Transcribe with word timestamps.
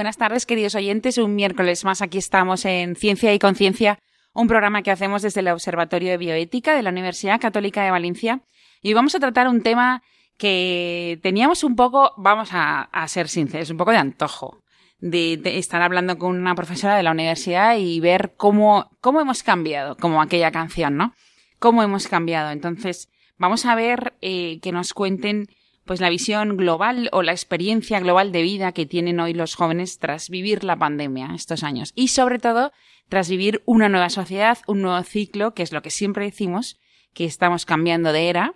Buenas 0.00 0.16
tardes, 0.16 0.46
queridos 0.46 0.74
oyentes. 0.76 1.18
Un 1.18 1.34
miércoles 1.34 1.84
más 1.84 2.00
aquí 2.00 2.16
estamos 2.16 2.64
en 2.64 2.96
Ciencia 2.96 3.34
y 3.34 3.38
Conciencia, 3.38 3.98
un 4.32 4.48
programa 4.48 4.80
que 4.80 4.90
hacemos 4.90 5.20
desde 5.20 5.40
el 5.40 5.48
Observatorio 5.48 6.08
de 6.08 6.16
Bioética 6.16 6.74
de 6.74 6.82
la 6.82 6.88
Universidad 6.88 7.38
Católica 7.38 7.84
de 7.84 7.90
Valencia. 7.90 8.40
Y 8.80 8.88
hoy 8.88 8.94
vamos 8.94 9.14
a 9.14 9.20
tratar 9.20 9.46
un 9.46 9.62
tema 9.62 10.02
que 10.38 11.20
teníamos 11.22 11.64
un 11.64 11.76
poco, 11.76 12.14
vamos 12.16 12.48
a, 12.52 12.88
ser 13.08 13.28
sinceros, 13.28 13.68
un 13.68 13.76
poco 13.76 13.90
de 13.90 13.98
antojo. 13.98 14.62
De, 15.00 15.38
estar 15.58 15.82
hablando 15.82 16.16
con 16.16 16.34
una 16.34 16.54
profesora 16.54 16.96
de 16.96 17.02
la 17.02 17.10
universidad 17.10 17.76
y 17.76 18.00
ver 18.00 18.32
cómo, 18.38 18.88
cómo 19.02 19.20
hemos 19.20 19.42
cambiado, 19.42 19.98
como 19.98 20.22
aquella 20.22 20.50
canción, 20.50 20.96
¿no? 20.96 21.12
Cómo 21.58 21.82
hemos 21.82 22.08
cambiado. 22.08 22.52
Entonces, 22.52 23.10
vamos 23.36 23.66
a 23.66 23.74
ver 23.74 24.14
eh, 24.22 24.60
que 24.62 24.72
nos 24.72 24.94
cuenten 24.94 25.48
pues 25.84 26.00
la 26.00 26.10
visión 26.10 26.56
global 26.56 27.08
o 27.12 27.22
la 27.22 27.32
experiencia 27.32 28.00
global 28.00 28.32
de 28.32 28.42
vida 28.42 28.72
que 28.72 28.86
tienen 28.86 29.20
hoy 29.20 29.34
los 29.34 29.54
jóvenes 29.54 29.98
tras 29.98 30.30
vivir 30.30 30.64
la 30.64 30.76
pandemia 30.76 31.32
estos 31.34 31.62
años 31.62 31.92
y 31.94 32.08
sobre 32.08 32.38
todo 32.38 32.72
tras 33.08 33.28
vivir 33.28 33.62
una 33.66 33.88
nueva 33.88 34.08
sociedad, 34.08 34.58
un 34.66 34.82
nuevo 34.82 35.02
ciclo, 35.02 35.52
que 35.52 35.64
es 35.64 35.72
lo 35.72 35.82
que 35.82 35.90
siempre 35.90 36.24
decimos, 36.24 36.78
que 37.12 37.24
estamos 37.24 37.66
cambiando 37.66 38.12
de 38.12 38.28
era, 38.28 38.54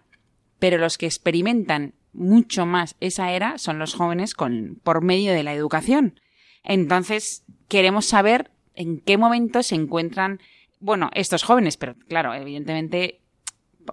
pero 0.60 0.78
los 0.78 0.96
que 0.96 1.06
experimentan 1.06 1.94
mucho 2.12 2.64
más 2.64 2.94
esa 3.00 3.32
era 3.32 3.58
son 3.58 3.80
los 3.80 3.94
jóvenes 3.94 4.34
con, 4.34 4.80
por 4.84 5.02
medio 5.02 5.32
de 5.32 5.42
la 5.42 5.52
educación. 5.52 6.20
Entonces, 6.62 7.44
queremos 7.68 8.06
saber 8.06 8.52
en 8.74 9.00
qué 9.00 9.18
momento 9.18 9.62
se 9.62 9.74
encuentran, 9.74 10.40
bueno, 10.78 11.10
estos 11.14 11.42
jóvenes, 11.42 11.76
pero 11.76 11.96
claro, 12.08 12.32
evidentemente, 12.32 13.20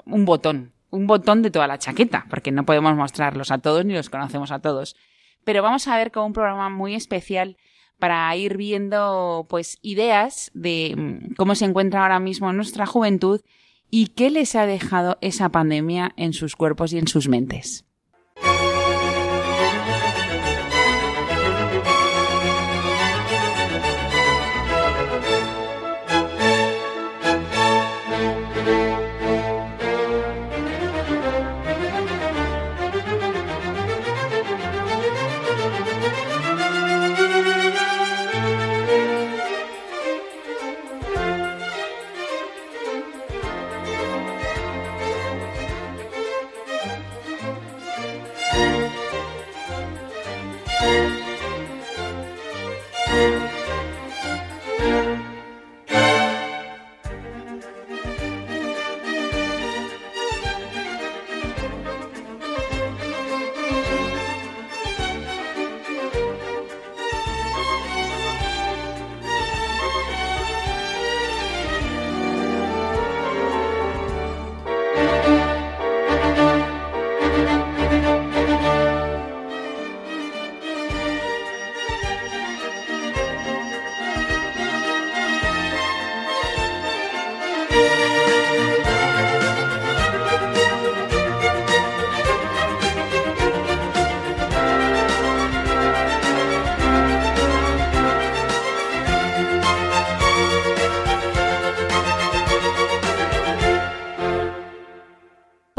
un 0.06 0.26
botón, 0.26 0.74
un 0.92 1.08
botón 1.08 1.42
de 1.42 1.50
toda 1.50 1.68
la 1.68 1.80
chaqueta, 1.80 2.26
porque 2.30 2.52
no 2.52 2.66
podemos 2.66 2.96
mostrarlos 2.96 3.50
a 3.50 3.58
todos 3.58 3.84
ni 3.86 3.94
los 3.94 4.10
conocemos 4.10 4.52
a 4.52 4.60
todos. 4.60 4.96
Pero 5.44 5.64
vamos 5.64 5.88
a 5.88 5.98
ver 5.98 6.12
con 6.12 6.26
un 6.26 6.34
programa 6.34 6.70
muy 6.70 6.94
especial 6.94 7.58
para 7.98 8.36
ir 8.36 8.58
viendo 8.58 9.46
pues 9.50 9.80
ideas 9.82 10.52
de 10.54 10.94
mm, 10.96 11.36
cómo 11.36 11.56
se 11.56 11.66
encuentra 11.66 12.04
ahora 12.04 12.20
mismo 12.20 12.52
nuestra 12.54 12.86
juventud 12.86 13.42
y 13.90 14.08
qué 14.08 14.30
les 14.30 14.56
ha 14.56 14.66
dejado 14.66 15.18
esa 15.22 15.50
pandemia 15.50 16.14
en 16.18 16.34
sus 16.34 16.56
cuerpos 16.56 16.94
y 16.94 16.98
en 16.98 17.08
sus 17.08 17.28
mentes. 17.28 17.86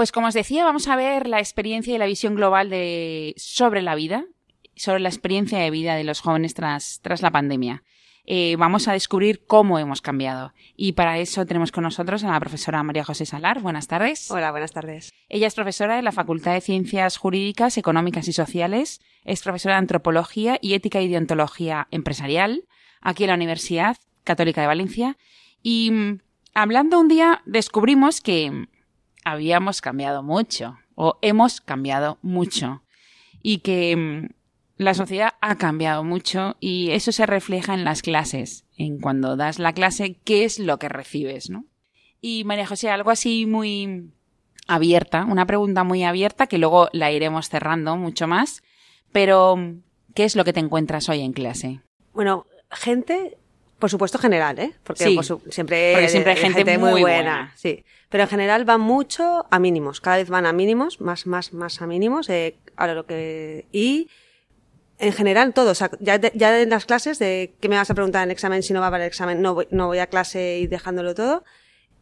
Pues 0.02 0.10
como 0.10 0.26
os 0.26 0.34
decía, 0.34 0.64
vamos 0.64 0.88
a 0.88 0.96
ver 0.96 1.28
la 1.28 1.38
experiencia 1.38 1.94
y 1.94 1.98
la 1.98 2.06
visión 2.06 2.34
global 2.34 2.70
de, 2.70 3.34
sobre 3.36 3.82
la 3.82 3.94
vida, 3.94 4.24
sobre 4.74 4.98
la 4.98 5.08
experiencia 5.08 5.60
de 5.60 5.70
vida 5.70 5.94
de 5.94 6.02
los 6.02 6.20
jóvenes 6.20 6.54
tras, 6.54 6.98
tras 7.02 7.22
la 7.22 7.30
pandemia. 7.30 7.84
Eh, 8.24 8.56
vamos 8.58 8.88
a 8.88 8.94
descubrir 8.94 9.46
cómo 9.46 9.78
hemos 9.78 10.02
cambiado. 10.02 10.54
Y 10.74 10.94
para 10.94 11.20
eso 11.20 11.46
tenemos 11.46 11.70
con 11.70 11.84
nosotros 11.84 12.24
a 12.24 12.32
la 12.32 12.40
profesora 12.40 12.82
María 12.82 13.04
José 13.04 13.26
Salar. 13.26 13.60
Buenas 13.60 13.86
tardes. 13.86 14.28
Hola, 14.32 14.50
buenas 14.50 14.72
tardes. 14.72 15.12
Ella 15.28 15.46
es 15.46 15.54
profesora 15.54 15.94
de 15.94 16.02
la 16.02 16.10
Facultad 16.10 16.54
de 16.54 16.62
Ciencias 16.62 17.16
Jurídicas, 17.16 17.78
Económicas 17.78 18.26
y 18.26 18.32
Sociales. 18.32 19.00
Es 19.22 19.40
profesora 19.44 19.76
de 19.76 19.82
Antropología 19.82 20.58
y 20.60 20.74
Ética 20.74 21.00
y 21.00 21.06
Deontología 21.06 21.86
Empresarial 21.92 22.64
aquí 23.02 23.22
en 23.22 23.28
la 23.28 23.36
Universidad 23.36 23.96
Católica 24.24 24.62
de 24.62 24.66
Valencia. 24.66 25.16
Y 25.62 25.92
mm, 25.92 26.18
hablando 26.54 26.98
un 26.98 27.06
día 27.06 27.40
descubrimos 27.46 28.20
que 28.20 28.66
habíamos 29.24 29.80
cambiado 29.80 30.22
mucho 30.22 30.78
o 30.94 31.18
hemos 31.22 31.60
cambiado 31.60 32.18
mucho 32.22 32.82
y 33.42 33.58
que 33.58 33.96
mm, 33.96 34.28
la 34.76 34.94
sociedad 34.94 35.34
ha 35.40 35.56
cambiado 35.56 36.04
mucho 36.04 36.56
y 36.60 36.90
eso 36.90 37.12
se 37.12 37.26
refleja 37.26 37.74
en 37.74 37.84
las 37.84 38.02
clases, 38.02 38.64
en 38.76 38.98
cuando 38.98 39.36
das 39.36 39.58
la 39.58 39.72
clase, 39.72 40.18
qué 40.24 40.44
es 40.44 40.58
lo 40.58 40.78
que 40.78 40.88
recibes, 40.88 41.50
¿no? 41.50 41.64
Y 42.20 42.44
María 42.44 42.66
José, 42.66 42.90
algo 42.90 43.10
así 43.10 43.46
muy 43.46 44.12
abierta, 44.68 45.24
una 45.24 45.46
pregunta 45.46 45.84
muy 45.84 46.04
abierta 46.04 46.46
que 46.46 46.58
luego 46.58 46.88
la 46.92 47.10
iremos 47.10 47.48
cerrando 47.48 47.96
mucho 47.96 48.26
más, 48.28 48.62
pero 49.10 49.56
mm, 49.56 49.82
¿qué 50.14 50.24
es 50.24 50.36
lo 50.36 50.44
que 50.44 50.52
te 50.52 50.60
encuentras 50.60 51.08
hoy 51.08 51.20
en 51.20 51.32
clase? 51.32 51.80
Bueno, 52.12 52.46
gente, 52.70 53.38
por 53.82 53.90
supuesto 53.90 54.16
general, 54.16 54.60
¿eh? 54.60 54.72
Porque 54.84 55.02
siempre, 55.50 56.08
siempre 56.08 56.30
hay 56.30 56.36
gente, 56.36 56.78
muy, 56.78 57.00
buena. 57.00 57.52
Sí 57.56 57.84
pero 58.12 58.24
en 58.24 58.28
general 58.28 58.66
van 58.66 58.82
mucho 58.82 59.46
a 59.50 59.58
mínimos, 59.58 60.02
cada 60.02 60.18
vez 60.18 60.28
van 60.28 60.44
a 60.44 60.52
mínimos, 60.52 61.00
más, 61.00 61.26
más, 61.26 61.54
más 61.54 61.80
a 61.80 61.86
mínimos, 61.86 62.28
eh, 62.28 62.56
ahora 62.76 62.92
lo 62.92 63.06
que, 63.06 63.64
y 63.72 64.08
en 64.98 65.14
general 65.14 65.54
todo, 65.54 65.70
o 65.70 65.74
sea, 65.74 65.90
ya, 65.98 66.20
ya 66.20 66.60
en 66.60 66.68
las 66.68 66.84
clases 66.84 67.18
de 67.18 67.54
qué 67.58 67.70
me 67.70 67.76
vas 67.76 67.90
a 67.90 67.94
preguntar 67.94 68.22
en 68.22 68.28
el 68.28 68.32
examen, 68.32 68.62
si 68.62 68.74
no 68.74 68.82
va 68.82 68.90
para 68.90 69.04
el 69.04 69.08
examen, 69.08 69.40
no 69.40 69.54
voy, 69.54 69.66
no 69.70 69.86
voy 69.86 69.98
a 69.98 70.08
clase 70.08 70.58
y 70.58 70.66
dejándolo 70.66 71.14
todo, 71.14 71.42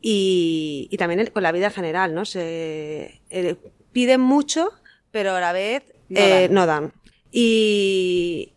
y, 0.02 0.88
y 0.90 0.96
también 0.96 1.24
con 1.26 1.44
la 1.44 1.52
vida 1.52 1.66
en 1.66 1.72
general, 1.74 2.12
¿no? 2.12 2.24
Se 2.24 3.20
eh, 3.30 3.56
piden 3.92 4.20
mucho, 4.20 4.72
pero 5.12 5.36
a 5.36 5.40
la 5.40 5.52
vez 5.52 5.84
no, 6.08 6.20
eh, 6.20 6.40
dan. 6.48 6.54
no 6.54 6.66
dan. 6.66 6.92
Y 7.30 8.52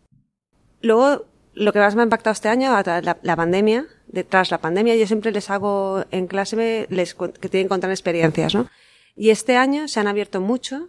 luego, 0.80 1.26
lo 1.54 1.72
que 1.72 1.78
más 1.78 1.94
me 1.94 2.02
ha 2.02 2.04
impactado 2.04 2.32
este 2.32 2.48
año, 2.48 2.70
la, 2.70 3.18
la 3.22 3.36
pandemia, 3.36 3.86
tras 4.28 4.50
la 4.50 4.58
pandemia, 4.58 4.96
yo 4.96 5.06
siempre 5.06 5.32
les 5.32 5.50
hago 5.50 6.04
en 6.10 6.26
clase 6.26 6.86
les, 6.90 7.14
que 7.14 7.48
tienen 7.48 7.66
que 7.66 7.68
contar 7.68 7.90
experiencias, 7.90 8.54
¿no? 8.54 8.68
Y 9.16 9.30
este 9.30 9.56
año 9.56 9.86
se 9.88 10.00
han 10.00 10.08
abierto 10.08 10.40
mucho 10.40 10.88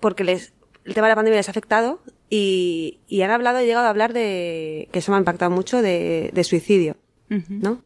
porque 0.00 0.24
les, 0.24 0.52
el 0.84 0.94
tema 0.94 1.06
de 1.06 1.12
la 1.12 1.16
pandemia 1.16 1.38
les 1.38 1.48
ha 1.48 1.52
afectado 1.52 2.00
y, 2.28 3.00
y 3.06 3.22
han 3.22 3.30
hablado, 3.30 3.58
he 3.58 3.66
llegado 3.66 3.86
a 3.86 3.90
hablar 3.90 4.12
de, 4.12 4.88
que 4.92 4.98
eso 4.98 5.12
me 5.12 5.16
ha 5.16 5.20
impactado 5.20 5.50
mucho, 5.50 5.82
de, 5.82 6.30
de 6.32 6.44
suicidio, 6.44 6.96
¿no? 7.48 7.84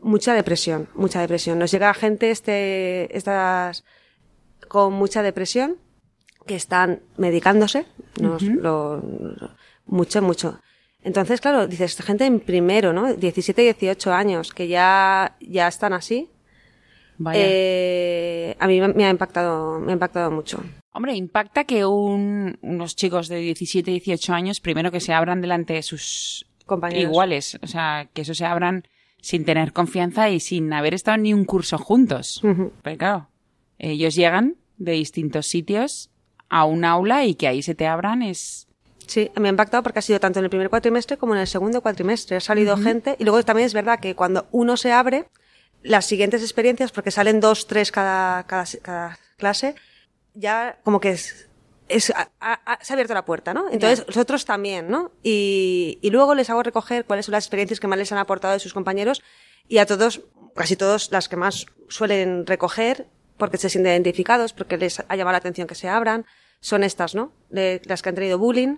Mucha 0.00 0.34
depresión, 0.34 0.88
mucha 0.94 1.20
depresión. 1.20 1.58
Nos 1.58 1.70
llega 1.70 1.94
gente 1.94 2.30
este, 2.30 3.16
estas, 3.16 3.84
con 4.68 4.92
mucha 4.92 5.22
depresión, 5.22 5.78
que 6.46 6.56
están 6.56 7.00
medicándose, 7.16 7.86
nos, 8.20 8.42
lo, 8.42 9.02
mucho, 9.86 10.20
mucho. 10.20 10.60
Entonces, 11.04 11.40
claro, 11.40 11.66
dices, 11.66 11.96
gente 12.02 12.24
en 12.24 12.40
primero, 12.40 12.92
¿no? 12.92 13.14
17, 13.14 13.60
18 13.62 14.12
años, 14.12 14.52
que 14.52 14.66
ya, 14.68 15.36
ya 15.40 15.68
están 15.68 15.92
así. 15.92 16.30
Vaya. 17.18 17.40
Eh, 17.44 18.56
a 18.58 18.66
mí 18.66 18.80
me 18.80 19.04
ha 19.04 19.10
impactado, 19.10 19.78
me 19.78 19.92
ha 19.92 19.94
impactado 19.94 20.30
mucho. 20.30 20.62
Hombre, 20.92 21.14
impacta 21.14 21.64
que 21.64 21.84
un- 21.84 22.58
unos 22.62 22.96
chicos 22.96 23.28
de 23.28 23.36
17, 23.38 23.90
18 23.90 24.32
años, 24.32 24.60
primero 24.60 24.90
que 24.90 25.00
se 25.00 25.12
abran 25.12 25.40
delante 25.40 25.74
de 25.74 25.82
sus 25.82 26.46
Compañeros. 26.66 27.04
iguales, 27.04 27.58
o 27.62 27.66
sea, 27.66 28.08
que 28.12 28.22
eso 28.22 28.34
se 28.34 28.44
abran 28.46 28.84
sin 29.20 29.44
tener 29.44 29.72
confianza 29.72 30.30
y 30.30 30.40
sin 30.40 30.72
haber 30.72 30.94
estado 30.94 31.18
ni 31.18 31.32
un 31.34 31.44
curso 31.44 31.78
juntos. 31.78 32.40
Pero 32.82 32.98
claro, 32.98 33.28
ellos 33.78 34.14
llegan 34.14 34.56
de 34.78 34.92
distintos 34.92 35.46
sitios 35.46 36.10
a 36.48 36.64
un 36.64 36.84
aula 36.84 37.24
y 37.24 37.34
que 37.34 37.46
ahí 37.48 37.62
se 37.62 37.74
te 37.74 37.86
abran 37.86 38.22
es... 38.22 38.66
Sí, 39.06 39.30
me 39.36 39.48
ha 39.48 39.50
impactado 39.50 39.82
porque 39.82 39.98
ha 39.98 40.02
sido 40.02 40.18
tanto 40.20 40.38
en 40.38 40.44
el 40.44 40.50
primer 40.50 40.70
cuatrimestre 40.70 41.16
como 41.16 41.34
en 41.34 41.40
el 41.40 41.46
segundo 41.46 41.80
cuatrimestre. 41.82 42.36
Ha 42.36 42.40
salido 42.40 42.76
gente 42.76 43.16
y 43.18 43.24
luego 43.24 43.42
también 43.42 43.66
es 43.66 43.74
verdad 43.74 44.00
que 44.00 44.14
cuando 44.14 44.46
uno 44.50 44.76
se 44.76 44.92
abre, 44.92 45.28
las 45.82 46.06
siguientes 46.06 46.42
experiencias, 46.42 46.90
porque 46.92 47.10
salen 47.10 47.40
dos, 47.40 47.66
tres 47.66 47.92
cada, 47.92 48.44
cada, 48.44 48.64
cada 48.82 49.18
clase, 49.36 49.74
ya 50.32 50.78
como 50.82 51.00
que 51.00 51.10
es, 51.10 51.48
es 51.88 52.10
ha- 52.10 52.78
se 52.80 52.92
ha 52.92 52.94
abierto 52.94 53.12
la 53.12 53.26
puerta, 53.26 53.52
¿no? 53.52 53.66
Entonces, 53.70 54.04
los 54.06 54.16
otros 54.16 54.46
también, 54.46 54.88
¿no? 54.88 55.12
Y, 55.22 55.98
y 56.00 56.08
luego 56.10 56.34
les 56.34 56.48
hago 56.48 56.62
recoger 56.62 57.04
cuáles 57.04 57.26
son 57.26 57.32
las 57.32 57.44
experiencias 57.44 57.80
que 57.80 57.86
más 57.86 57.98
les 57.98 58.10
han 58.12 58.18
aportado 58.18 58.54
de 58.54 58.60
sus 58.60 58.72
compañeros 58.72 59.22
y 59.68 59.76
a 59.78 59.84
todos, 59.86 60.22
casi 60.56 60.76
todos, 60.76 61.10
las 61.12 61.28
que 61.28 61.36
más 61.36 61.66
suelen 61.88 62.46
recoger 62.46 63.06
porque 63.36 63.58
se 63.58 63.68
sienten 63.68 63.92
identificados, 63.92 64.54
porque 64.54 64.78
les 64.78 65.00
ha 65.00 65.16
llamado 65.16 65.32
la 65.32 65.38
atención 65.38 65.66
que 65.66 65.74
se 65.74 65.88
abran, 65.90 66.24
son 66.60 66.82
estas, 66.84 67.14
¿no? 67.14 67.32
De 67.50 67.82
las 67.84 68.00
que 68.00 68.08
han 68.08 68.14
tenido 68.14 68.38
bullying, 68.38 68.76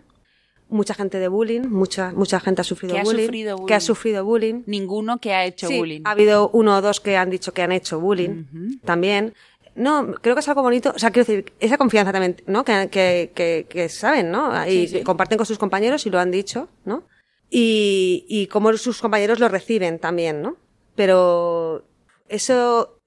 mucha 0.68 0.94
gente 0.94 1.18
de 1.18 1.28
bullying, 1.28 1.62
mucha, 1.68 2.12
mucha 2.12 2.40
gente 2.40 2.60
ha 2.60 2.64
sufrido 2.64 2.94
Que 2.94 3.00
ha 3.00 3.04
bullying, 3.04 3.24
sufrido 3.26 3.56
que 3.56 3.74
ha 3.74 3.76
bullying. 3.78 3.80
sufrido 3.86 4.24
bullying. 4.24 4.62
Ninguno 4.66 5.18
que 5.18 5.32
ha 5.34 5.44
hecho 5.44 5.68
Sí, 5.68 5.78
bullying. 5.78 6.02
ha 6.04 6.10
habido 6.12 6.48
uno 6.50 6.76
o 6.76 6.80
dos 6.82 7.00
que 7.00 7.16
han 7.16 7.30
dicho 7.30 7.52
que 7.52 7.62
han 7.62 7.72
hecho 7.72 8.00
bullying 8.00 8.44
también. 8.84 9.34
No, 9.74 10.14
creo 10.22 10.34
que 10.34 10.40
es 10.40 10.48
algo 10.48 10.62
bonito. 10.62 10.92
O 10.96 10.98
sea, 10.98 11.10
quiero 11.10 11.26
decir, 11.26 11.52
esa 11.60 11.76
confianza 11.76 12.10
también, 12.10 12.36
¿no? 12.46 12.64
Que, 12.64 12.88
que, 12.90 13.30
que, 13.34 13.66
que 13.68 13.88
saben, 13.90 14.30
¿no? 14.30 14.50
Y 14.66 14.88
que 14.90 15.02
comparten 15.04 15.36
con 15.36 15.46
sus 15.46 15.58
compañeros 15.58 16.06
y 16.06 16.10
lo 16.10 16.18
han 16.18 16.30
dicho, 16.30 16.68
¿no? 16.86 17.04
Y, 17.50 18.24
y 18.28 18.46
cómo 18.46 18.72
sus 18.78 19.00
compañeros 19.02 19.38
lo 19.38 19.48
reciben 19.48 19.98
también, 19.98 20.40
¿no? 20.40 20.56
Pero 20.94 21.84
eso, 22.28 22.98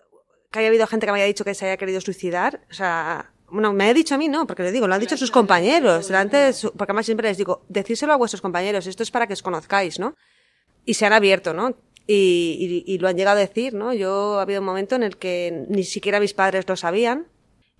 que 0.51 0.59
haya 0.59 0.67
habido 0.69 0.85
gente 0.87 1.07
que 1.07 1.11
me 1.11 1.17
haya 1.17 1.25
dicho 1.27 1.43
que 1.43 1.55
se 1.55 1.65
haya 1.65 1.77
querido 1.77 2.01
suicidar, 2.01 2.61
o 2.69 2.73
sea, 2.73 3.31
bueno, 3.51 3.73
me 3.73 3.89
ha 3.89 3.93
dicho 3.93 4.15
a 4.15 4.17
mí, 4.17 4.27
no, 4.27 4.45
porque 4.47 4.63
le 4.63 4.71
digo, 4.71 4.87
lo 4.87 4.93
han 4.93 4.99
dicho 5.01 5.17
sus 5.17 5.31
compañeros, 5.31 6.07
delante 6.07 6.37
de 6.37 6.53
su- 6.53 6.71
porque 6.71 6.91
además 6.91 7.05
siempre 7.05 7.27
les 7.29 7.37
digo, 7.37 7.63
decírselo 7.69 8.13
a 8.13 8.17
vuestros 8.17 8.41
compañeros, 8.41 8.87
esto 8.87 9.03
es 9.03 9.11
para 9.11 9.27
que 9.27 9.33
os 9.33 9.41
conozcáis, 9.43 9.99
¿no? 9.99 10.15
y 10.85 10.93
se 10.95 11.05
han 11.05 11.13
abierto, 11.13 11.53
¿no? 11.53 11.75
Y, 12.07 12.83
y- 12.87 12.93
y 12.93 12.97
lo 12.97 13.07
han 13.07 13.15
llegado 13.17 13.37
a 13.37 13.41
decir, 13.41 13.73
¿no? 13.75 13.93
Yo 13.93 14.39
ha 14.39 14.41
habido 14.41 14.61
un 14.61 14.65
momento 14.65 14.95
en 14.95 15.03
el 15.03 15.17
que 15.17 15.65
ni 15.69 15.83
siquiera 15.83 16.19
mis 16.19 16.33
padres 16.33 16.67
lo 16.67 16.75
sabían 16.75 17.27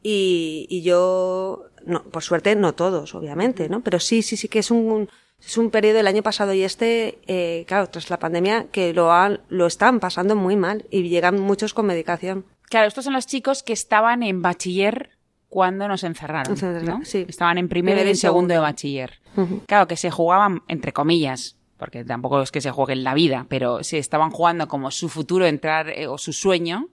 y, 0.03 0.67
y 0.69 0.81
yo, 0.83 1.65
no, 1.85 2.03
por 2.03 2.21
suerte 2.23 2.55
no 2.55 2.73
todos, 2.75 3.15
obviamente, 3.15 3.67
¿no? 3.69 3.81
Pero 3.81 3.99
sí, 3.99 4.21
sí, 4.21 4.37
sí 4.37 4.47
que 4.47 4.59
es 4.59 4.69
un, 4.69 5.09
es 5.43 5.57
un 5.57 5.71
periodo 5.71 5.99
el 5.99 6.07
año 6.07 6.21
pasado 6.21 6.53
y 6.53 6.61
este, 6.63 7.17
eh, 7.27 7.63
claro, 7.67 7.89
tras 7.89 8.09
la 8.11 8.19
pandemia, 8.19 8.67
que 8.71 8.93
lo, 8.93 9.11
han, 9.11 9.41
lo 9.49 9.65
están 9.65 9.99
pasando 9.99 10.35
muy 10.35 10.55
mal 10.55 10.85
y 10.91 11.09
llegan 11.09 11.39
muchos 11.39 11.73
con 11.73 11.87
medicación. 11.87 12.45
Claro, 12.69 12.87
estos 12.87 13.05
son 13.05 13.13
los 13.13 13.25
chicos 13.25 13.63
que 13.63 13.73
estaban 13.73 14.21
en 14.21 14.41
bachiller 14.43 15.09
cuando 15.49 15.87
nos 15.87 16.03
encerraron, 16.03 16.53
Encerraron, 16.53 16.85
¿no? 16.85 17.05
sí. 17.05 17.25
Estaban 17.27 17.57
en 17.57 17.67
primero, 17.67 18.01
y 18.01 18.07
en 18.07 18.15
segundo 18.15 18.53
de 18.53 18.59
bachiller. 18.59 19.19
Claro, 19.65 19.87
que 19.87 19.97
se 19.97 20.11
jugaban, 20.11 20.61
entre 20.67 20.93
comillas, 20.93 21.57
porque 21.77 22.03
tampoco 22.03 22.41
es 22.41 22.51
que 22.51 22.61
se 22.61 22.71
jueguen 22.71 23.03
la 23.03 23.13
vida, 23.13 23.45
pero 23.49 23.83
se 23.83 23.97
estaban 23.97 24.31
jugando 24.31 24.67
como 24.67 24.91
su 24.91 25.09
futuro 25.09 25.45
entrar 25.45 25.89
eh, 25.89 26.07
o 26.07 26.17
su 26.17 26.33
sueño 26.33 26.89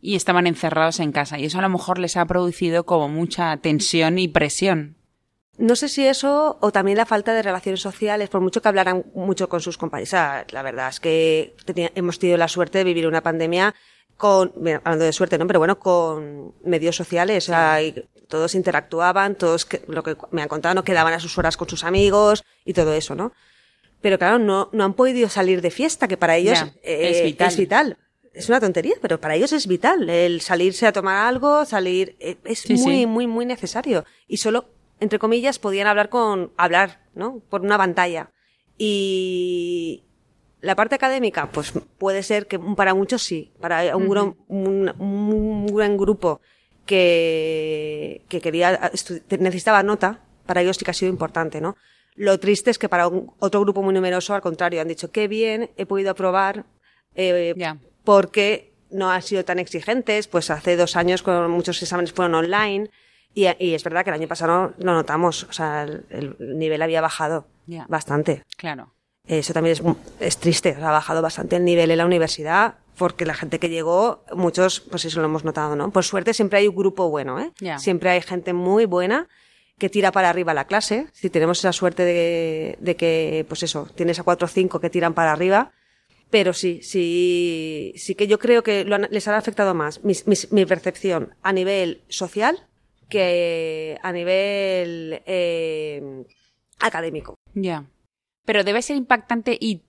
y 0.00 0.14
estaban 0.14 0.46
encerrados 0.46 1.00
en 1.00 1.10
casa. 1.10 1.38
Y 1.38 1.46
eso 1.46 1.58
a 1.58 1.62
lo 1.62 1.68
mejor 1.68 1.98
les 1.98 2.16
ha 2.16 2.24
producido 2.26 2.84
como 2.84 3.08
mucha 3.08 3.56
tensión 3.56 4.18
y 4.18 4.28
presión. 4.28 4.96
No 5.58 5.74
sé 5.74 5.88
si 5.88 6.06
eso 6.06 6.58
o 6.60 6.70
también 6.70 6.98
la 6.98 7.06
falta 7.06 7.32
de 7.32 7.42
relaciones 7.42 7.80
sociales, 7.80 8.28
por 8.28 8.42
mucho 8.42 8.60
que 8.60 8.68
hablaran 8.68 9.06
mucho 9.14 9.48
con 9.48 9.60
sus 9.60 9.78
compañeros. 9.78 10.10
O 10.10 10.10
sea, 10.10 10.46
la 10.50 10.62
verdad 10.62 10.90
es 10.90 11.00
que 11.00 11.56
hemos 11.94 12.18
tenido 12.18 12.36
la 12.36 12.48
suerte 12.48 12.78
de 12.78 12.84
vivir 12.84 13.06
una 13.06 13.22
pandemia 13.22 13.74
con, 14.16 14.52
bueno, 14.56 14.80
hablando 14.84 15.04
de 15.04 15.12
suerte, 15.12 15.38
¿no? 15.38 15.46
Pero 15.46 15.58
bueno, 15.58 15.78
con 15.78 16.54
medios 16.64 16.96
sociales, 16.96 17.44
o 17.44 17.46
sea, 17.52 17.78
todos 18.28 18.54
interactuaban, 18.54 19.34
todos, 19.36 19.64
que- 19.64 19.82
lo 19.88 20.02
que 20.02 20.16
me 20.30 20.42
han 20.42 20.48
contado, 20.48 20.74
no 20.74 20.84
quedaban 20.84 21.12
a 21.12 21.20
sus 21.20 21.36
horas 21.38 21.56
con 21.56 21.68
sus 21.68 21.84
amigos 21.84 22.42
y 22.64 22.72
todo 22.72 22.92
eso, 22.94 23.14
¿no? 23.14 23.32
Pero 24.00 24.18
claro, 24.18 24.38
no, 24.38 24.68
no 24.72 24.84
han 24.84 24.94
podido 24.94 25.28
salir 25.28 25.60
de 25.62 25.70
fiesta, 25.70 26.08
que 26.08 26.16
para 26.16 26.36
ellos 26.36 26.58
Ya, 26.60 26.72
eh, 26.82 27.10
es 27.10 27.22
vital. 27.22 27.48
es 27.48 27.56
vital. 27.56 27.96
Es 28.32 28.48
una 28.50 28.60
tontería, 28.60 28.94
pero 29.00 29.18
para 29.20 29.34
ellos 29.34 29.52
es 29.52 29.66
vital. 29.66 30.10
El 30.10 30.42
salirse 30.42 30.86
a 30.86 30.92
tomar 30.92 31.26
algo, 31.26 31.64
salir, 31.64 32.16
eh, 32.20 32.36
es 32.44 32.60
Sí, 32.60 32.74
muy, 32.74 32.96
sí. 33.00 33.06
muy, 33.06 33.26
muy 33.26 33.46
necesario. 33.46 34.04
Y 34.28 34.36
solo, 34.36 34.66
entre 35.00 35.18
comillas, 35.18 35.58
podían 35.58 35.86
hablar 35.86 36.10
con, 36.10 36.52
hablar, 36.58 37.00
¿no? 37.14 37.40
Por 37.48 37.62
una 37.62 37.78
pantalla. 37.78 38.30
Y 38.78 40.04
la 40.60 40.74
parte 40.74 40.94
académica, 40.94 41.50
pues 41.50 41.72
puede 41.98 42.22
ser 42.22 42.46
que 42.46 42.58
para 42.58 42.94
muchos 42.94 43.22
sí. 43.22 43.52
Para 43.60 43.96
un, 43.96 44.08
gran, 44.08 44.34
un, 44.48 44.92
un 45.00 45.66
gran 45.66 45.96
grupo 45.96 46.40
que, 46.86 48.22
que 48.28 48.40
quería, 48.40 48.90
necesitaba 49.38 49.82
nota, 49.82 50.20
para 50.46 50.62
ellos 50.62 50.76
sí 50.76 50.84
que 50.84 50.90
ha 50.90 50.94
sido 50.94 51.10
importante, 51.10 51.60
¿no? 51.60 51.76
Lo 52.14 52.38
triste 52.40 52.70
es 52.70 52.78
que 52.78 52.88
para 52.88 53.08
un- 53.08 53.32
otro 53.38 53.60
grupo 53.60 53.82
muy 53.82 53.92
numeroso, 53.94 54.34
al 54.34 54.40
contrario, 54.40 54.80
han 54.80 54.88
dicho, 54.88 55.10
qué 55.10 55.28
bien, 55.28 55.70
he 55.76 55.84
podido 55.86 56.10
aprobar, 56.12 56.64
eh, 57.14 57.52
porque 58.04 58.72
no 58.90 59.10
han 59.10 59.22
sido 59.22 59.44
tan 59.44 59.58
exigentes, 59.58 60.26
pues 60.28 60.50
hace 60.50 60.76
dos 60.76 60.96
años 60.96 61.22
con 61.22 61.50
muchos 61.50 61.82
exámenes 61.82 62.12
fueron 62.12 62.34
online 62.34 62.88
y, 63.34 63.46
y 63.58 63.74
es 63.74 63.84
verdad 63.84 64.04
que 64.04 64.10
el 64.10 64.14
año 64.14 64.28
pasado 64.28 64.72
lo 64.78 64.92
notamos, 64.94 65.44
o 65.44 65.52
sea, 65.52 65.82
el, 65.82 66.06
el 66.10 66.58
nivel 66.58 66.80
había 66.82 67.00
bajado 67.00 67.46
bastante. 67.88 68.44
Claro. 68.56 68.92
Eso 69.26 69.52
también 69.52 69.72
es, 69.72 69.82
es 70.20 70.36
triste, 70.38 70.70
o 70.70 70.78
sea, 70.78 70.88
ha 70.88 70.92
bajado 70.92 71.20
bastante 71.22 71.56
el 71.56 71.64
nivel 71.64 71.90
en 71.90 71.98
la 71.98 72.06
universidad 72.06 72.74
porque 72.96 73.26
la 73.26 73.34
gente 73.34 73.58
que 73.58 73.68
llegó, 73.68 74.24
muchos, 74.34 74.80
pues 74.80 75.04
eso 75.04 75.20
lo 75.20 75.26
hemos 75.26 75.44
notado, 75.44 75.76
¿no? 75.76 75.90
Por 75.90 76.04
suerte 76.04 76.32
siempre 76.32 76.60
hay 76.60 76.68
un 76.68 76.76
grupo 76.76 77.10
bueno, 77.10 77.38
¿eh? 77.40 77.50
Siempre 77.78 78.08
hay 78.10 78.22
gente 78.22 78.52
muy 78.52 78.86
buena 78.86 79.28
que 79.78 79.90
tira 79.90 80.12
para 80.12 80.30
arriba 80.30 80.54
la 80.54 80.66
clase. 80.66 81.08
Si 81.12 81.28
tenemos 81.28 81.58
esa 81.58 81.72
suerte 81.72 82.04
de, 82.04 82.78
de 82.80 82.96
que, 82.96 83.44
pues 83.48 83.62
eso, 83.62 83.88
tienes 83.94 84.18
a 84.18 84.22
cuatro 84.22 84.46
o 84.46 84.48
cinco 84.48 84.80
que 84.80 84.88
tiran 84.88 85.12
para 85.12 85.32
arriba. 85.32 85.72
Pero 86.30 86.52
sí, 86.54 86.80
sí, 86.82 87.92
sí 87.96 88.14
que 88.14 88.26
yo 88.26 88.38
creo 88.38 88.62
que 88.62 88.84
lo 88.84 88.94
han- 88.94 89.08
les 89.10 89.28
ha 89.28 89.36
afectado 89.36 89.74
más 89.74 90.02
mis- 90.02 90.26
mis- 90.26 90.50
mi 90.52 90.64
percepción 90.64 91.34
a 91.42 91.52
nivel 91.52 92.00
social 92.08 92.66
que 93.10 93.98
a 94.02 94.10
nivel 94.12 95.22
eh, 95.26 96.24
académico. 96.80 97.34
Ya. 97.54 97.84
Pero 98.46 98.64
debe 98.64 98.80
ser 98.80 98.96
impactante 98.96 99.58
y 99.60 99.82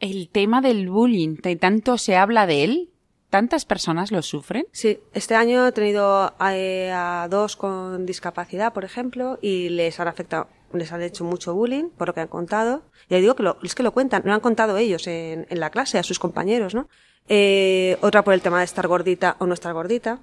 el 0.00 0.28
tema 0.30 0.60
del 0.60 0.90
bullying, 0.90 1.36
¿de 1.36 1.54
tanto 1.54 1.98
se 1.98 2.16
habla 2.16 2.46
de 2.46 2.64
él? 2.64 2.90
¿Tantas 3.28 3.64
personas 3.64 4.10
lo 4.10 4.22
sufren? 4.22 4.66
Sí, 4.72 4.98
este 5.12 5.36
año 5.36 5.64
he 5.68 5.72
tenido 5.72 6.34
eh, 6.52 6.90
a 6.92 7.28
dos 7.30 7.54
con 7.54 8.04
discapacidad, 8.04 8.72
por 8.72 8.84
ejemplo, 8.84 9.38
y 9.40 9.68
les 9.68 10.00
han 10.00 10.08
afectado, 10.08 10.48
les 10.72 10.90
han 10.90 11.02
hecho 11.02 11.22
mucho 11.22 11.54
bullying, 11.54 11.90
por 11.90 12.08
lo 12.08 12.14
que 12.14 12.20
han 12.20 12.28
contado. 12.28 12.82
Y 13.08 13.14
les 13.14 13.22
digo 13.22 13.36
que 13.36 13.44
lo, 13.44 13.58
es 13.62 13.76
que 13.76 13.84
lo 13.84 13.92
cuentan, 13.92 14.22
lo 14.24 14.32
han 14.32 14.40
contado 14.40 14.76
ellos 14.78 15.06
en, 15.06 15.46
en 15.48 15.60
la 15.60 15.70
clase, 15.70 15.98
a 15.98 16.02
sus 16.02 16.18
compañeros, 16.18 16.74
¿no? 16.74 16.88
Eh, 17.28 17.96
otra 18.00 18.24
por 18.24 18.34
el 18.34 18.40
tema 18.40 18.58
de 18.58 18.64
estar 18.64 18.88
gordita 18.88 19.36
o 19.38 19.46
no 19.46 19.54
estar 19.54 19.72
gordita. 19.72 20.18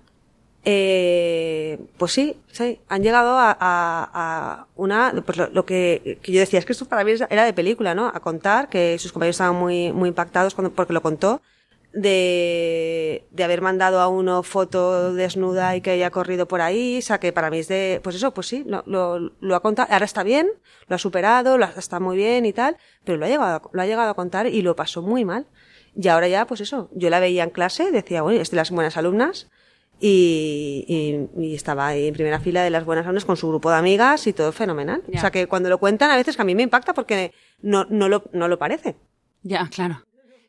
Eh, 0.66 1.80
pues 1.98 2.12
sí, 2.12 2.36
sí, 2.52 2.80
han 2.90 3.02
llegado 3.02 3.38
a, 3.38 3.52
a- 3.52 4.10
a 4.14 4.68
una, 4.76 5.14
pues 5.26 5.38
lo, 5.38 5.66
que, 5.66 6.20
yo 6.24 6.40
decía, 6.40 6.60
es 6.60 6.66
que 6.66 6.74
esto 6.74 6.86
para 6.86 7.04
mí 7.06 7.12
era 7.30 7.46
de 7.46 7.54
película, 7.54 7.96
¿no? 7.96 8.08
A 8.14 8.20
contar 8.20 8.68
que 8.70 8.98
sus 9.00 9.14
compañeros 9.14 9.36
estaban 9.36 9.56
muy, 9.56 9.94
muy 9.94 10.10
impactados 10.10 10.54
cuando, 10.56 10.72
porque 10.74 10.92
lo 10.94 11.02
contó, 11.02 11.42
de, 11.94 13.26
de 13.32 13.44
haber 13.44 13.62
mandado 13.62 14.02
a 14.02 14.08
uno 14.10 14.44
foto 14.44 15.14
desnuda 15.14 15.76
y 15.76 15.82
que 15.82 15.92
haya 15.92 16.12
corrido 16.12 16.48
por 16.48 16.62
ahí, 16.62 16.98
o 17.00 17.02
sea 17.02 17.20
que 17.20 17.32
para 17.34 17.50
mí 17.50 17.60
es 17.60 17.68
de, 17.70 18.02
pues 18.04 18.16
eso, 18.18 18.34
pues 18.34 18.48
sí, 18.48 18.64
lo, 18.68 18.84
lo, 18.86 19.20
lo 19.40 19.56
ha 19.56 19.62
contado, 19.62 19.88
ahora 19.92 20.06
está 20.06 20.24
bien, 20.24 20.50
lo 20.88 20.96
ha 20.96 21.00
superado, 21.00 21.58
lo 21.58 21.66
ha- 21.66 21.74
está 21.78 22.00
muy 22.00 22.18
bien 22.18 22.46
y 22.46 22.52
tal, 22.54 22.78
pero 23.06 23.18
lo 23.18 23.26
ha 23.26 23.30
llegado, 23.30 23.70
lo 23.72 23.82
ha 23.82 23.86
llegado 23.86 24.10
a 24.12 24.14
contar 24.16 24.48
y 24.48 24.62
lo 24.62 24.76
pasó 24.76 25.02
muy 25.02 25.24
mal. 25.26 25.48
Y 25.96 26.08
ahora 26.10 26.28
ya, 26.28 26.46
pues 26.46 26.62
eso, 26.62 26.90
yo 26.94 27.10
la 27.10 27.20
veía 27.20 27.44
en 27.44 27.50
clase, 27.50 27.92
decía, 27.92 28.22
bueno, 28.22 28.40
es 28.42 28.52
de 28.52 28.58
las 28.58 28.70
buenas 28.70 28.98
alumnas, 28.98 29.50
y, 30.00 30.86
y, 31.38 31.44
y 31.44 31.56
estaba 31.56 31.88
ahí 31.88 32.08
en 32.08 32.14
primera 32.14 32.40
fila 32.40 32.64
de 32.64 32.70
las 32.70 32.86
buenas 32.86 33.06
alumnas 33.06 33.26
con 33.26 33.38
su 33.38 33.48
grupo 33.50 33.70
de 33.70 33.78
amigas 33.78 34.28
y 34.28 34.34
todo 34.34 34.52
fenomenal. 34.52 35.04
O 35.14 35.20
sea 35.20 35.32
que 35.32 35.48
cuando 35.48 35.70
lo 35.70 35.78
cuentan 35.78 36.12
a 36.12 36.18
veces 36.18 36.36
que 36.36 36.42
a 36.42 36.46
mí 36.46 36.56
me 36.56 36.64
impacta 36.64 36.94
porque 36.94 37.34
no, 37.62 37.86
no, 37.90 38.10
lo, 38.10 38.26
no 38.34 38.48
lo 38.48 38.60
parece. 38.60 38.96
Ya, 39.44 39.70
claro. 39.70 40.04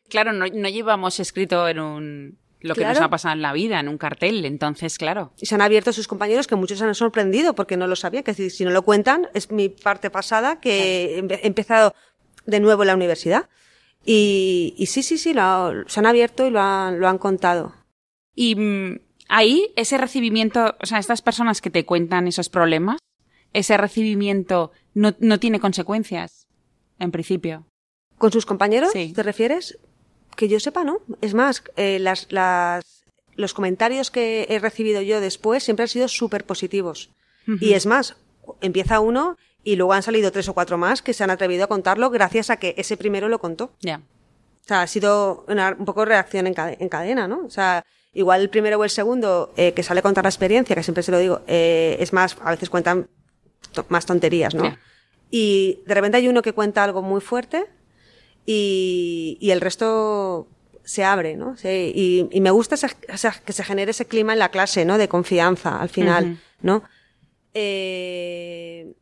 Claro, 0.09 0.33
no, 0.33 0.45
no 0.47 0.69
llevamos 0.69 1.19
escrito 1.19 1.67
en 1.67 1.79
un 1.79 2.37
lo 2.61 2.75
que 2.75 2.83
nos 2.83 2.99
ha 2.99 3.09
pasado 3.09 3.33
en 3.33 3.41
la 3.41 3.53
vida, 3.53 3.79
en 3.79 3.87
un 3.87 3.97
cartel, 3.97 4.43
entonces, 4.43 4.97
claro. 4.97 5.31
Y 5.39 5.45
se 5.45 5.55
han 5.55 5.61
abierto 5.61 5.93
sus 5.93 6.07
compañeros 6.07 6.45
que 6.45 6.55
muchos 6.55 6.77
se 6.77 6.83
han 6.83 6.93
sorprendido 6.93 7.55
porque 7.55 7.77
no 7.77 7.87
lo 7.87 7.95
sabían. 7.95 8.23
Que 8.23 8.33
si, 8.33 8.49
si 8.49 8.65
no 8.65 8.71
lo 8.71 8.81
cuentan, 8.81 9.29
es 9.33 9.49
mi 9.49 9.69
parte 9.69 10.09
pasada 10.09 10.59
que 10.59 11.19
he 11.19 11.47
empezado 11.47 11.95
de 12.45 12.59
nuevo 12.59 12.83
en 12.83 12.87
la 12.87 12.95
universidad. 12.95 13.47
Y, 14.05 14.73
y 14.77 14.87
sí, 14.87 15.03
sí, 15.03 15.17
sí, 15.17 15.33
lo, 15.33 15.87
se 15.87 15.99
han 15.99 16.05
abierto 16.05 16.45
y 16.45 16.49
lo 16.49 16.59
han, 16.59 16.99
lo 16.99 17.07
han 17.07 17.17
contado. 17.17 17.73
Y 18.35 18.55
mm, 18.55 18.99
ahí, 19.29 19.71
ese 19.77 19.97
recibimiento, 19.97 20.75
o 20.81 20.85
sea, 20.85 20.99
estas 20.99 21.21
personas 21.21 21.61
que 21.61 21.69
te 21.69 21.85
cuentan 21.85 22.27
esos 22.27 22.49
problemas, 22.49 22.99
ese 23.53 23.77
recibimiento 23.77 24.71
no, 24.93 25.15
no 25.19 25.39
tiene 25.39 25.59
consecuencias, 25.59 26.47
en 26.99 27.11
principio. 27.11 27.65
¿Con 28.17 28.31
sus 28.31 28.45
compañeros? 28.45 28.91
Sí. 28.91 29.13
¿Te 29.13 29.23
refieres? 29.23 29.79
Que 30.35 30.47
yo 30.49 30.59
sepa, 30.59 30.83
¿no? 30.83 30.99
Es 31.21 31.33
más, 31.33 31.63
eh, 31.77 31.99
las, 31.99 32.27
las, 32.31 33.05
los 33.35 33.53
comentarios 33.53 34.11
que 34.11 34.45
he 34.49 34.59
recibido 34.59 35.01
yo 35.01 35.21
después 35.21 35.63
siempre 35.63 35.83
han 35.83 35.89
sido 35.89 36.07
súper 36.09 36.45
positivos. 36.45 37.09
Y 37.61 37.73
es 37.73 37.87
más, 37.87 38.15
empieza 38.61 38.99
uno 38.99 39.35
y 39.63 39.75
luego 39.75 39.93
han 39.93 40.03
salido 40.03 40.31
tres 40.31 40.47
o 40.49 40.53
cuatro 40.53 40.77
más 40.77 41.01
que 41.01 41.13
se 41.13 41.23
han 41.23 41.31
atrevido 41.31 41.63
a 41.63 41.67
contarlo 41.67 42.11
gracias 42.11 42.51
a 42.51 42.57
que 42.57 42.75
ese 42.77 42.95
primero 42.95 43.27
lo 43.27 43.39
contó. 43.39 43.73
Ya. 43.81 44.01
O 44.63 44.67
sea, 44.67 44.83
ha 44.83 44.87
sido 44.87 45.45
una, 45.47 45.75
un 45.79 45.85
poco 45.85 46.05
reacción 46.05 46.45
en, 46.45 46.53
cade- 46.53 46.77
en 46.79 46.89
cadena, 46.89 47.27
¿no? 47.27 47.43
O 47.43 47.49
sea, 47.49 47.83
igual 48.13 48.41
el 48.41 48.49
primero 48.49 48.77
o 48.79 48.83
el 48.83 48.89
segundo 48.89 49.53
eh, 49.57 49.73
que 49.73 49.83
sale 49.83 49.99
a 49.99 50.03
contar 50.03 50.23
la 50.25 50.29
experiencia, 50.29 50.75
que 50.75 50.83
siempre 50.83 51.03
se 51.03 51.11
lo 51.11 51.19
digo, 51.19 51.41
eh, 51.47 51.97
es 51.99 52.11
más, 52.13 52.37
a 52.43 52.51
veces 52.51 52.69
cuentan 52.69 53.07
to- 53.71 53.85
más 53.89 54.05
tonterías, 54.05 54.53
¿no? 54.55 54.75
Y 55.31 55.81
de 55.85 55.93
repente 55.93 56.17
hay 56.17 56.27
uno 56.27 56.41
que 56.41 56.53
cuenta 56.53 56.83
algo 56.83 57.01
muy 57.03 57.21
fuerte 57.21 57.65
y, 58.45 59.37
y 59.39 59.51
el 59.51 59.61
resto 59.61 60.47
se 60.83 61.03
abre, 61.03 61.35
¿no? 61.35 61.55
Se- 61.55 61.91
y, 61.93 62.27
y 62.31 62.41
me 62.41 62.49
gusta 62.49 62.75
ese- 62.75 62.95
ese- 63.07 63.31
que 63.45 63.53
se 63.53 63.63
genere 63.63 63.91
ese 63.91 64.05
clima 64.05 64.33
en 64.33 64.39
la 64.39 64.49
clase, 64.49 64.85
¿no? 64.85 64.97
De 64.97 65.07
confianza 65.07 65.79
al 65.79 65.89
final, 65.89 66.23
Ujú. 66.25 66.37
¿no? 66.63 66.83
Eh, 67.53 68.93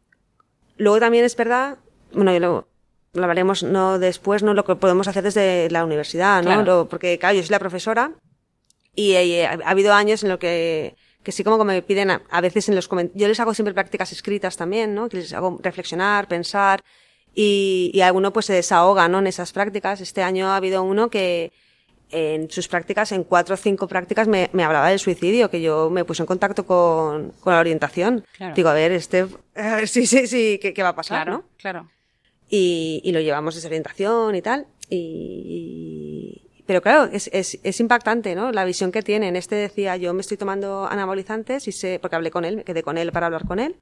luego 0.77 0.99
también 0.99 1.23
es 1.23 1.35
verdad, 1.35 1.77
bueno, 2.13 2.33
yo 2.33 2.39
lo, 2.39 2.67
lo 3.13 3.21
hablaremos 3.23 3.63
no 3.63 3.99
después, 3.99 4.43
¿no? 4.43 4.53
Lo 4.53 4.65
que 4.65 4.75
podemos 4.75 5.07
hacer 5.07 5.23
desde 5.23 5.69
la 5.69 5.85
universidad, 5.85 6.39
¿no? 6.43 6.49
Claro. 6.49 6.63
Lo- 6.63 6.89
porque, 6.89 7.17
claro, 7.17 7.35
yo 7.37 7.41
soy 7.43 7.51
la 7.51 7.59
profesora 7.59 8.11
y, 8.97 9.13
eh, 9.13 9.45
ha 9.45 9.51
ha 9.63 9.69
habido 9.69 9.93
años 9.93 10.23
en 10.23 10.29
los 10.29 10.39
que, 10.39 10.95
que 11.23 11.31
sí 11.31 11.43
como 11.43 11.57
que 11.59 11.63
me 11.63 11.81
piden 11.81 12.09
a, 12.11 12.21
a 12.29 12.41
veces 12.41 12.67
en 12.67 12.75
los 12.75 12.87
comentarios, 12.87 13.21
yo 13.21 13.27
les 13.27 13.39
hago 13.39 13.53
siempre 13.53 13.73
prácticas 13.73 14.11
escritas 14.11 14.57
también, 14.57 14.93
¿no? 14.95 15.07
Que 15.07 15.17
les 15.17 15.31
hago 15.33 15.59
reflexionar, 15.61 16.27
pensar 16.27 16.83
y, 17.35 17.91
y 17.93 18.01
alguno 18.01 18.33
pues 18.33 18.47
se 18.47 18.53
desahoga, 18.53 19.07
¿no? 19.07 19.19
En 19.19 19.27
esas 19.27 19.53
prácticas. 19.53 20.01
Este 20.01 20.23
año 20.23 20.47
ha 20.47 20.55
habido 20.55 20.83
uno 20.83 21.09
que 21.09 21.51
en 22.09 22.49
sus 22.49 22.67
prácticas, 22.69 23.11
en 23.11 23.23
cuatro 23.25 23.53
o 23.53 23.57
cinco 23.57 23.87
prácticas, 23.87 24.27
me, 24.27 24.49
me 24.53 24.63
hablaba 24.63 24.89
del 24.89 24.97
suicidio, 24.99 25.49
que 25.51 25.61
yo 25.61 25.89
me 25.89 26.05
puse 26.05 26.23
en 26.23 26.27
contacto 26.27 26.65
con, 26.65 27.31
con 27.41 27.53
la 27.53 27.59
orientación. 27.59 28.23
Claro. 28.37 28.55
Digo, 28.55 28.69
a 28.69 28.73
ver, 28.73 28.93
este, 28.93 29.27
a 29.55 29.75
ver, 29.75 29.87
sí, 29.87 30.07
sí, 30.07 30.25
sí, 30.25 30.57
¿qué, 30.61 30.73
qué 30.73 30.83
va 30.83 30.89
a 30.89 30.95
pasar, 30.95 31.25
Claro, 31.25 31.37
no? 31.39 31.49
claro. 31.57 31.89
y, 32.49 33.01
y 33.03 33.11
lo 33.11 33.19
llevamos 33.19 33.55
desde 33.55 33.67
orientación 33.67 34.33
y 34.35 34.41
tal. 34.41 34.65
Y, 34.89 36.06
pero 36.67 36.81
claro, 36.81 37.09
es, 37.11 37.29
es, 37.33 37.57
es 37.63 37.79
impactante, 37.79 38.35
¿no? 38.35 38.51
La 38.51 38.65
visión 38.65 38.91
que 38.91 39.01
tienen. 39.01 39.35
Este 39.35 39.55
decía, 39.55 39.95
yo 39.97 40.13
me 40.13 40.21
estoy 40.21 40.37
tomando 40.37 40.85
anabolizantes 40.85 41.67
y 41.67 41.71
sé, 41.71 41.97
porque 41.99 42.15
hablé 42.17 42.29
con 42.29 42.45
él, 42.45 42.57
me 42.57 42.63
quedé 42.63 42.83
con 42.83 42.97
él 42.99 43.11
para 43.11 43.25
hablar 43.25 43.45
con 43.47 43.59
él. 43.59 43.77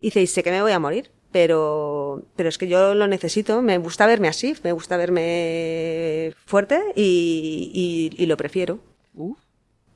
Y 0.00 0.08
dice, 0.08 0.20
y 0.20 0.26
sé 0.26 0.42
que 0.42 0.50
me 0.50 0.60
voy 0.60 0.72
a 0.72 0.78
morir, 0.78 1.10
pero, 1.32 2.22
pero 2.36 2.48
es 2.50 2.58
que 2.58 2.68
yo 2.68 2.94
lo 2.94 3.06
necesito, 3.06 3.62
me 3.62 3.78
gusta 3.78 4.06
verme 4.06 4.28
así, 4.28 4.54
me 4.62 4.72
gusta 4.72 4.96
verme 4.98 6.34
fuerte 6.44 6.78
y, 6.94 8.10
y, 8.18 8.22
y 8.22 8.26
lo 8.26 8.36
prefiero. 8.36 8.80
Uh, 9.14 9.34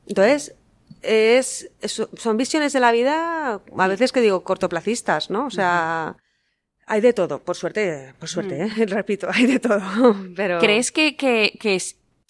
Entonces, 0.06 0.54
es, 1.02 1.70
es- 1.82 2.08
son 2.16 2.36
visiones 2.36 2.72
de 2.72 2.80
la 2.80 2.92
vida, 2.92 3.60
a 3.76 3.88
veces 3.88 4.12
que 4.12 4.20
digo, 4.20 4.42
cortoplacistas, 4.44 5.28
¿no? 5.30 5.46
O 5.46 5.50
sea, 5.50 6.16
hay 6.86 7.00
de 7.02 7.12
todo, 7.12 7.40
por 7.40 7.56
suerte, 7.56 8.14
por 8.18 8.28
suerte, 8.28 8.62
¿eh? 8.62 8.68
repito, 8.86 9.28
hay 9.30 9.46
de 9.46 9.58
todo. 9.58 9.80
Pero... 10.36 10.58
¿Crees 10.60 10.90
que, 10.90 11.16
que, 11.16 11.58
que 11.60 11.74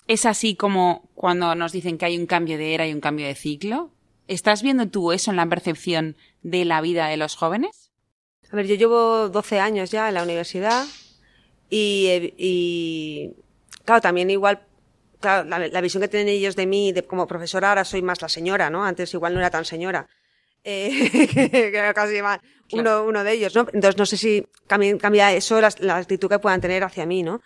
es, 0.08 0.26
así 0.26 0.56
como 0.56 1.08
cuando 1.14 1.54
nos 1.54 1.72
dicen 1.72 1.98
que 1.98 2.06
hay 2.06 2.18
un 2.18 2.26
cambio 2.26 2.58
de 2.58 2.74
era 2.74 2.86
y 2.86 2.92
un 2.92 3.00
cambio 3.00 3.26
de 3.26 3.34
ciclo? 3.34 3.92
¿Estás 4.26 4.62
viendo 4.62 4.88
tú 4.88 5.12
eso 5.12 5.30
en 5.30 5.36
la 5.36 5.46
percepción 5.46 6.16
de 6.42 6.64
la 6.64 6.80
vida 6.80 7.06
de 7.08 7.16
los 7.16 7.36
jóvenes? 7.36 7.92
A 8.50 8.56
ver, 8.56 8.66
yo 8.66 8.74
llevo 8.74 9.28
12 9.28 9.60
años 9.60 9.90
ya 9.90 10.08
en 10.08 10.14
la 10.14 10.22
universidad 10.22 10.86
y, 11.70 12.06
eh, 12.08 12.34
y 12.36 13.30
claro, 13.84 14.00
también 14.00 14.30
igual, 14.30 14.62
claro, 15.20 15.48
la, 15.48 15.68
la 15.68 15.80
visión 15.80 16.00
que 16.00 16.08
tienen 16.08 16.28
ellos 16.28 16.56
de 16.56 16.66
mí 16.66 16.92
de, 16.92 17.04
como 17.04 17.26
profesora, 17.26 17.68
ahora 17.68 17.84
soy 17.84 18.02
más 18.02 18.22
la 18.22 18.28
señora, 18.28 18.70
¿no? 18.70 18.84
Antes 18.84 19.12
igual 19.14 19.34
no 19.34 19.40
era 19.40 19.50
tan 19.50 19.64
señora. 19.64 20.08
Eh, 20.64 21.28
que, 21.72 21.92
casi 21.94 22.20
más 22.22 22.40
uno, 22.72 23.04
uno 23.04 23.24
de 23.24 23.32
ellos, 23.32 23.54
¿no? 23.54 23.66
Entonces 23.72 23.96
no 23.96 24.06
sé 24.06 24.16
si 24.16 24.46
cambia, 24.66 24.96
cambia 24.98 25.32
eso 25.32 25.60
la, 25.60 25.72
la 25.80 25.96
actitud 25.96 26.28
que 26.28 26.38
puedan 26.38 26.60
tener 26.60 26.84
hacia 26.84 27.06
mí, 27.06 27.22
¿no? 27.22 27.40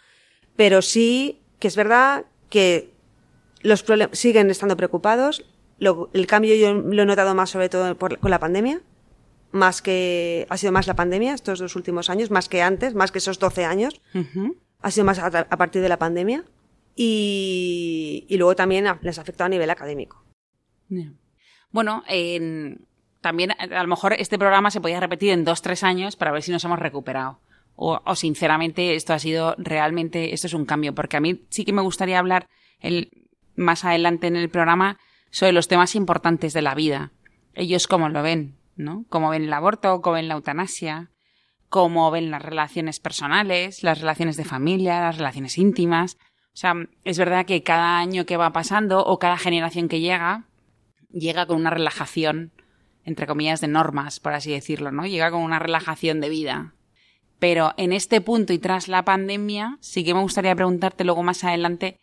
Pero 0.56 0.82
sí 0.82 1.40
que 1.58 1.68
es 1.68 1.76
verdad 1.76 2.24
que 2.52 2.92
los 3.62 3.82
problemas 3.82 4.18
siguen 4.18 4.50
estando 4.50 4.76
preocupados. 4.76 5.44
Lo- 5.78 6.10
el 6.12 6.26
cambio 6.26 6.54
yo 6.54 6.74
lo 6.74 7.02
he 7.02 7.06
notado 7.06 7.34
más 7.34 7.50
sobre 7.50 7.68
todo 7.68 7.96
por- 7.96 8.18
con 8.18 8.30
la 8.30 8.38
pandemia 8.38 8.80
más 9.50 9.82
que 9.82 10.46
ha 10.48 10.56
sido 10.56 10.72
más 10.72 10.86
la 10.86 10.94
pandemia 10.96 11.34
estos 11.34 11.58
dos 11.58 11.76
últimos 11.76 12.08
años, 12.08 12.30
más 12.30 12.48
que 12.48 12.62
antes, 12.62 12.94
más 12.94 13.12
que 13.12 13.18
esos 13.18 13.38
12 13.38 13.66
años, 13.66 14.00
ha 14.80 14.90
sido 14.90 15.04
más 15.04 15.18
a, 15.18 15.30
partir 15.58 15.82
de 15.82 15.90
la 15.90 15.98
pandemia 15.98 16.44
y, 16.96 18.24
y 18.28 18.36
luego 18.38 18.56
también 18.56 18.86
a- 18.86 18.98
les 19.02 19.18
ha 19.18 19.22
afectado 19.22 19.46
a 19.46 19.50
nivel 19.50 19.68
académico. 19.70 20.24
Bueno, 21.70 22.02
en- 22.08 22.86
también 23.20 23.50
a 23.52 23.82
lo 23.82 23.88
mejor 23.88 24.14
este 24.14 24.38
programa 24.38 24.70
se 24.70 24.80
podía 24.80 25.00
repetir 25.00 25.30
en 25.30 25.44
dos, 25.44 25.60
tres 25.62 25.82
años 25.84 26.16
para 26.16 26.32
ver 26.32 26.42
si 26.42 26.50
nos 26.50 26.64
hemos 26.64 26.78
recuperado. 26.78 27.38
O, 27.74 28.00
sinceramente 28.14 28.94
esto 28.94 29.12
ha 29.12 29.18
sido 29.18 29.54
realmente, 29.58 30.34
esto 30.34 30.46
es 30.46 30.54
un 30.54 30.66
cambio, 30.66 30.94
porque 30.94 31.16
a 31.16 31.20
mí 31.20 31.42
sí 31.48 31.64
que 31.64 31.72
me 31.72 31.82
gustaría 31.82 32.18
hablar 32.18 32.48
el, 32.80 33.10
más 33.56 33.84
adelante 33.84 34.26
en 34.26 34.36
el 34.36 34.50
programa 34.50 34.98
sobre 35.30 35.52
los 35.52 35.68
temas 35.68 35.94
importantes 35.94 36.52
de 36.52 36.62
la 36.62 36.74
vida. 36.74 37.12
Ellos 37.54 37.88
cómo 37.88 38.08
lo 38.08 38.22
ven, 38.22 38.56
¿no? 38.76 39.04
Cómo 39.08 39.30
ven 39.30 39.44
el 39.44 39.52
aborto, 39.52 40.00
cómo 40.00 40.14
ven 40.14 40.28
la 40.28 40.34
eutanasia, 40.34 41.10
cómo 41.68 42.10
ven 42.10 42.30
las 42.30 42.42
relaciones 42.42 43.00
personales, 43.00 43.82
las 43.82 44.00
relaciones 44.00 44.36
de 44.36 44.44
familia, 44.44 45.00
las 45.00 45.16
relaciones 45.16 45.56
íntimas. 45.58 46.18
O 46.48 46.56
sea, 46.56 46.74
es 47.04 47.18
verdad 47.18 47.46
que 47.46 47.62
cada 47.62 47.98
año 47.98 48.26
que 48.26 48.36
va 48.36 48.52
pasando 48.52 49.04
o 49.04 49.18
cada 49.18 49.38
generación 49.38 49.88
que 49.88 50.00
llega, 50.00 50.44
llega 51.10 51.46
con 51.46 51.56
una 51.56 51.70
relajación, 51.70 52.52
entre 53.04 53.26
comillas, 53.26 53.62
de 53.62 53.68
normas, 53.68 54.20
por 54.20 54.34
así 54.34 54.52
decirlo, 54.52 54.92
¿no? 54.92 55.06
Llega 55.06 55.30
con 55.30 55.40
una 55.40 55.58
relajación 55.58 56.20
de 56.20 56.28
vida. 56.28 56.74
Pero 57.42 57.74
en 57.76 57.92
este 57.92 58.20
punto 58.20 58.52
y 58.52 58.60
tras 58.60 58.86
la 58.86 59.04
pandemia, 59.04 59.76
sí 59.80 60.04
que 60.04 60.14
me 60.14 60.20
gustaría 60.20 60.54
preguntarte 60.54 61.02
luego 61.02 61.24
más 61.24 61.42
adelante 61.42 61.98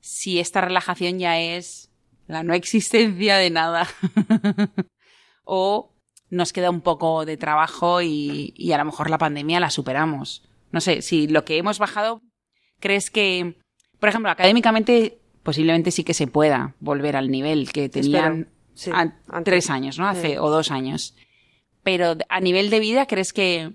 si 0.00 0.40
esta 0.40 0.60
relajación 0.60 1.20
ya 1.20 1.38
es 1.38 1.92
la 2.26 2.42
no 2.42 2.54
existencia 2.54 3.36
de 3.36 3.50
nada. 3.50 3.86
o 5.44 5.94
nos 6.28 6.52
queda 6.52 6.70
un 6.70 6.80
poco 6.80 7.24
de 7.24 7.36
trabajo 7.36 8.02
y, 8.02 8.52
y 8.56 8.72
a 8.72 8.78
lo 8.78 8.84
mejor 8.84 9.10
la 9.10 9.18
pandemia 9.18 9.60
la 9.60 9.70
superamos. 9.70 10.42
No 10.72 10.80
sé, 10.80 11.02
si 11.02 11.28
lo 11.28 11.44
que 11.44 11.56
hemos 11.58 11.78
bajado, 11.78 12.20
¿crees 12.80 13.10
que, 13.12 13.60
por 14.00 14.08
ejemplo, 14.08 14.30
académicamente 14.32 15.20
posiblemente 15.44 15.92
sí 15.92 16.02
que 16.02 16.14
se 16.14 16.26
pueda 16.26 16.74
volver 16.80 17.14
al 17.14 17.30
nivel 17.30 17.70
que 17.72 17.88
tenían 17.88 18.48
sí, 18.74 18.90
a- 18.92 19.12
tres 19.44 19.70
años, 19.70 20.00
¿no? 20.00 20.08
Hace, 20.08 20.30
Sí. 20.32 20.36
o 20.36 20.50
dos 20.50 20.72
años. 20.72 21.14
Pero 21.84 22.16
a 22.28 22.40
nivel 22.40 22.70
de 22.70 22.80
vida, 22.80 23.06
¿crees 23.06 23.32
que 23.32 23.72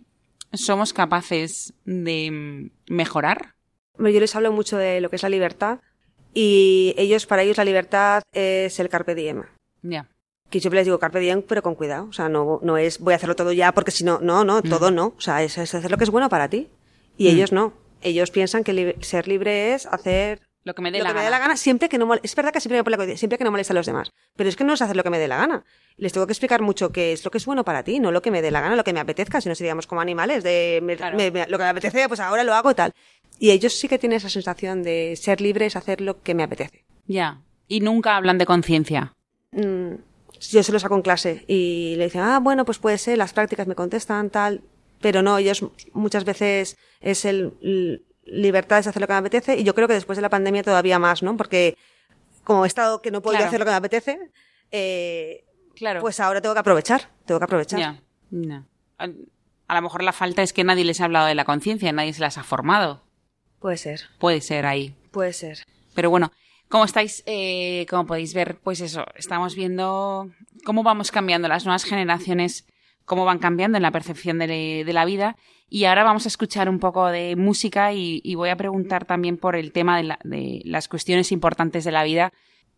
somos 0.58 0.94
capaces 0.94 1.74
de 1.86 2.32
mm, 2.32 2.94
mejorar? 2.94 3.56
Yo 3.98 4.06
les 4.20 4.36
hablo 4.36 4.52
mucho 4.52 4.78
de 4.78 5.00
lo 5.02 5.10
que 5.10 5.16
es 5.16 5.24
la 5.24 5.30
libertad 5.30 5.80
y 6.34 6.94
ellos, 6.98 7.26
para 7.26 7.44
ellos 7.44 7.58
la 7.58 7.64
libertad 7.66 8.24
es 8.34 8.80
el 8.80 8.90
carpe 8.90 9.16
diem. 9.16 9.44
Ya. 9.82 10.10
Que 10.50 10.60
yo 10.60 10.64
siempre 10.64 10.80
les 10.80 10.86
digo 10.86 11.00
carpe 11.00 11.20
diem, 11.20 11.42
pero 11.42 11.64
con 11.64 11.76
cuidado. 11.76 12.08
O 12.10 12.14
sea, 12.14 12.28
no, 12.30 12.60
no 12.62 12.78
es 12.78 13.00
voy 13.00 13.14
a 13.14 13.16
hacerlo 13.16 13.36
todo 13.36 13.52
ya 13.54 13.72
porque 13.72 13.92
si 13.92 14.04
no, 14.04 14.20
no, 14.22 14.44
no, 14.44 14.62
todo 14.62 14.92
no. 14.92 15.14
O 15.18 15.22
sea, 15.22 15.44
es, 15.44 15.58
es 15.58 15.74
hacer 15.74 15.90
lo 15.92 15.98
que 15.98 16.04
es 16.04 16.10
bueno 16.10 16.30
para 16.30 16.50
ti. 16.50 16.70
Y 17.18 17.26
Mm. 17.30 17.32
ellos 17.32 17.52
no. 17.52 17.74
Ellos 18.02 18.32
piensan 18.32 18.64
que 18.64 18.74
li- 18.74 18.96
ser 19.02 19.28
libre 19.28 19.74
es 19.74 19.86
hacer 19.86 20.42
Lo 20.66 20.76
que 20.76 20.82
me 20.82 20.92
dé 20.92 20.98
lo 20.98 21.04
la 21.06 21.10
que 21.12 21.14
me 21.14 21.20
gana. 21.22 21.26
dé 21.26 21.32
la 21.32 21.40
gana 21.40 21.56
siempre 21.58 21.88
que 21.88 21.98
no 21.98 22.06
mol- 22.06 22.20
es 22.24 22.36
verdad 22.36 22.52
que 22.52 22.60
siempre 22.60 22.78
me 22.80 22.84
pone 22.84 22.98
la 22.98 23.18
siempre 23.18 23.38
que 23.38 23.44
no 23.46 23.52
moleste 23.52 23.72
a 23.72 23.76
los 23.76 23.86
demás 23.86 24.12
pero 24.36 24.50
es 24.50 24.56
que 24.58 24.64
no 24.66 24.74
es 24.74 24.82
hacer 24.82 24.96
lo 24.98 25.04
que 25.04 25.10
me 25.12 25.20
dé 25.20 25.28
la 25.30 25.38
gana 25.38 25.64
les 25.96 26.12
tengo 26.12 26.26
que 26.28 26.34
explicar 26.34 26.62
mucho 26.62 26.92
qué 26.92 27.14
es 27.14 27.24
lo 27.24 27.32
que 27.32 27.38
es 27.38 27.46
bueno 27.46 27.64
para 27.64 27.84
ti 27.84 28.00
no 28.00 28.12
lo 28.12 28.22
que 28.22 28.32
me 28.32 28.42
dé 28.42 28.52
la 28.52 28.60
gana 28.62 28.76
lo 28.76 28.84
que 28.84 28.92
me 28.92 29.00
apetezca 29.00 29.40
si 29.40 29.48
no 29.48 29.56
seríamos 29.56 29.88
como 29.88 30.02
animales 30.02 30.44
de 30.44 30.80
me- 30.84 30.98
Claro. 30.98 31.16
me- 31.18 31.32
me- 31.32 31.48
lo 31.48 31.58
que 31.58 31.64
me 31.64 31.70
apetece 31.70 32.08
pues 32.10 32.20
ahora 32.20 32.44
lo 32.44 32.54
hago 32.54 32.74
tal 32.76 32.94
y 33.40 33.52
ellos 33.52 33.74
sí 33.74 33.88
que 33.88 34.00
tienen 34.00 34.18
esa 34.18 34.30
sensación 34.30 34.82
de 34.84 35.16
ser 35.16 35.40
libre 35.40 35.68
es 35.68 35.76
hacer 35.76 36.02
lo 36.02 36.22
que 36.22 36.34
me 36.34 36.44
apetece 36.44 36.84
Ya. 37.08 37.42
Y 37.68 37.80
nunca 37.82 38.16
hablan 38.18 38.38
de 38.40 38.46
conciencia. 38.46 39.14
Mm, 39.52 39.96
yo 40.50 40.64
se 40.64 40.72
lo 40.72 40.80
saco 40.80 40.96
en 40.96 41.02
clase 41.02 41.44
y 41.48 41.96
le 41.98 42.06
dicen, 42.06 42.22
ah, 42.22 42.40
bueno, 42.40 42.64
pues 42.66 42.78
puede 42.80 42.98
ser, 42.98 43.18
las 43.18 43.34
prácticas 43.34 43.66
me 43.68 43.74
contestan, 43.76 44.30
tal, 44.30 44.62
pero 45.02 45.22
no, 45.22 45.38
ellos 45.38 45.66
muchas 45.94 46.26
veces 46.26 46.78
es 47.02 47.26
el 47.26 48.05
l- 48.26 48.42
libertad 48.42 48.80
es 48.80 48.88
hacer 48.88 49.02
lo 49.02 49.08
que 49.08 49.14
me 49.14 49.20
apetece 49.20 49.58
y 49.58 49.64
yo 49.64 49.74
creo 49.76 49.88
que 49.88 49.94
después 49.94 50.18
de 50.18 50.22
la 50.22 50.30
pandemia 50.30 50.64
todavía 50.64 51.00
más, 51.00 51.24
¿no? 51.24 51.36
Porque 51.38 51.78
como 52.44 52.64
he 52.66 52.68
estado 52.68 53.02
que 53.02 53.12
no 53.12 53.22
podía 53.22 53.40
Claro. 53.40 53.48
hacer 53.50 53.60
lo 53.60 53.66
que 53.66 53.72
me 53.72 53.78
apetece, 53.78 54.20
eh, 54.72 55.46
Claro. 55.76 56.02
pues 56.02 56.20
ahora 56.20 56.42
tengo 56.42 56.54
que 56.54 56.60
aprovechar, 56.60 57.10
tengo 57.26 57.40
que 57.40 57.46
aprovechar. 57.46 57.80
Ya. 57.80 58.02
Ya. 58.32 58.64
A, 58.98 59.08
a 59.68 59.76
lo 59.76 59.82
mejor 59.82 60.04
la 60.04 60.12
falta 60.14 60.42
es 60.44 60.54
que 60.54 60.64
nadie 60.64 60.86
les 60.86 61.02
ha 61.02 61.06
hablado 61.06 61.26
de 61.28 61.36
la 61.36 61.46
conciencia, 61.46 61.92
nadie 61.92 62.14
se 62.14 62.22
las 62.22 62.38
ha 62.38 62.44
formado. 62.44 63.04
Puede 63.60 63.78
ser, 63.78 64.02
Puede 64.20 64.42
ser 64.42 64.66
ahí. 64.66 64.96
puede 65.12 65.34
ser. 65.34 65.60
Pero 65.96 66.10
bueno, 66.10 66.32
como 66.70 66.86
estáis, 66.86 67.24
eh, 67.26 67.86
como 67.90 68.06
podéis 68.06 68.34
ver, 68.34 68.58
pues 68.60 68.80
eso, 68.82 69.06
estamos 69.16 69.56
viendo 69.56 70.30
cómo 70.66 70.84
vamos 70.84 71.10
cambiando 71.12 71.48
las 71.48 71.66
nuevas 71.66 71.84
generaciones, 71.84 72.68
cómo 73.06 73.26
van 73.26 73.40
cambiando 73.40 73.78
en 73.78 73.84
la 73.84 73.92
percepción 73.92 74.40
de, 74.40 74.86
la 74.88 75.06
vida. 75.06 75.38
Y 75.70 75.86
ahora 75.86 76.04
vamos 76.04 76.26
a 76.26 76.30
escuchar 76.30 76.70
un 76.70 76.80
poco 76.80 77.08
de 77.08 77.36
música 77.36 77.94
y, 77.94 78.36
voy 78.36 78.50
a 78.50 78.58
preguntar 78.58 79.06
también 79.06 79.38
por 79.38 79.56
el 79.56 79.72
tema 79.72 79.98
de, 79.98 80.04
la- 80.04 80.20
de 80.24 80.62
las 80.66 80.88
cuestiones 80.88 81.32
importantes 81.32 81.84
de 81.84 81.92
la 81.92 82.04
vida, 82.04 82.34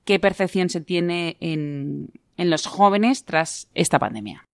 qué 0.05 0.19
percepción 0.19 0.69
se 0.69 0.81
tiene 0.81 1.37
en, 1.39 2.09
en 2.37 2.49
los 2.49 2.65
jóvenes 2.65 3.25
tras 3.25 3.69
esta 3.73 3.99
pandemia. 3.99 4.46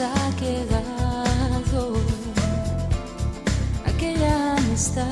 Ha 0.00 0.30
quedado 0.36 1.92
aquella 3.86 4.56
amistad. 4.56 5.06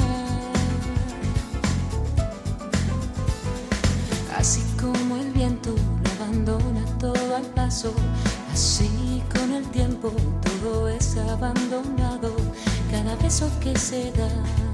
Así 4.36 4.62
como 4.80 5.16
el 5.16 5.30
viento 5.30 5.74
lo 5.74 6.24
abandona 6.24 6.84
todo 6.98 7.36
al 7.36 7.44
paso, 7.54 7.94
así 8.52 9.22
con 9.32 9.52
el 9.52 9.64
tiempo 9.70 10.12
todo 10.40 10.88
es 10.88 11.16
abandonado, 11.16 12.34
cada 12.90 13.14
beso 13.16 13.48
que 13.60 13.78
se 13.78 14.10
da. 14.12 14.71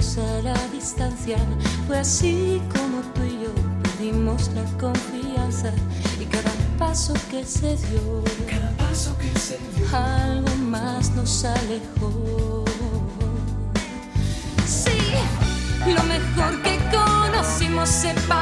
A 0.00 0.42
la 0.42 0.56
distancia, 0.72 1.36
fue 1.86 1.98
así 1.98 2.58
como 2.72 3.02
tú 3.12 3.22
y 3.22 3.44
yo 3.44 3.52
perdimos 3.82 4.50
la 4.54 4.64
confianza 4.78 5.72
y 6.18 6.24
cada 6.24 6.50
paso 6.78 7.12
que 7.30 7.44
se 7.44 7.76
dio, 7.76 8.24
cada 8.48 8.70
paso 8.78 9.14
que 9.18 9.38
se 9.38 9.58
dio, 9.76 9.94
algo 9.94 10.56
más 10.56 11.10
nos 11.10 11.44
alejó. 11.44 12.64
Sí, 14.66 14.98
lo 15.86 16.02
mejor 16.04 16.62
que 16.62 16.78
conocimos 16.90 17.90
separó 17.90 18.20
nuestros 18.20 18.39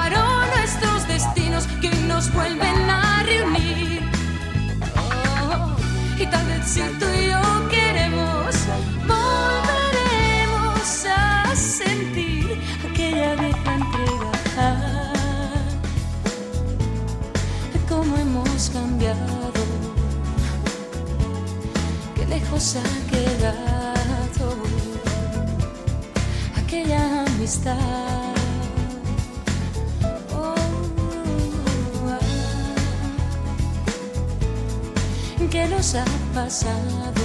nos 35.88 35.94
ha 35.94 36.04
pasado? 36.34 37.22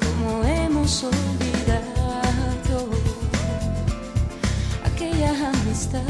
¿Cómo 0.00 0.44
hemos 0.44 1.02
olvidado 1.02 2.90
aquella 4.84 5.30
amistad? 5.50 6.02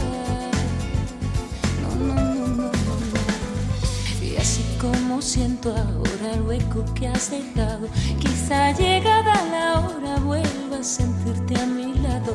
No, 1.81 1.95
no, 1.95 2.15
no, 2.15 2.47
no, 2.47 2.47
no, 2.57 2.95
no. 3.13 4.25
Y 4.25 4.37
así 4.37 4.63
como 4.79 5.23
siento 5.23 5.71
ahora 5.71 6.35
el 6.35 6.43
hueco 6.43 6.85
que 6.95 7.09
has 7.09 7.31
dejado, 7.31 7.89
quizá 8.21 8.73
llegada 8.73 9.45
la 9.51 9.81
hora 9.81 10.17
vuelva 10.17 10.79
a 10.81 10.85
sentirte 10.85 11.59
a 11.59 11.67
mi 11.67 11.95
lado. 12.01 12.35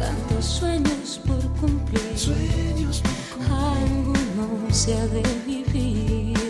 Tantos 0.00 0.44
sueños 0.44 1.20
por 1.24 1.40
cumplir, 1.60 2.18
sueños 2.18 3.00
alguno 3.48 4.72
se 4.72 4.94
ha 4.98 5.06
de 5.06 5.22
vivir, 5.46 6.43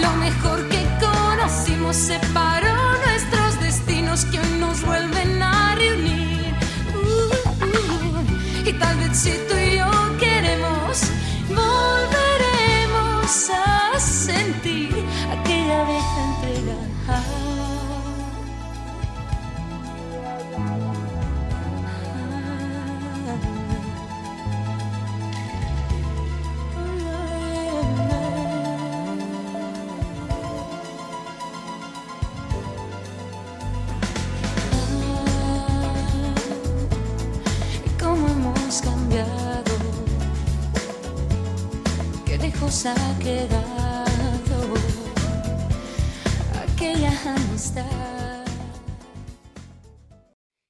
lo 0.00 0.12
mejor 0.18 0.68
que 0.68 0.86
conocimos 1.00 1.96
separó 1.96 2.76
nuestros 3.04 3.60
destinos 3.60 4.24
que 4.26 4.38
hoy 4.38 4.58
nos 4.60 4.86
vuelven 4.86 5.42
a 5.42 5.74
reunir. 5.74 6.54
Uh, 6.94 7.32
uh, 7.64 8.68
y 8.68 8.72
tal 8.74 8.96
vez 8.98 9.18
si 9.18 9.32
tú 9.48 9.56
y 9.56 9.78
yo 9.78 9.90
queremos, 10.20 11.02
volveremos 11.48 13.50
a 13.50 13.61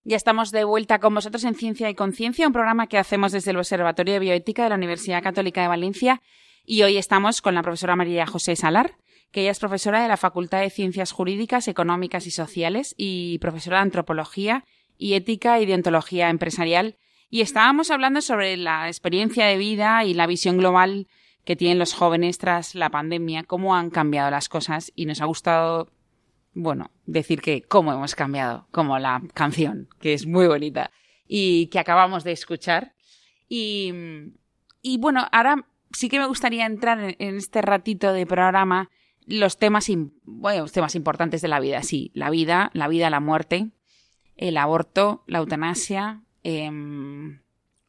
Ya 0.04 0.16
estamos 0.16 0.50
de 0.50 0.64
vuelta 0.64 0.98
con 0.98 1.14
vosotros 1.14 1.44
en 1.44 1.54
Ciencia 1.54 1.88
y 1.88 1.94
Conciencia, 1.94 2.46
un 2.46 2.52
programa 2.52 2.86
que 2.86 2.98
hacemos 2.98 3.32
desde 3.32 3.52
el 3.52 3.56
Observatorio 3.56 4.12
de 4.12 4.20
Bioética 4.20 4.64
de 4.64 4.68
la 4.68 4.74
Universidad 4.74 5.22
Católica 5.22 5.62
de 5.62 5.68
Valencia. 5.68 6.20
Y 6.66 6.82
hoy 6.82 6.98
estamos 6.98 7.40
con 7.40 7.54
la 7.54 7.62
profesora 7.62 7.96
María 7.96 8.26
José 8.26 8.56
Salar, 8.56 8.96
que 9.30 9.40
ella 9.40 9.52
es 9.52 9.58
profesora 9.58 10.02
de 10.02 10.08
la 10.08 10.18
Facultad 10.18 10.60
de 10.60 10.68
Ciencias 10.68 11.12
Jurídicas, 11.12 11.66
Económicas 11.66 12.26
y 12.26 12.30
Sociales 12.30 12.94
y 12.98 13.38
profesora 13.38 13.78
de 13.78 13.84
Antropología 13.84 14.66
y 14.98 15.14
Ética 15.14 15.60
y 15.60 15.66
Deontología 15.66 16.28
Empresarial. 16.28 16.98
Y 17.30 17.40
estábamos 17.40 17.90
hablando 17.90 18.20
sobre 18.20 18.58
la 18.58 18.88
experiencia 18.88 19.46
de 19.46 19.56
vida 19.56 20.04
y 20.04 20.12
la 20.12 20.26
visión 20.26 20.58
global 20.58 21.06
que 21.44 21.56
tienen 21.56 21.78
los 21.78 21.94
jóvenes 21.94 22.38
tras 22.38 22.74
la 22.74 22.90
pandemia, 22.90 23.44
cómo 23.44 23.74
han 23.74 23.90
cambiado 23.90 24.30
las 24.30 24.48
cosas 24.48 24.92
y 24.94 25.06
nos 25.06 25.20
ha 25.20 25.24
gustado 25.26 25.90
bueno, 26.54 26.90
decir 27.06 27.40
que 27.40 27.62
cómo 27.62 27.92
hemos 27.92 28.14
cambiado, 28.14 28.66
como 28.70 28.98
la 28.98 29.22
canción, 29.34 29.88
que 30.00 30.12
es 30.12 30.26
muy 30.26 30.46
bonita 30.46 30.90
y 31.26 31.68
que 31.68 31.78
acabamos 31.78 32.24
de 32.24 32.32
escuchar. 32.32 32.94
Y, 33.48 33.92
y 34.82 34.98
bueno, 34.98 35.26
ahora 35.32 35.66
sí 35.92 36.08
que 36.08 36.18
me 36.18 36.26
gustaría 36.26 36.66
entrar 36.66 37.16
en, 37.18 37.36
este 37.36 37.62
ratito 37.62 38.12
de 38.12 38.26
programa 38.26 38.90
los 39.26 39.56
temas, 39.56 39.88
bueno, 40.24 40.62
los 40.62 40.72
temas 40.72 40.94
importantes 40.94 41.42
de 41.42 41.48
la 41.48 41.60
vida, 41.60 41.82
sí, 41.82 42.10
la 42.14 42.28
vida, 42.28 42.70
la 42.74 42.88
vida, 42.88 43.08
la 43.08 43.20
muerte, 43.20 43.70
el 44.36 44.56
aborto, 44.56 45.22
la 45.26 45.38
eutanasia, 45.38 46.22
em, 46.42 47.40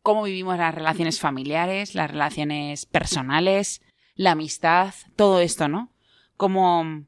cómo 0.04 0.24
vivimos 0.24 0.58
las 0.58 0.76
relaciones 0.76 1.20
familiares, 1.20 1.96
las 1.96 2.12
relaciones 2.12 2.86
personales, 2.86 3.82
la 4.16 4.32
amistad, 4.32 4.94
todo 5.16 5.39
esto, 5.39 5.68
¿no? 5.68 5.92
Como 6.38 7.06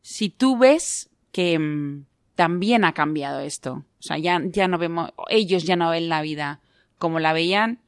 si 0.00 0.30
tú 0.30 0.58
ves 0.58 1.10
que 1.30 1.58
mm, 1.58 2.06
también 2.34 2.84
ha 2.84 2.94
cambiado 2.94 3.40
esto, 3.40 3.84
o 3.98 4.02
sea, 4.02 4.18
ya, 4.18 4.40
ya 4.44 4.66
no 4.66 4.78
vemos, 4.78 5.10
ellos 5.28 5.64
ya 5.64 5.76
no 5.76 5.90
ven 5.90 6.08
la 6.08 6.22
vida 6.22 6.60
como 6.98 7.20
la 7.20 7.32
veían 7.32 7.80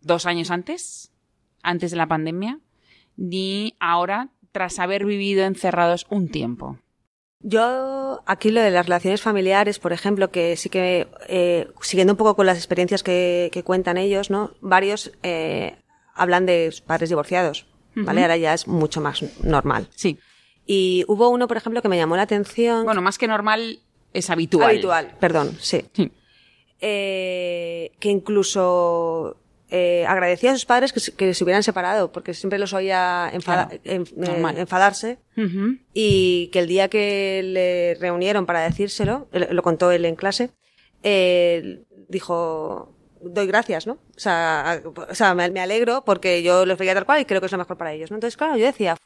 dos 0.00 0.24
años 0.24 0.50
antes, 0.50 1.12
antes 1.62 1.90
de 1.90 1.96
la 1.96 2.06
pandemia, 2.06 2.60
ni 3.16 3.74
ahora 3.80 4.30
tras 4.52 4.78
haber 4.78 5.04
vivido 5.04 5.44
encerrados 5.44 6.06
un 6.10 6.28
tiempo. 6.28 6.78
Yo, 7.42 8.22
aquí 8.26 8.50
lo 8.50 8.60
de 8.60 8.70
las 8.70 8.84
relaciones 8.86 9.22
familiares, 9.22 9.78
por 9.78 9.92
ejemplo, 9.94 10.30
que 10.30 10.56
sí 10.56 10.68
que, 10.68 11.08
eh, 11.26 11.68
siguiendo 11.80 12.12
un 12.12 12.16
poco 12.18 12.36
con 12.36 12.44
las 12.44 12.58
experiencias 12.58 13.02
que, 13.02 13.48
que 13.52 13.62
cuentan 13.62 13.96
ellos, 13.96 14.28
¿no? 14.28 14.52
Varios 14.60 15.12
eh, 15.22 15.76
hablan 16.14 16.44
de 16.44 16.74
padres 16.86 17.08
divorciados, 17.08 17.66
¿vale? 17.94 18.22
Ahora 18.22 18.36
ya 18.36 18.52
es 18.52 18.68
mucho 18.68 19.00
más 19.00 19.24
normal. 19.42 19.88
Sí. 19.96 20.18
Y 20.66 21.04
hubo 21.08 21.30
uno, 21.30 21.48
por 21.48 21.56
ejemplo, 21.56 21.80
que 21.80 21.88
me 21.88 21.96
llamó 21.96 22.14
la 22.16 22.22
atención. 22.22 22.84
Bueno, 22.84 23.00
más 23.00 23.16
que 23.16 23.26
normal, 23.26 23.80
es 24.12 24.28
habitual. 24.28 24.68
habitual, 24.70 25.16
perdón, 25.18 25.56
sí. 25.60 25.86
Sí. 25.94 26.12
eh, 26.80 27.92
que 27.98 28.10
incluso 28.10 29.38
eh, 29.70 30.04
agradecía 30.06 30.50
a 30.50 30.54
sus 30.54 30.66
padres 30.66 30.92
que, 30.92 31.00
se- 31.00 31.12
que 31.14 31.32
se 31.34 31.44
hubieran 31.44 31.62
separado, 31.62 32.10
porque 32.12 32.34
siempre 32.34 32.58
los 32.58 32.72
oía 32.72 33.30
enfada- 33.32 33.68
Claro, 33.68 33.80
en- 33.84 34.02
eh, 34.02 34.54
enfadarse. 34.60 35.18
Ujú. 35.36 35.76
Y 35.94 36.48
que 36.52 36.58
el 36.58 36.66
día 36.66 36.88
que 36.88 37.40
le 37.44 37.94
reunieron 38.00 38.46
para 38.46 38.60
decírselo, 38.62 39.28
lo 39.32 39.62
contó 39.62 39.90
él 39.92 40.04
en 40.04 40.16
clase, 40.16 40.50
eh, 41.02 41.82
dijo, 42.08 42.94
doy 43.20 43.46
gracias, 43.46 43.86
¿no? 43.86 43.94
O 43.94 44.18
sea, 44.18 44.82
o 45.08 45.14
sea 45.14 45.34
me, 45.34 45.50
me 45.50 45.60
alegro 45.60 46.04
porque 46.04 46.42
yo 46.42 46.66
los 46.66 46.78
veía 46.78 46.94
tal 46.94 47.06
cual 47.06 47.20
y 47.20 47.24
creo 47.24 47.40
que 47.40 47.46
es 47.46 47.52
lo 47.52 47.58
mejor 47.58 47.76
para 47.76 47.92
ellos, 47.92 48.10
¿no? 48.10 48.16
Entonces, 48.16 48.36
claro, 48.36 48.56
yo 48.56 48.66
decía, 48.66 48.96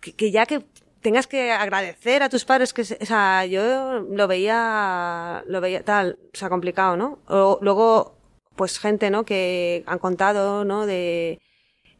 que, 0.00 0.12
que 0.14 0.30
ya 0.30 0.46
que 0.46 0.62
tengas 1.02 1.26
que 1.26 1.50
agradecer 1.52 2.22
a 2.22 2.28
tus 2.30 2.44
padres 2.44 2.72
que, 2.72 2.82
o 2.82 2.84
sea, 3.06 3.44
yo 3.46 4.00
lo 4.10 4.26
veía, 4.26 5.44
lo 5.46 5.60
veía 5.60 5.82
tal, 5.84 6.18
o 6.32 6.36
sea, 6.36 6.48
complicado, 6.48 6.96
¿no? 6.96 7.18
O, 7.28 7.58
luego, 7.60 8.16
pues 8.56 8.78
gente, 8.78 9.10
¿no? 9.10 9.24
Que 9.24 9.82
han 9.86 9.98
contado, 9.98 10.64
¿no? 10.64 10.86
De, 10.86 11.40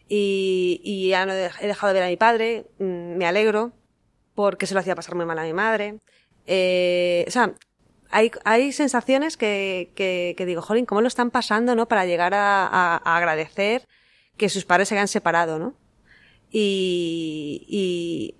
y, 0.09 0.81
y 0.85 1.09
ya 1.09 1.27
no 1.27 1.33
he 1.33 1.67
dejado 1.67 1.93
de 1.93 2.01
ver 2.01 2.03
a 2.07 2.11
mi 2.11 2.17
padre, 2.17 2.67
mm, 2.79 3.17
me 3.17 3.27
alegro, 3.27 3.73
porque 4.35 4.67
se 4.67 4.75
lo 4.75 4.81
hacía 4.81 4.95
pasar 4.95 5.15
muy 5.15 5.25
mal 5.27 5.39
a 5.39 5.45
mi 5.45 5.53
madre. 5.53 5.99
Eh, 6.47 7.25
o 7.27 7.31
sea, 7.31 7.55
hay, 8.11 8.31
hay 8.45 8.73
sensaciones 8.73 9.37
que, 9.37 9.91
que, 9.95 10.35
que 10.37 10.47
digo, 10.47 10.63
jolín, 10.63 10.87
¿cómo 10.87 11.01
lo 11.01 11.09
están 11.09 11.31
pasando, 11.31 11.75
no? 11.75 11.87
Para 11.89 12.05
llegar 12.07 12.35
a, 12.35 12.67
a- 12.67 13.01
a 13.05 13.17
agradecer 13.17 13.87
que 14.37 14.49
sus 14.49 14.65
padres 14.65 14.89
se 14.89 14.95
hayan 14.95 15.09
separado, 15.09 15.59
¿no? 15.59 15.75
Y, 16.51 17.65
y 17.69 18.35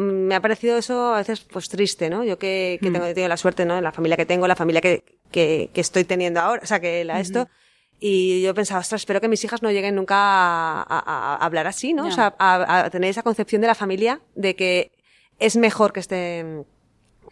mm, 0.00 0.02
me 0.28 0.34
ha 0.34 0.40
parecido 0.40 0.76
eso 0.78 1.14
a 1.14 1.18
veces 1.18 1.40
pues 1.40 1.68
triste, 1.68 2.10
¿no? 2.10 2.22
Yo 2.24 2.38
que, 2.38 2.78
que 2.80 2.90
tengo, 2.92 3.06
he 3.06 3.14
tenido 3.14 3.28
la 3.28 3.36
suerte, 3.36 3.64
¿no? 3.64 3.76
En 3.78 3.84
la 3.84 3.92
familia 3.92 4.16
que 4.16 4.26
tengo, 4.26 4.46
la 4.46 4.56
familia 4.56 4.80
que, 4.80 5.02
que, 5.30 5.70
que 5.72 5.80
estoy 5.80 6.04
teniendo 6.04 6.40
ahora, 6.40 6.60
o 6.62 6.66
sea, 6.66 6.80
que 6.80 7.04
la 7.04 7.20
esto. 7.20 7.48
Y 8.00 8.42
yo 8.42 8.54
pensaba, 8.54 8.80
ostras, 8.80 9.00
espero 9.02 9.20
que 9.20 9.28
mis 9.28 9.42
hijas 9.44 9.60
no 9.62 9.70
lleguen 9.72 9.96
nunca 9.96 10.14
a, 10.16 10.82
a- 10.82 11.34
a 11.34 11.44
hablar 11.44 11.66
así, 11.66 11.92
¿no? 11.94 12.04
Ya. 12.04 12.08
O 12.10 12.14
sea, 12.14 12.34
a, 12.38 12.84
a 12.84 12.90
tener 12.90 13.10
esa 13.10 13.22
concepción 13.24 13.60
de 13.60 13.66
la 13.66 13.74
familia 13.74 14.20
de 14.36 14.54
que 14.54 14.92
es 15.40 15.56
mejor 15.56 15.92
que 15.92 16.00
estén, 16.00 16.64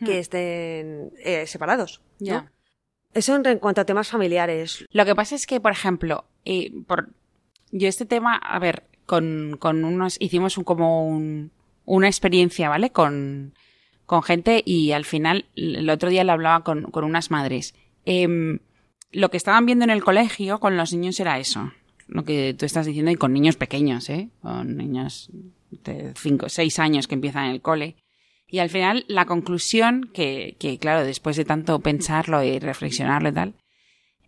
que 0.04 0.18
estén 0.18 1.12
eh, 1.24 1.46
separados. 1.46 2.00
¿no? 2.18 2.26
Ya. 2.26 2.52
Eso 3.14 3.36
en, 3.36 3.46
en 3.46 3.58
cuanto 3.60 3.80
a 3.80 3.84
temas 3.84 4.08
familiares. 4.08 4.84
Lo 4.90 5.04
que 5.04 5.14
pasa 5.14 5.36
es 5.36 5.46
que, 5.46 5.60
por 5.60 5.70
ejemplo, 5.72 6.24
eh, 6.44 6.72
por... 6.86 7.10
yo 7.70 7.88
este 7.88 8.04
tema, 8.04 8.34
a 8.36 8.58
ver, 8.58 8.84
con, 9.06 9.56
con 9.60 9.84
unos, 9.84 10.16
hicimos 10.20 10.58
un, 10.58 10.64
como 10.64 11.06
un- 11.06 11.52
una 11.84 12.08
experiencia, 12.08 12.68
¿vale? 12.68 12.90
Con, 12.90 13.54
con 14.04 14.22
gente 14.24 14.62
y 14.66 14.90
al 14.90 15.04
final, 15.04 15.46
el 15.54 15.88
otro 15.88 16.08
día 16.10 16.24
le 16.24 16.32
hablaba 16.32 16.64
con, 16.64 16.90
con 16.90 17.04
unas 17.04 17.30
madres. 17.30 17.72
Em, 18.06 18.60
lo 19.12 19.30
que 19.30 19.36
estaban 19.36 19.66
viendo 19.66 19.84
en 19.84 19.90
el 19.90 20.02
colegio 20.02 20.60
con 20.60 20.76
los 20.76 20.92
niños 20.92 21.20
era 21.20 21.38
eso. 21.38 21.72
Lo 22.06 22.24
que 22.24 22.54
tú 22.54 22.64
estás 22.64 22.86
diciendo 22.86 23.10
y 23.10 23.16
con 23.16 23.32
niños 23.32 23.56
pequeños, 23.56 24.08
¿eh? 24.08 24.30
Con 24.40 24.76
niños 24.76 25.28
de 25.70 26.14
5, 26.16 26.48
6 26.48 26.78
años 26.78 27.08
que 27.08 27.16
empiezan 27.16 27.46
el 27.46 27.60
cole. 27.60 27.96
Y 28.46 28.60
al 28.60 28.70
final, 28.70 29.04
la 29.08 29.26
conclusión, 29.26 30.08
que, 30.14 30.56
que 30.60 30.78
claro, 30.78 31.04
después 31.04 31.36
de 31.36 31.44
tanto 31.44 31.80
pensarlo 31.80 32.44
y 32.44 32.60
reflexionarlo 32.60 33.30
y 33.30 33.32
tal, 33.32 33.54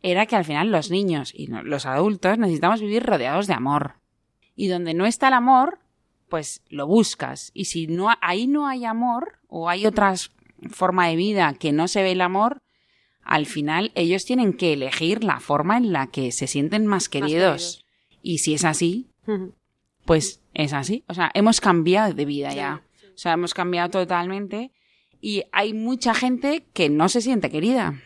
era 0.02 0.26
que 0.26 0.34
al 0.34 0.44
final 0.44 0.72
los 0.72 0.90
niños 0.90 1.32
y 1.34 1.46
los 1.46 1.86
adultos 1.86 2.36
necesitamos 2.36 2.80
vivir 2.80 3.04
rodeados 3.04 3.46
de 3.46 3.54
amor. 3.54 3.94
Y 4.56 4.66
donde 4.66 4.92
no 4.92 5.06
está 5.06 5.28
el 5.28 5.34
amor, 5.34 5.78
pues 6.28 6.62
lo 6.68 6.88
buscas. 6.88 7.52
Y 7.54 7.66
si 7.66 7.86
no 7.86 8.08
ahí 8.20 8.48
no 8.48 8.66
hay 8.66 8.84
amor 8.84 9.38
o 9.46 9.68
hay 9.68 9.86
otra 9.86 10.14
forma 10.68 11.06
de 11.06 11.16
vida 11.16 11.54
que 11.54 11.70
no 11.70 11.86
se 11.86 12.02
ve 12.02 12.12
el 12.12 12.20
amor, 12.20 12.58
al 13.28 13.44
final 13.44 13.92
ellos 13.94 14.24
tienen 14.24 14.54
que 14.54 14.72
elegir 14.72 15.22
la 15.22 15.38
forma 15.38 15.76
en 15.76 15.92
la 15.92 16.06
que 16.06 16.32
se 16.32 16.46
sienten 16.46 16.86
más 16.86 17.10
queridos. 17.10 17.84
Y 18.22 18.38
si 18.38 18.54
es 18.54 18.64
así, 18.64 19.10
pues 20.06 20.40
es 20.54 20.72
así. 20.72 21.04
O 21.08 21.14
sea, 21.14 21.30
hemos 21.34 21.60
cambiado 21.60 22.14
de 22.14 22.24
vida 22.24 22.54
ya. 22.54 22.82
O 23.14 23.18
sea, 23.18 23.34
hemos 23.34 23.52
cambiado 23.52 23.90
totalmente. 23.90 24.72
Y 25.20 25.44
hay 25.52 25.74
mucha 25.74 26.14
gente 26.14 26.64
que 26.72 26.88
no 26.88 27.10
se 27.10 27.20
siente 27.20 27.50
querida. 27.50 28.00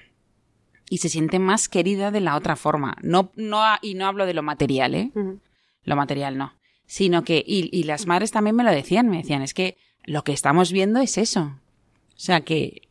Y 0.90 0.98
se 0.98 1.08
siente 1.08 1.38
más 1.38 1.68
querida 1.68 2.10
de 2.10 2.20
la 2.20 2.34
otra 2.34 2.56
forma. 2.56 2.96
No, 3.02 3.30
no, 3.36 3.62
y 3.80 3.94
no 3.94 4.06
hablo 4.06 4.26
de 4.26 4.34
lo 4.34 4.42
material, 4.42 4.94
¿eh? 4.96 5.12
Lo 5.84 5.94
material 5.94 6.36
no. 6.36 6.52
Sino 6.86 7.22
que, 7.22 7.44
y, 7.46 7.70
y 7.72 7.84
las 7.84 8.06
madres 8.06 8.32
también 8.32 8.56
me 8.56 8.64
lo 8.64 8.72
decían, 8.72 9.08
me 9.08 9.18
decían, 9.18 9.40
es 9.40 9.54
que 9.54 9.76
lo 10.04 10.24
que 10.24 10.32
estamos 10.32 10.72
viendo 10.72 11.00
es 11.00 11.16
eso. 11.16 11.42
O 11.42 12.18
sea, 12.18 12.40
que 12.40 12.88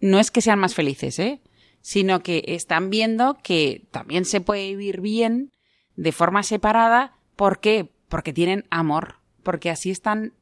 no 0.00 0.18
es 0.18 0.30
que 0.30 0.42
sean 0.42 0.58
más 0.58 0.74
felices, 0.74 1.18
¿eh? 1.18 1.40
Sino 1.86 2.20
que 2.20 2.42
están 2.48 2.90
viendo 2.90 3.38
que 3.44 3.84
también 3.92 4.24
se 4.24 4.40
puede 4.40 4.70
vivir 4.70 5.00
bien 5.00 5.52
de 5.94 6.10
forma 6.10 6.42
separada. 6.42 7.14
¿Por 7.36 7.60
qué? 7.60 7.92
Porque 8.08 8.32
tienen 8.32 8.64
amor. 8.70 9.14
Porque 9.44 9.70
así 9.70 9.92
están 9.92 10.32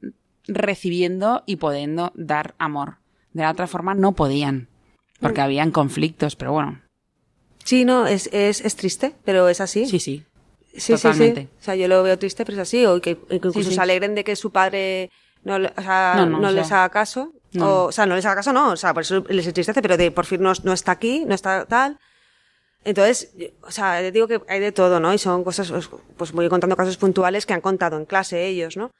recibiendo 0.46 1.42
y 1.44 1.57
pudiendo 1.57 2.12
dar 2.14 2.54
amor. 2.57 2.96
De 3.35 3.42
la 3.42 3.50
otra 3.50 3.66
forma 3.66 3.94
no 3.94 4.12
podían. 4.12 4.68
Porque 5.20 5.42
habían 5.42 5.70
conflictos, 5.70 6.35
pero 6.35 6.52
bueno. 6.52 6.80
Sí, 7.62 7.85
no, 7.85 8.07
es, 8.07 8.30
es, 8.33 8.62
es 8.62 8.74
triste, 8.76 9.14
pero 9.26 9.50
es 9.50 9.61
así. 9.61 9.85
Sí, 9.85 10.00
sí. 10.00 10.24
Sí, 10.72 10.80
sí, 10.80 10.92
Totalmente. 10.94 11.42
sí. 11.42 11.48
O 11.61 11.62
sea, 11.62 11.76
yo 11.76 11.88
lo 11.88 12.02
veo 12.02 12.18
triste, 12.18 12.46
pero 12.46 12.57
es 12.57 12.62
así. 12.62 12.87
O 12.87 13.02
que, 13.02 13.18
que 13.18 13.37
incluso 13.37 13.59
Sí, 13.61 13.66
sí. 13.68 13.74
se 13.74 13.80
alegren 13.83 14.14
de 14.14 14.24
que 14.24 14.35
su 14.35 14.50
padre 14.50 15.11
no, 15.44 15.57
o 15.57 15.83
sea, 15.83 16.14
No, 16.16 16.26
no, 16.26 16.38
no, 16.40 16.48
o 16.48 16.52
les 16.52 16.70
haga 16.72 16.88
caso. 16.88 17.33
no. 17.52 17.66
O, 17.66 17.85
o 17.87 17.92
sea, 17.92 18.07
no 18.07 18.14
les 18.16 18.24
haga 18.26 18.37
caso, 18.37 18.52
no. 18.52 18.70
O 18.72 18.76
sea, 18.76 18.92
por 18.94 19.02
eso 19.02 19.24
les 19.28 19.46
entristece, 19.46 19.80
pero 19.83 19.96
de 19.96 20.11
por 20.11 20.24
fin 20.26 20.42
no, 20.42 20.52
no 20.64 20.72
está 20.72 20.92
aquí, 20.92 21.24
no 21.26 21.35
está 21.35 21.64
tal. 21.66 21.98
Entonces, 22.85 23.33
o 23.62 23.70
sea, 23.70 24.00
te 24.00 24.12
digo 24.12 24.26
que 24.28 24.42
hay 24.48 24.61
de 24.61 24.72
todo, 24.72 25.00
¿no? 25.00 25.12
Y 25.14 25.18
son 25.18 25.42
cosas, 25.44 25.72
pues, 26.16 26.33
voy 26.33 26.48
contando 26.50 26.76
casos 26.76 26.96
puntuales 26.98 27.46
que 27.46 27.54
han 27.54 27.62
contado 27.62 27.96
en 27.96 28.04
clase 28.04 28.46
ellos, 28.46 28.76
¿no? 28.76 28.90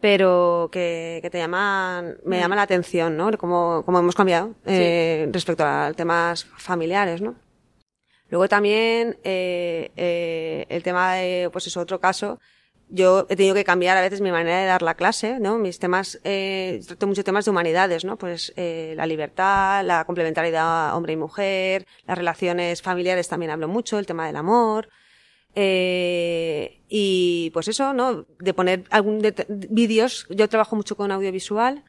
Pero 0.00 0.68
que, 0.72 1.20
que 1.22 1.30
te 1.30 1.38
llaman, 1.38 2.16
me 2.24 2.36
Mm. 2.36 2.40
llama 2.40 2.56
la 2.56 2.62
atención, 2.62 3.16
¿no? 3.16 3.30
Como, 3.38 3.82
como 3.84 3.98
hemos 3.98 4.14
cambiado 4.14 4.54
eh, 4.66 5.28
respecto 5.32 5.64
a 5.64 5.92
temas 5.94 6.44
familiares, 6.56 7.20
¿no? 7.22 7.34
Luego 8.28 8.48
también 8.48 9.18
eh, 9.24 9.90
eh, 9.96 10.66
el 10.68 10.82
tema 10.82 11.14
de, 11.14 11.48
pues 11.52 11.66
es 11.66 11.76
otro 11.76 11.98
caso. 11.98 12.38
Yo 12.92 13.26
he 13.28 13.36
tenido 13.36 13.54
que 13.54 13.64
cambiar 13.64 13.96
a 13.96 14.00
veces 14.00 14.20
mi 14.20 14.32
manera 14.32 14.58
de 14.58 14.66
dar 14.66 14.82
la 14.82 14.94
clase, 14.94 15.38
¿no? 15.38 15.58
Mis 15.58 15.78
temas, 15.78 16.20
eh, 16.24 16.80
trato 16.86 17.06
muchos 17.06 17.24
temas 17.24 17.44
de 17.44 17.52
humanidades, 17.52 18.04
¿no? 18.04 18.16
Pues 18.18 18.52
eh, 18.56 18.94
la 18.96 19.06
libertad, 19.06 19.84
la 19.84 20.04
complementariedad 20.04 20.96
hombre 20.96 21.12
y 21.12 21.16
mujer, 21.16 21.86
las 22.06 22.18
relaciones 22.18 22.82
familiares 22.82 23.28
también 23.28 23.52
hablo 23.52 23.68
mucho, 23.68 23.98
el 23.98 24.06
tema 24.06 24.26
del 24.26 24.36
amor. 24.36 24.88
Eh, 25.54 26.82
y 26.88 27.50
pues 27.52 27.68
eso, 27.68 27.92
¿no? 27.92 28.26
De 28.40 28.54
poner 28.54 28.84
algún 28.90 29.22
vídeos, 29.48 30.26
yo 30.28 30.48
trabajo 30.48 30.74
mucho 30.74 30.96
con 30.96 31.12
audiovisual, 31.12 31.84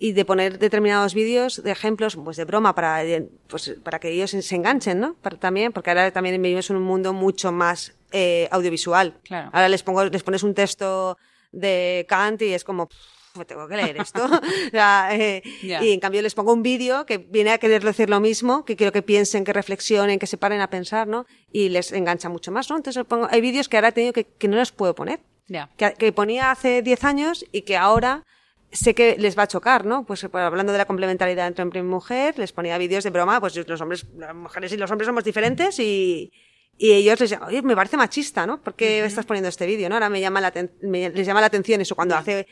y 0.00 0.12
de 0.12 0.24
poner 0.24 0.58
determinados 0.58 1.14
vídeos 1.14 1.62
de 1.62 1.70
ejemplos 1.72 2.16
pues 2.16 2.36
de 2.36 2.44
broma 2.44 2.74
para 2.74 3.04
eh, 3.04 3.28
pues 3.48 3.74
para 3.82 3.98
que 3.98 4.10
ellos 4.10 4.30
se 4.30 4.54
enganchen 4.54 5.00
no 5.00 5.14
para, 5.14 5.36
también 5.36 5.72
porque 5.72 5.90
ahora 5.90 6.10
también 6.12 6.40
vivimos 6.40 6.70
en 6.70 6.76
un 6.76 6.84
mundo 6.84 7.12
mucho 7.12 7.50
más 7.52 7.94
eh, 8.12 8.48
audiovisual 8.52 9.14
Claro. 9.24 9.50
ahora 9.52 9.68
les 9.68 9.82
pongo 9.82 10.04
les 10.04 10.22
pones 10.22 10.42
un 10.42 10.54
texto 10.54 11.18
de 11.52 12.06
Kant 12.08 12.40
y 12.42 12.52
es 12.54 12.62
como 12.64 12.86
"Pff, 12.88 13.46
tengo 13.46 13.66
que 13.68 13.76
leer 13.76 13.96
esto 13.96 14.24
O 14.68 14.70
sea, 14.70 15.08
eh, 15.12 15.42
Ya. 15.62 15.82
y 15.82 15.92
en 15.92 16.00
cambio 16.00 16.22
les 16.22 16.34
pongo 16.34 16.52
un 16.52 16.62
vídeo 16.62 17.04
que 17.06 17.18
viene 17.18 17.50
a 17.50 17.58
querer 17.58 17.82
decir 17.82 18.08
lo 18.08 18.20
mismo 18.20 18.64
que 18.64 18.76
quiero 18.76 18.92
que 18.92 19.02
piensen 19.02 19.44
que 19.44 19.52
reflexionen 19.52 20.18
que 20.18 20.26
se 20.26 20.36
paren 20.36 20.60
a 20.60 20.70
pensar 20.70 21.08
no 21.08 21.26
y 21.52 21.70
les 21.70 21.90
engancha 21.92 22.28
mucho 22.28 22.52
más 22.52 22.70
no 22.70 22.76
entonces 22.76 23.04
pongo, 23.04 23.26
hay 23.30 23.40
vídeos 23.40 23.68
que 23.68 23.76
ahora 23.76 23.88
he 23.88 23.92
tenido 23.92 24.12
que, 24.12 24.24
que 24.24 24.46
no 24.48 24.56
los 24.56 24.70
puedo 24.72 24.94
poner 24.94 25.20
Ya. 25.48 25.70
que, 25.76 25.92
que 25.94 26.12
ponía 26.12 26.50
hace 26.52 26.82
10 26.82 27.02
años 27.04 27.44
y 27.52 27.62
que 27.62 27.76
ahora 27.76 28.24
sé 28.72 28.94
que 28.94 29.16
les 29.18 29.38
va 29.38 29.44
a 29.44 29.48
chocar, 29.48 29.84
¿no? 29.86 30.04
Pues 30.04 30.24
eh, 30.24 30.30
hablando 30.32 30.72
de 30.72 30.78
la 30.78 30.84
complementariedad 30.86 31.46
entre 31.46 31.62
hombre 31.62 31.80
y 31.80 31.82
mujer, 31.82 32.38
les 32.38 32.52
ponía 32.52 32.76
vídeos 32.78 33.04
de 33.04 33.10
broma, 33.10 33.40
pues 33.40 33.56
los 33.66 33.80
hombres, 33.80 34.06
las 34.16 34.34
mujeres 34.34 34.72
y 34.72 34.76
los 34.76 34.90
hombres 34.90 35.06
somos 35.06 35.24
diferentes 35.24 35.78
y, 35.78 36.32
y 36.76 36.92
ellos 36.92 37.18
les 37.20 37.30
llaman, 37.30 37.48
oye, 37.48 37.62
me 37.62 37.74
parece 37.76 37.96
machista, 37.96 38.46
¿no? 38.46 38.60
¿Por 38.62 38.74
qué 38.74 39.04
estás 39.04 39.24
poniendo 39.26 39.48
este 39.48 39.66
vídeo, 39.66 39.88
no? 39.88 39.94
Ahora 39.96 40.08
me 40.10 40.20
llama 40.20 40.40
la 40.40 40.52
me- 40.82 41.10
les 41.10 41.26
llama 41.26 41.40
la 41.40 41.46
atención 41.46 41.80
eso 41.80 41.94
cuando 41.96 42.14
hace 42.16 42.46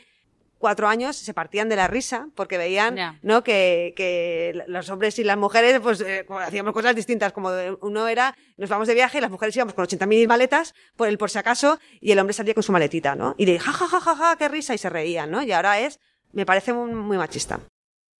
cuatro 0.59 0.87
años 0.87 1.15
se 1.15 1.35
partían 1.35 1.69
de 1.69 1.75
la 1.75 1.85
risa 1.87 2.29
porque 2.33 2.57
veían, 2.57 2.95
Ya. 2.95 3.19
¿no? 3.21 3.43
Que, 3.43 3.93
que 3.95 4.63
los 4.65 4.89
hombres 4.89 5.19
y 5.19 5.23
las 5.23 5.37
mujeres, 5.37 5.79
pues, 5.81 6.01
eh, 6.01 6.25
hacíamos 6.41 6.73
cosas 6.73 6.95
distintas. 6.95 7.31
Como 7.31 7.51
uno 7.81 8.07
era, 8.07 8.35
nos 8.57 8.67
vamos 8.67 8.87
de 8.87 8.95
viaje 8.95 9.19
y 9.19 9.21
las 9.21 9.29
mujeres 9.29 9.55
íbamos 9.55 9.75
con 9.75 9.85
80.000 9.85 10.27
maletas 10.27 10.73
por 10.95 11.09
el 11.09 11.19
por 11.19 11.29
si 11.29 11.37
acaso 11.37 11.77
y 12.01 12.11
el 12.11 12.17
hombre 12.17 12.33
salía 12.33 12.55
con 12.55 12.63
su 12.63 12.71
maletita, 12.71 13.13
¿no? 13.15 13.35
Y 13.37 13.45
de 13.45 13.59
ja, 13.59 13.71
ja, 13.71 13.85
ja, 13.87 13.99
ja, 13.99 14.15
ja, 14.15 14.35
qué 14.35 14.47
risa 14.47 14.73
y 14.73 14.79
se 14.79 14.89
reían, 14.89 15.29
¿no? 15.29 15.43
Y 15.43 15.51
ahora 15.51 15.79
es, 15.79 15.99
me 16.31 16.45
parece 16.45 16.73
muy, 16.73 16.91
muy 16.93 17.17
machista. 17.17 17.59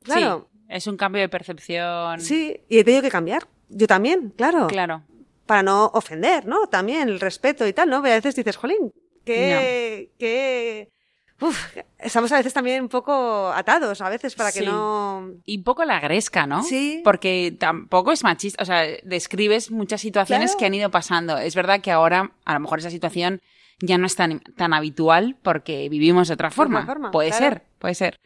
Claro. 0.03 0.49
Sí, 0.51 0.59
es 0.69 0.87
un 0.87 0.97
cambio 0.97 1.21
de 1.21 1.29
percepción. 1.29 2.19
Sí, 2.19 2.59
y 2.69 2.79
he 2.79 2.83
tenido 2.83 3.01
que 3.01 3.09
cambiar. 3.11 3.47
Yo 3.69 3.87
también, 3.87 4.29
claro. 4.35 4.67
Claro. 4.67 5.03
Para 5.45 5.63
no 5.63 5.87
ofender, 5.93 6.45
¿no? 6.45 6.67
También 6.67 7.07
el 7.09 7.19
respeto 7.19 7.65
y 7.67 7.73
tal, 7.73 7.89
¿no? 7.89 8.01
Pero 8.01 8.13
a 8.13 8.17
veces 8.17 8.35
dices, 8.35 8.57
jolín, 8.57 8.91
qué, 9.23 10.11
qué, 10.19 10.89
uf, 11.39 11.77
estamos 11.99 12.31
a 12.31 12.37
veces 12.37 12.53
también 12.53 12.81
un 12.81 12.89
poco 12.89 13.49
atados, 13.49 14.01
a 14.01 14.09
veces, 14.09 14.35
para 14.35 14.51
que 14.51 14.59
Sí. 14.59 14.65
no... 14.65 15.31
Y 15.45 15.57
un 15.57 15.63
poco 15.63 15.85
la 15.85 15.99
gresca, 15.99 16.47
¿no? 16.47 16.63
Sí. 16.63 17.01
Porque 17.03 17.55
tampoco 17.57 18.11
es 18.11 18.23
machista. 18.23 18.61
O 18.61 18.65
sea, 18.65 18.83
describes 19.03 19.71
muchas 19.71 20.01
situaciones 20.01 20.51
Claro. 20.51 20.59
que 20.59 20.65
han 20.65 20.73
ido 20.73 20.91
pasando. 20.91 21.37
Es 21.37 21.55
verdad 21.55 21.81
que 21.81 21.91
ahora, 21.91 22.31
a 22.45 22.53
lo 22.53 22.59
mejor 22.59 22.79
esa 22.79 22.89
situación 22.89 23.41
ya 23.79 23.97
no 23.97 24.05
es 24.07 24.15
tan, 24.15 24.39
tan 24.55 24.73
habitual 24.73 25.35
porque 25.43 25.87
vivimos 25.89 26.27
de 26.27 26.33
otra 26.35 26.51
forma. 26.51 26.85
forma, 26.85 27.11
puede 27.11 27.29
claro. 27.29 27.45
ser, 27.45 27.63
puede 27.79 27.95
ser. 27.95 28.19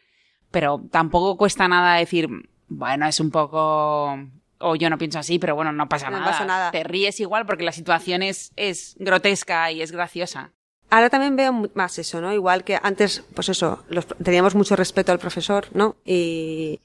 Pero 0.50 0.82
tampoco 0.90 1.36
cuesta 1.36 1.68
nada 1.68 1.96
decir, 1.96 2.28
bueno, 2.68 3.06
es 3.06 3.20
un 3.20 3.30
poco. 3.30 4.18
O 4.64 4.76
yo 4.76 4.88
no 4.90 4.98
pienso 4.98 5.18
así, 5.18 5.38
pero 5.38 5.54
bueno, 5.56 5.72
no 5.72 5.88
pasa 5.88 6.08
No 6.10 6.18
nada. 6.20 6.30
pasa 6.30 6.44
nada. 6.44 6.70
Te 6.70 6.84
ríes 6.84 7.18
igual 7.20 7.46
porque 7.46 7.64
la 7.64 7.72
situación 7.72 8.22
es, 8.22 8.52
es 8.56 8.94
grotesca 8.98 9.70
y 9.72 9.82
es 9.82 9.90
graciosa. 9.92 10.52
Ahora 10.88 11.10
también 11.10 11.34
veo 11.36 11.70
más 11.74 11.98
eso, 11.98 12.20
¿no? 12.20 12.32
Igual 12.32 12.62
que 12.64 12.78
antes, 12.82 13.24
pues 13.34 13.48
eso, 13.48 13.82
los- 13.88 14.06
teníamos 14.22 14.54
mucho 14.54 14.76
respeto 14.76 15.10
al 15.10 15.18
profesor, 15.18 15.66
¿no? 15.74 15.96
Y, 16.04 16.80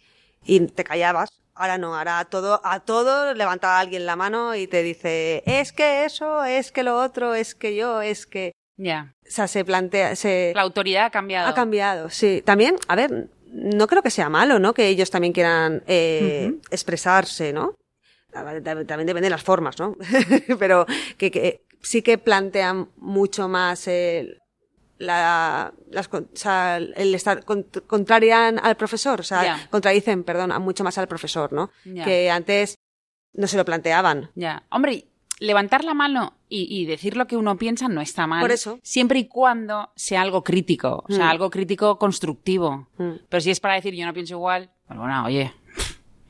y 0.45 0.61
te 0.61 0.83
callabas. 0.85 1.29
Ahora 1.53 1.77
no, 1.77 1.95
ahora 1.95 2.19
a 2.19 2.25
todo, 2.25 2.61
a 2.63 2.79
todo 2.79 3.33
levanta 3.33 3.79
alguien 3.79 4.05
la 4.05 4.15
mano 4.15 4.55
y 4.55 4.65
te 4.67 4.81
dice, 4.81 5.43
es 5.45 5.73
que 5.73 6.05
eso, 6.05 6.45
es 6.45 6.71
que 6.71 6.83
lo 6.83 6.97
otro, 6.99 7.33
es 7.35 7.53
que 7.53 7.75
yo, 7.75 8.01
es 8.01 8.25
que... 8.27 8.53
Ya. 8.77 9.13
O 9.27 9.29
sea, 9.31 9.47
se 9.47 9.65
plantea, 9.65 10.15
se... 10.15 10.53
La 10.55 10.61
autoridad 10.61 11.05
ha 11.05 11.09
cambiado. 11.09 11.47
Ha 11.49 11.53
cambiado, 11.53 12.09
sí. 12.09 12.41
También, 12.45 12.75
a 12.87 12.95
ver, 12.95 13.29
no 13.51 13.87
creo 13.87 14.01
que 14.03 14.11
sea 14.11 14.29
malo, 14.29 14.59
¿no? 14.59 14.73
Que 14.73 14.87
ellos 14.87 15.09
también 15.09 15.33
quieran 15.33 15.83
eh, 15.87 16.53
expresarse, 16.69 17.53
¿no? 17.53 17.75
También 18.31 18.63
depende 19.07 19.21
de 19.21 19.29
las 19.29 19.41
formas, 19.43 19.79
¿no? 19.79 19.95
Pero 20.59 20.85
que, 21.17 21.31
que 21.31 21.61
sí 21.81 22.01
que 22.03 22.17
plantean 22.17 22.89
mucho 22.97 23.47
más 23.47 23.87
el, 23.87 24.39
la, 24.99 25.73
las, 25.89 26.07
o 26.13 26.25
sea, 26.33 26.77
el 26.77 27.15
estar, 27.15 27.43
cont- 27.45 27.81
contrarian 27.87 28.59
al 28.59 28.75
profesor, 28.75 29.21
o 29.21 29.23
sea, 29.23 29.67
contradicen, 29.71 30.23
perdón, 30.23 30.51
mucho 30.61 30.83
más 30.83 30.97
al 30.97 31.07
profesor, 31.07 31.51
¿no? 31.53 31.71
Ya. 31.85 32.03
Que 32.03 32.29
antes 32.29 32.75
no 33.33 33.47
se 33.47 33.57
lo 33.57 33.65
planteaban. 33.65 34.29
Ya. 34.35 34.63
Hombre, 34.69 35.05
levantar 35.39 35.83
la 35.83 35.93
mano 35.93 36.33
y, 36.49 36.67
y 36.69 36.85
decir 36.85 37.15
lo 37.17 37.27
que 37.27 37.37
uno 37.37 37.57
piensa 37.57 37.87
no 37.87 38.01
está 38.01 38.25
mal. 38.27 38.41
Por 38.41 38.51
eso. 38.51 38.79
Siempre 38.83 39.19
y 39.19 39.27
cuando 39.27 39.91
sea 39.95 40.21
algo 40.21 40.43
crítico. 40.43 41.03
O 41.07 41.11
sea, 41.13 41.25
Mm. 41.25 41.29
algo 41.29 41.49
crítico 41.49 41.97
constructivo. 41.99 42.87
Mm. 42.97 43.11
Pero 43.29 43.41
si 43.41 43.51
es 43.51 43.59
para 43.59 43.75
decir 43.75 43.93
yo 43.93 44.05
no 44.05 44.13
pienso 44.13 44.33
igual, 44.35 44.71
pues 44.87 44.97
bueno, 44.99 45.25
oye, 45.25 45.53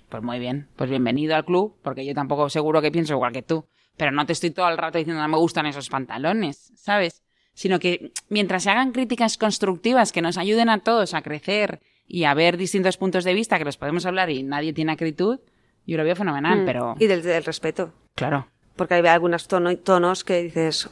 pues 0.10 0.24
muy 0.24 0.40
bien. 0.40 0.68
Pues 0.76 0.90
bienvenido 0.90 1.36
al 1.36 1.46
club, 1.46 1.76
porque 1.82 2.06
yo 2.06 2.14
tampoco 2.14 2.50
seguro 2.50 2.82
que 2.82 2.92
pienso 2.92 3.14
igual 3.14 3.34
que 3.34 3.42
tú. 3.44 3.66
Pero 3.98 4.12
no 4.12 4.26
te 4.26 4.34
estoy 4.34 4.52
todo 4.52 4.70
el 4.70 4.78
rato 4.78 4.98
diciendo 4.98 5.22
no 5.22 5.28
me 5.28 5.38
gustan 5.38 5.66
esos 5.66 5.90
pantalones, 5.90 6.72
¿sabes? 6.76 7.24
Sino 7.54 7.80
que 7.80 8.12
mientras 8.30 8.64
se 8.64 8.70
hagan 8.70 8.92
críticas 8.92 9.38
constructivas 9.38 10.12
que 10.12 10.22
nos 10.22 10.38
ayuden 10.38 10.70
a 10.70 10.80
todos 10.80 11.14
a 11.16 11.22
crecer 11.24 11.82
y 12.08 12.26
a 12.26 12.34
ver 12.36 12.58
distintos 12.58 12.98
puntos 12.98 13.24
de 13.24 13.34
vista 13.34 13.58
que 13.58 13.66
los 13.66 13.78
podemos 13.78 14.06
hablar 14.06 14.30
y 14.30 14.44
nadie 14.44 14.72
tiene 14.74 14.92
acritud, 14.92 15.40
yo 15.88 15.98
lo 15.98 16.04
veo 16.04 16.16
fenomenal, 16.16 16.62
Mm. 16.62 16.66
pero 16.66 16.96
Y 17.00 17.08
del, 17.08 17.24
del 17.24 17.44
respeto. 17.44 17.94
claro. 18.16 18.48
Porque 18.78 18.94
hay 18.94 19.06
algunos 19.08 19.48
tono- 19.48 19.78
tonos 19.78 20.24
que 20.24 20.44
dices, 20.44 20.90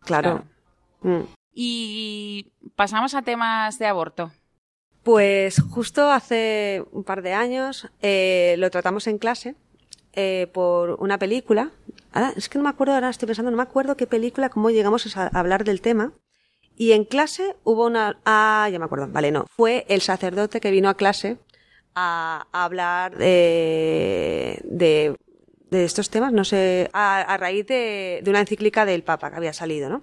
claro. 0.00 0.44
Mm. 1.02 1.20
Y 1.52 2.52
pasamos 2.76 3.14
a 3.14 3.22
temas 3.22 3.78
de 3.78 3.86
aborto. 3.86 4.32
Pues 5.02 5.60
justo 5.60 6.10
hace 6.10 6.84
un 6.92 7.04
par 7.04 7.22
de 7.22 7.32
años 7.32 7.88
eh, 8.02 8.54
lo 8.58 8.70
tratamos 8.70 9.06
en 9.06 9.18
clase 9.18 9.54
eh, 10.12 10.48
por 10.52 10.92
una 11.00 11.18
película. 11.18 11.70
Ahora, 12.12 12.32
es 12.36 12.48
que 12.48 12.58
no 12.58 12.64
me 12.64 12.70
acuerdo, 12.70 12.94
ahora 12.94 13.08
estoy 13.08 13.26
pensando, 13.26 13.50
no 13.50 13.56
me 13.56 13.62
acuerdo 13.62 13.96
qué 13.96 14.06
película, 14.06 14.48
cómo 14.50 14.70
llegamos 14.70 15.16
a, 15.16 15.22
a 15.24 15.38
hablar 15.38 15.64
del 15.64 15.80
tema. 15.80 16.12
Y 16.76 16.92
en 16.92 17.04
clase 17.04 17.56
hubo 17.64 17.86
una... 17.86 18.18
Ah, 18.24 18.68
ya 18.72 18.78
me 18.78 18.84
acuerdo. 18.86 19.08
Vale, 19.08 19.30
no. 19.30 19.44
Fue 19.48 19.84
el 19.88 20.00
sacerdote 20.00 20.60
que 20.60 20.70
vino 20.70 20.88
a 20.88 20.94
clase 20.94 21.38
a, 21.94 22.46
a 22.52 22.64
hablar 22.64 23.16
de, 23.18 24.60
de, 24.64 25.16
de 25.70 25.84
estos 25.84 26.10
temas, 26.10 26.32
no 26.32 26.44
sé, 26.44 26.90
a, 26.92 27.20
a 27.20 27.36
raíz 27.36 27.66
de, 27.66 28.20
de 28.22 28.30
una 28.30 28.40
encíclica 28.40 28.84
del 28.84 29.02
Papa 29.04 29.30
que 29.30 29.36
había 29.36 29.52
salido, 29.52 29.88
¿no? 29.88 30.02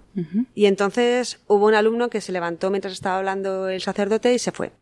Y 0.54 0.66
entonces 0.66 1.40
hubo 1.46 1.66
un 1.66 1.74
alumno 1.74 2.08
que 2.08 2.20
se 2.20 2.32
levantó 2.32 2.70
mientras 2.70 2.94
estaba 2.94 3.18
hablando 3.18 3.68
el 3.68 3.80
sacerdote 3.80 4.32
y 4.32 4.38
se 4.38 4.52
fue. 4.52 4.72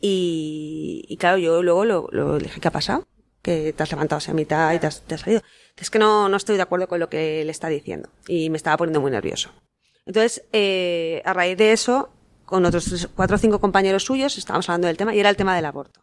Y, 0.00 1.04
y 1.08 1.16
claro, 1.16 1.38
yo 1.38 1.62
luego 1.62 1.84
lo, 1.86 2.08
lo 2.12 2.38
dije, 2.38 2.60
¿qué 2.60 2.68
ha 2.68 2.72
pasado? 2.72 3.06
Que 3.40 3.72
te 3.72 3.82
has 3.82 3.90
levantado 3.90 4.18
hacia 4.18 4.34
mitad 4.34 4.74
y 4.74 4.78
te 4.78 4.86
has, 4.86 5.02
te 5.02 5.14
has 5.14 5.22
salido. 5.22 5.40
Es 5.76 5.88
que 5.88 5.98
no, 5.98 6.28
no 6.28 6.36
estoy 6.36 6.56
de 6.56 6.62
acuerdo 6.62 6.86
con 6.86 7.00
lo 7.00 7.08
que 7.08 7.42
le 7.44 7.50
está 7.50 7.68
diciendo. 7.68 8.10
Y 8.28 8.50
me 8.50 8.58
estaba 8.58 8.76
poniendo 8.76 9.00
muy 9.00 9.10
nervioso. 9.10 9.50
Entonces, 10.04 10.44
eh, 10.52 11.22
a 11.24 11.32
raíz 11.32 11.56
de 11.56 11.72
eso, 11.72 12.10
con 12.44 12.64
otros 12.66 13.08
cuatro 13.16 13.36
o 13.36 13.38
cinco 13.38 13.58
compañeros 13.58 14.04
suyos, 14.04 14.36
estábamos 14.36 14.68
hablando 14.68 14.86
del 14.88 14.96
tema 14.98 15.14
y 15.14 15.20
era 15.20 15.30
el 15.30 15.36
tema 15.36 15.56
del 15.56 15.64
aborto. 15.64 16.02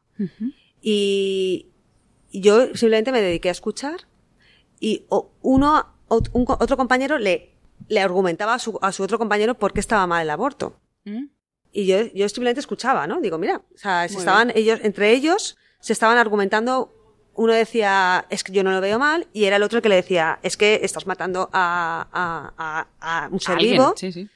Y 0.82 1.70
yo 2.32 2.76
simplemente 2.76 3.12
me 3.12 3.22
dediqué 3.22 3.50
a 3.50 3.54
escuchar 3.54 4.08
y 4.84 5.06
uno, 5.42 5.86
otro 6.10 6.76
compañero 6.76 7.18
le, 7.18 7.56
le 7.88 8.02
argumentaba 8.02 8.56
a 8.56 8.60
su, 8.60 8.78
a 8.82 8.92
su 8.92 9.02
otro 9.02 9.18
compañero 9.18 9.54
por 9.56 9.72
qué 9.72 9.80
estaba 9.80 10.06
mal 10.08 10.24
el 10.24 10.30
aborto. 10.30 10.76
¿Mm? 11.06 11.28
Y 11.72 11.86
yo, 11.86 12.02
yo 12.14 12.28
simplemente 12.28 12.60
escuchaba, 12.60 13.08
¿no? 13.08 13.22
Digo, 13.22 13.38
mira, 13.38 13.62
o 13.74 13.78
sea, 13.78 14.10
se 14.10 14.18
estaban 14.18 14.52
ellos, 14.54 14.82
entre 14.84 15.12
ellos, 15.12 15.58
se 15.80 15.94
estaban 15.94 16.18
argumentando, 16.18 16.94
uno 17.34 17.54
decía, 17.54 18.26
es 18.30 18.44
que 18.44 18.52
yo 18.52 18.62
no 18.62 18.72
lo 18.72 18.82
veo 18.82 19.00
mal, 19.00 19.26
y 19.32 19.46
era 19.46 19.56
el 19.56 19.64
otro 19.64 19.78
el 19.78 19.82
que 19.84 19.88
le 19.90 19.96
decía, 19.96 20.40
es 20.44 20.58
que 20.58 20.82
estás 20.84 21.08
matando 21.08 21.50
a, 21.54 22.06
a, 22.12 22.88
a, 23.00 23.24
a 23.26 23.30
un 23.30 23.40
ser 23.40 23.60
vivo. 23.60 23.94
Sí, 23.96 24.12
sí. 24.12 24.28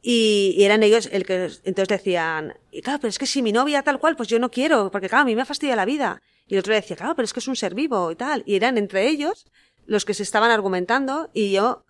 Y, 0.00 0.54
y 0.56 0.62
eran 0.62 0.84
ellos 0.84 1.08
el 1.10 1.26
que 1.26 1.50
entonces 1.64 1.88
decían, 1.88 2.54
y 2.70 2.82
claro, 2.82 3.00
pero 3.00 3.08
es 3.08 3.18
que 3.18 3.26
si 3.26 3.42
mi 3.42 3.50
novia 3.50 3.82
tal 3.82 3.98
cual, 3.98 4.14
pues 4.14 4.28
yo 4.28 4.38
no 4.38 4.48
quiero, 4.48 4.92
porque 4.92 5.08
claro, 5.08 5.22
a 5.22 5.26
mí 5.26 5.34
me 5.34 5.44
fastidia 5.44 5.74
la 5.74 5.84
vida. 5.84 6.22
Y 6.46 6.54
el 6.54 6.60
otro 6.60 6.72
decía, 6.72 6.96
claro, 6.96 7.14
pero 7.16 7.24
es 7.24 7.32
que 7.34 7.40
es 7.40 7.48
un 7.48 7.56
ser 7.56 7.74
vivo 7.74 8.10
y 8.12 8.16
tal. 8.16 8.44
Y 8.46 8.54
eran 8.54 8.78
entre 8.78 9.08
ellos 9.08 9.46
los 9.88 10.04
que 10.04 10.14
se 10.14 10.22
estaban 10.22 10.50
argumentando 10.52 11.30
y 11.32 11.50
yo, 11.50 11.84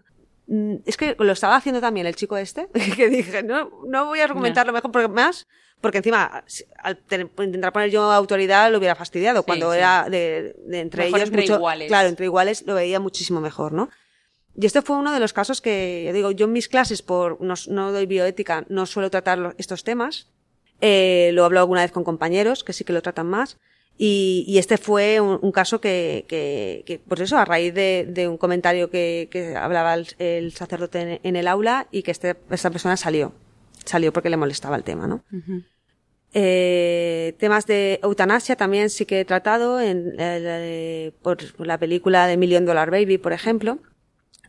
mm, 0.46 0.76
es 0.86 0.96
que 0.96 1.14
lo 1.18 1.32
estaba 1.32 1.56
haciendo 1.56 1.80
también 1.82 2.06
el 2.06 2.16
chico 2.16 2.36
este, 2.38 2.68
que 2.96 3.08
dije, 3.10 3.42
no, 3.42 3.70
no 3.86 4.06
voy 4.06 4.20
a 4.20 4.24
argumentarlo 4.24 4.72
mejor 4.72 4.90
porque 4.92 5.08
más, 5.08 5.46
porque 5.82 5.98
encima, 5.98 6.42
al 6.82 6.96
tener- 7.04 7.30
intentar 7.38 7.72
poner 7.72 7.90
yo 7.90 8.10
autoridad 8.10 8.70
lo 8.72 8.78
hubiera 8.78 8.94
fastidiado. 8.94 9.40
Sí, 9.40 9.46
Cuando 9.46 9.72
sí. 9.72 9.78
era 9.78 10.06
de, 10.08 10.54
de 10.66 10.80
entre 10.80 11.04
Mejor 11.04 11.18
ellos, 11.18 11.28
entre 11.28 11.42
mucho- 11.42 11.54
iguales. 11.56 11.88
claro, 11.88 12.08
entre 12.08 12.24
iguales 12.26 12.64
lo 12.66 12.74
veía 12.74 12.98
muchísimo 13.00 13.40
mejor, 13.40 13.72
¿no? 13.72 13.90
Y 14.60 14.66
este 14.66 14.82
fue 14.82 14.96
uno 14.96 15.12
de 15.12 15.20
los 15.20 15.32
casos 15.32 15.60
que, 15.60 16.02
ya 16.06 16.12
digo, 16.12 16.32
yo 16.32 16.46
en 16.46 16.52
mis 16.52 16.68
clases, 16.68 17.02
por 17.02 17.40
no, 17.40 17.54
no 17.68 17.92
doy 17.92 18.06
bioética, 18.06 18.64
no 18.68 18.86
suelo 18.86 19.08
tratar 19.10 19.54
estos 19.58 19.84
temas. 19.84 20.30
Eh, 20.80 21.30
lo 21.32 21.44
hablo 21.44 21.60
alguna 21.60 21.82
vez 21.82 21.92
con 21.92 22.02
compañeros, 22.02 22.64
que 22.64 22.72
sí 22.72 22.82
que 22.84 22.92
lo 22.92 23.00
tratan 23.02 23.28
más. 23.28 23.58
Y, 24.00 24.44
y 24.46 24.58
este 24.58 24.78
fue 24.78 25.20
un, 25.20 25.40
un 25.42 25.50
caso 25.50 25.80
que, 25.80 26.24
que, 26.28 26.84
que, 26.86 27.00
pues 27.00 27.20
eso, 27.20 27.36
a 27.36 27.44
raíz 27.44 27.74
de, 27.74 28.06
de 28.08 28.28
un 28.28 28.38
comentario 28.38 28.90
que, 28.90 29.28
que 29.30 29.56
hablaba 29.56 29.94
el, 29.94 30.06
el 30.18 30.52
sacerdote 30.52 31.00
en, 31.00 31.20
en 31.24 31.36
el 31.36 31.48
aula 31.48 31.88
y 31.90 32.04
que 32.04 32.12
este, 32.12 32.36
esta 32.50 32.70
persona 32.70 32.96
salió. 32.96 33.32
Salió 33.84 34.12
porque 34.12 34.30
le 34.30 34.36
molestaba 34.36 34.76
el 34.76 34.84
tema, 34.84 35.08
¿no? 35.08 35.24
Eh, 36.34 37.34
temas 37.38 37.66
de 37.66 37.98
eutanasia 38.02 38.54
también 38.54 38.90
sí 38.90 39.06
que 39.06 39.20
he 39.20 39.24
tratado 39.24 39.80
en, 39.80 40.14
eh, 40.18 41.10
por 41.22 41.38
la 41.66 41.78
película 41.78 42.26
de 42.26 42.36
Million 42.36 42.66
Dollar 42.66 42.90
Baby, 42.90 43.18
por 43.18 43.32
ejemplo. 43.32 43.78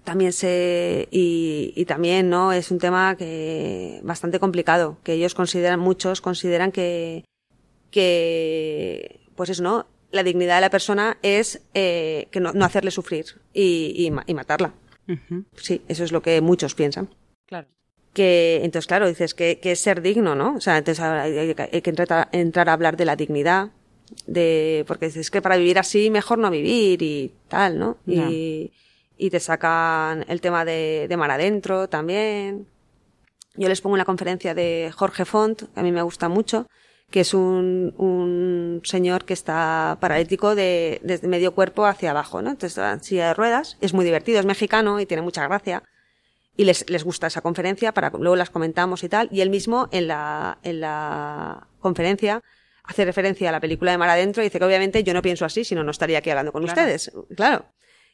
También 0.04 0.34
se, 0.34 1.08
y, 1.12 1.74
y 1.76 1.86
también, 1.86 2.30
¿no? 2.30 2.52
Es 2.52 2.70
un 2.72 2.80
tema 2.80 3.16
que, 3.18 4.00
bastante 4.04 4.40
complicado, 4.40 4.98
que 5.04 5.14
ellos 5.14 5.36
consideran, 5.36 5.80
muchos 5.80 6.22
consideran 6.22 6.72
que, 6.72 7.26
que, 7.92 9.19
pues 9.40 9.50
eso, 9.52 9.64
¿no? 9.64 9.88
La 10.12 10.22
dignidad 10.22 10.56
de 10.56 10.62
la 10.62 10.70
persona 10.70 11.18
es, 11.22 11.62
eh, 11.74 12.28
que 12.30 12.42
no, 12.42 12.52
no 12.52 12.66
hacerle 12.66 12.92
sufrir 12.92 13.26
y, 13.54 13.94
y, 13.96 14.12
ma- 14.12 14.26
y 14.28 14.34
matarla. 14.34 14.74
Sí, 15.56 15.82
eso 15.88 16.04
es 16.04 16.12
lo 16.12 16.22
que 16.22 16.42
muchos 16.42 16.76
piensan 16.76 17.08
Claro. 17.48 17.68
que 18.14 18.58
entonces 18.64 18.86
claro 18.86 19.08
dices 19.08 19.34
que, 19.34 19.60
que 19.60 19.72
es 19.72 19.80
ser 19.80 20.02
digno 20.02 20.36
no 20.36 20.56
o 20.56 20.62
sea 20.62 20.78
entonces 20.78 21.04
hay, 21.04 21.56
que- 21.56 21.70
hay 21.74 21.82
que 21.82 21.90
entrar, 21.90 22.28
entrar 22.34 22.68
a 22.70 22.74
hablar 22.74 22.98
de 22.98 23.06
la 23.06 23.16
dignidad 23.16 23.70
de 24.28 24.84
porque 24.88 25.06
dices 25.08 25.32
que 25.32 25.42
para 25.42 25.56
vivir 25.58 25.80
así 25.80 26.10
mejor 26.12 26.38
no 26.38 26.52
vivir 26.52 27.02
y 27.02 27.32
tal 27.48 27.80
no 27.80 27.98
y, 28.06 28.72
y 29.18 29.30
te 29.30 29.40
sacan 29.40 30.26
el 30.28 30.42
tema 30.42 30.66
de, 30.66 31.08
de 31.10 31.18
mar 31.18 31.32
adentro 31.32 31.88
también 31.88 32.68
yo 33.56 33.68
les 33.68 33.82
pongo 33.82 33.96
una 33.96 34.06
conferencia 34.06 34.54
de 34.54 34.92
Jorge 34.96 35.26
Font 35.26 35.64
que 35.74 35.80
a 35.80 35.84
mí 35.84 35.92
me 35.92 36.04
gusta 36.04 36.30
mucho 36.30 36.68
que 37.12 37.22
es 37.22 37.34
un, 37.34 37.94
un 37.98 38.82
señor 38.84 39.26
que 39.26 39.34
está 39.34 39.98
paralítico 40.00 40.54
de, 40.56 41.00
desde 41.04 41.28
medio 41.28 41.54
cuerpo 41.56 41.86
hacia 41.86 42.12
abajo, 42.12 42.42
¿no? 42.42 42.52
Entonces, 42.52 42.78
va 42.80 42.92
en 42.92 43.04
silla 43.04 43.28
de 43.30 43.34
ruedas, 43.34 43.78
es 43.82 43.94
muy 43.94 44.06
divertido, 44.06 44.40
es 44.40 44.46
mexicano 44.46 45.00
y 45.00 45.06
tiene 45.06 45.24
mucha 45.24 45.46
gracia 45.48 45.84
y 46.56 46.66
les, 46.66 46.90
les 46.90 47.04
gusta 47.04 47.28
esa 47.28 47.42
conferencia 47.42 47.94
para 47.94 48.10
luego 48.12 48.36
las 48.36 48.50
comentamos 48.50 49.04
y 49.04 49.10
tal. 49.10 49.28
Y 49.32 49.42
él 49.42 49.50
mismo 49.50 49.88
en 49.92 50.08
la, 50.08 50.60
en 50.64 50.82
la 50.82 51.68
conferencia 51.80 52.42
hace 52.84 53.06
referencia 53.06 53.50
a 53.50 53.52
la 53.54 53.60
película 53.60 53.92
de 53.92 53.98
Mar 53.98 54.10
Adentro 54.10 54.44
y 54.44 54.48
dice 54.48 54.60
que 54.60 54.66
obviamente 54.66 55.04
yo 55.04 55.14
no 55.14 55.22
pienso 55.22 55.46
así, 55.46 55.64
si 55.64 55.74
no, 55.76 55.84
no 55.84 55.92
estaría 55.92 56.18
aquí 56.20 56.30
hablando 56.32 56.52
con 56.52 56.64
Claro. 56.64 56.80
ustedes. 56.82 57.12
Claro. 57.36 57.66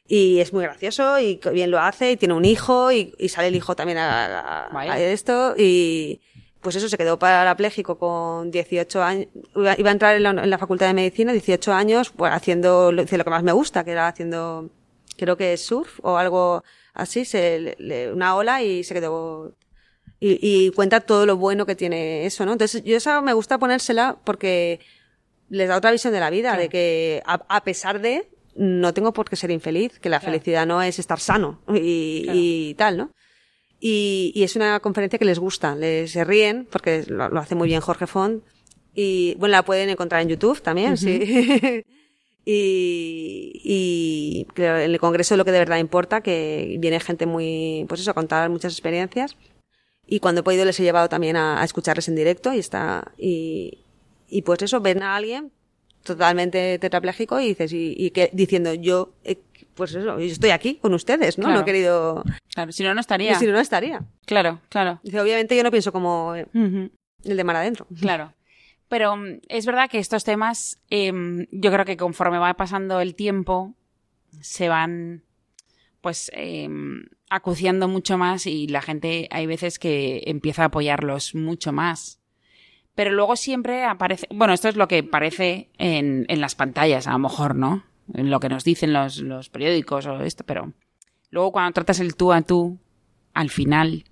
Y 0.08 0.38
es 0.38 0.52
muy 0.52 0.62
gracioso 0.62 1.18
y 1.18 1.40
bien 1.52 1.70
lo 1.72 1.80
hace 1.80 2.12
y 2.12 2.16
tiene 2.16 2.34
un 2.34 2.44
hijo 2.44 2.92
y, 2.92 3.12
y 3.18 3.28
sale 3.28 3.48
el 3.48 3.56
hijo 3.56 3.74
también 3.74 3.98
a, 3.98 4.68
a- 4.68 4.80
a 4.80 5.00
esto 5.00 5.54
y 5.58 6.20
pues 6.66 6.74
eso, 6.74 6.88
se 6.88 6.98
quedó 6.98 7.16
parapléjico 7.16 7.96
con 7.96 8.50
18 8.50 9.00
años, 9.04 9.28
iba 9.54 9.88
a 9.88 9.92
entrar 9.92 10.16
en 10.16 10.24
la, 10.24 10.30
en 10.30 10.50
la 10.50 10.58
facultad 10.58 10.88
de 10.88 10.94
medicina, 10.94 11.30
18 11.30 11.72
años, 11.72 12.10
pues 12.10 12.32
haciendo 12.32 12.90
lo, 12.90 13.06
que 13.06 13.30
más 13.30 13.44
me 13.44 13.52
gusta, 13.52 13.84
que 13.84 13.92
era 13.92 14.08
haciendo, 14.08 14.68
creo 15.16 15.36
que 15.36 15.56
surf 15.58 16.00
o 16.02 16.16
algo 16.16 16.64
así, 16.92 17.24
se, 17.24 17.76
le- 17.78 18.12
una 18.12 18.34
ola 18.34 18.64
y 18.64 18.82
se 18.82 18.94
quedó 18.94 19.54
y, 20.18 20.40
y 20.42 20.70
cuenta 20.72 20.98
todo 21.02 21.24
lo 21.24 21.36
bueno 21.36 21.66
que 21.66 21.76
tiene 21.76 22.26
eso, 22.26 22.44
¿no? 22.44 22.50
Entonces, 22.54 22.82
yo 22.82 22.96
esa 22.96 23.20
me 23.20 23.32
gusta 23.32 23.58
ponérsela 23.58 24.16
porque 24.24 24.80
les 25.48 25.68
da 25.68 25.76
otra 25.76 25.92
visión 25.92 26.12
de 26.12 26.18
la 26.18 26.30
vida, 26.30 26.56
de 26.56 26.68
que 26.68 27.22
a, 27.26 27.34
a 27.48 27.62
pesar 27.62 28.00
de, 28.00 28.28
no 28.56 28.92
tengo 28.92 29.12
por 29.12 29.30
qué 29.30 29.36
ser 29.36 29.52
infeliz, 29.52 30.00
que 30.00 30.08
la 30.08 30.18
Claro. 30.18 30.32
felicidad 30.32 30.66
no 30.66 30.82
es 30.82 30.98
estar 30.98 31.20
sano 31.20 31.60
y, 31.72 32.26
y 32.28 32.74
tal, 32.74 32.96
¿no? 32.96 33.10
Y, 33.88 34.32
y 34.34 34.42
es 34.42 34.56
una 34.56 34.80
conferencia 34.80 35.16
que 35.16 35.24
les 35.24 35.38
gusta, 35.38 35.76
les 35.76 36.10
se 36.10 36.24
ríen, 36.24 36.66
porque 36.68 37.04
lo, 37.06 37.28
lo 37.28 37.38
hace 37.38 37.54
muy 37.54 37.68
bien 37.68 37.80
Jorge 37.80 38.08
Font. 38.08 38.42
Y 38.96 39.36
bueno, 39.38 39.52
la 39.52 39.64
pueden 39.64 39.90
encontrar 39.90 40.22
en 40.22 40.28
YouTube 40.28 40.60
también, 40.60 40.96
sí. 40.96 41.20
y, 42.44 43.52
y 43.62 44.46
creo, 44.54 44.78
en 44.78 44.90
el 44.90 44.98
congreso 44.98 45.36
lo 45.36 45.44
que 45.44 45.52
de 45.52 45.60
verdad 45.60 45.78
importa, 45.78 46.20
que 46.20 46.78
viene 46.80 46.98
gente 46.98 47.26
muy, 47.26 47.84
pues 47.88 48.00
eso, 48.00 48.10
a 48.10 48.14
contar 48.14 48.50
muchas 48.50 48.72
experiencias. 48.72 49.36
Y 50.04 50.18
cuando 50.18 50.40
he 50.40 50.42
podido 50.44 50.64
les 50.64 50.80
he 50.80 50.82
llevado 50.82 51.08
también 51.08 51.36
a, 51.36 51.60
a 51.62 51.64
escucharles 51.64 52.08
en 52.08 52.16
directo 52.16 52.52
y 52.52 52.58
está, 52.58 53.12
y, 53.16 53.84
y 54.28 54.42
pues 54.42 54.62
eso, 54.62 54.80
ven 54.80 55.04
a 55.04 55.14
alguien 55.14 55.52
totalmente 56.02 56.80
tetrapléjico 56.80 57.38
y 57.38 57.50
dices, 57.50 57.72
y, 57.72 57.94
y 57.96 58.10
que, 58.10 58.30
diciendo 58.32 58.74
yo, 58.74 59.12
pues 59.76 59.94
eso, 59.94 60.18
yo 60.18 60.24
estoy 60.24 60.50
aquí 60.50 60.76
con 60.76 60.94
ustedes, 60.94 61.38
¿no? 61.38 61.44
Claro. 61.44 61.58
No 61.58 61.62
he 61.62 61.64
querido, 61.64 62.24
Claro, 62.52 62.72
si 62.72 62.82
no, 62.82 62.94
no 62.94 63.00
estaría. 63.00 63.38
si 63.38 63.46
no, 63.46 63.52
no 63.52 63.60
estaría. 63.60 64.02
Claro, 64.24 64.60
claro. 64.70 65.00
Dice, 65.02 65.20
obviamente 65.20 65.56
yo 65.56 65.62
no 65.62 65.70
pienso 65.70 65.92
como 65.92 66.34
eh, 66.34 66.46
el 66.52 67.36
de 67.36 67.44
mar 67.44 67.56
adentro. 67.56 67.86
Claro. 68.00 68.32
Pero 68.88 69.16
mm, 69.16 69.40
es 69.48 69.66
verdad 69.66 69.90
que 69.90 69.98
estos 69.98 70.24
temas, 70.24 70.80
em, 70.90 71.46
yo 71.52 71.70
creo 71.70 71.84
que 71.84 71.96
conforme 71.96 72.38
va 72.38 72.54
pasando 72.54 73.00
el 73.00 73.14
tiempo, 73.14 73.74
se 74.40 74.68
van 74.68 75.22
pues 76.00 76.30
em, 76.34 77.06
acuciando 77.30 77.88
mucho 77.88 78.16
más 78.16 78.46
y 78.46 78.68
la 78.68 78.80
gente 78.80 79.28
hay 79.30 79.46
veces 79.46 79.78
que 79.78 80.22
empieza 80.26 80.62
a 80.62 80.66
apoyarlos 80.66 81.34
mucho 81.34 81.72
más. 81.72 82.20
Pero 82.94 83.10
luego 83.10 83.36
siempre 83.36 83.84
aparece, 83.84 84.26
bueno, 84.30 84.54
esto 84.54 84.68
es 84.68 84.76
lo 84.76 84.88
que 84.88 85.02
parece 85.02 85.68
en, 85.76 86.24
en 86.28 86.40
las 86.40 86.54
pantallas, 86.54 87.06
a 87.06 87.12
lo 87.12 87.18
mejor, 87.18 87.54
¿no? 87.56 87.84
En 88.14 88.30
lo 88.30 88.40
que 88.40 88.48
nos 88.48 88.64
dicen 88.64 88.92
los, 88.92 89.18
los 89.18 89.48
periódicos 89.50 90.06
o 90.06 90.20
esto, 90.22 90.44
pero 90.44 90.72
luego 91.30 91.52
cuando 91.52 91.72
tratas 91.72 92.00
el 92.00 92.14
tú 92.14 92.32
a 92.32 92.42
tú, 92.42 92.78
al 93.34 93.50
final 93.50 94.04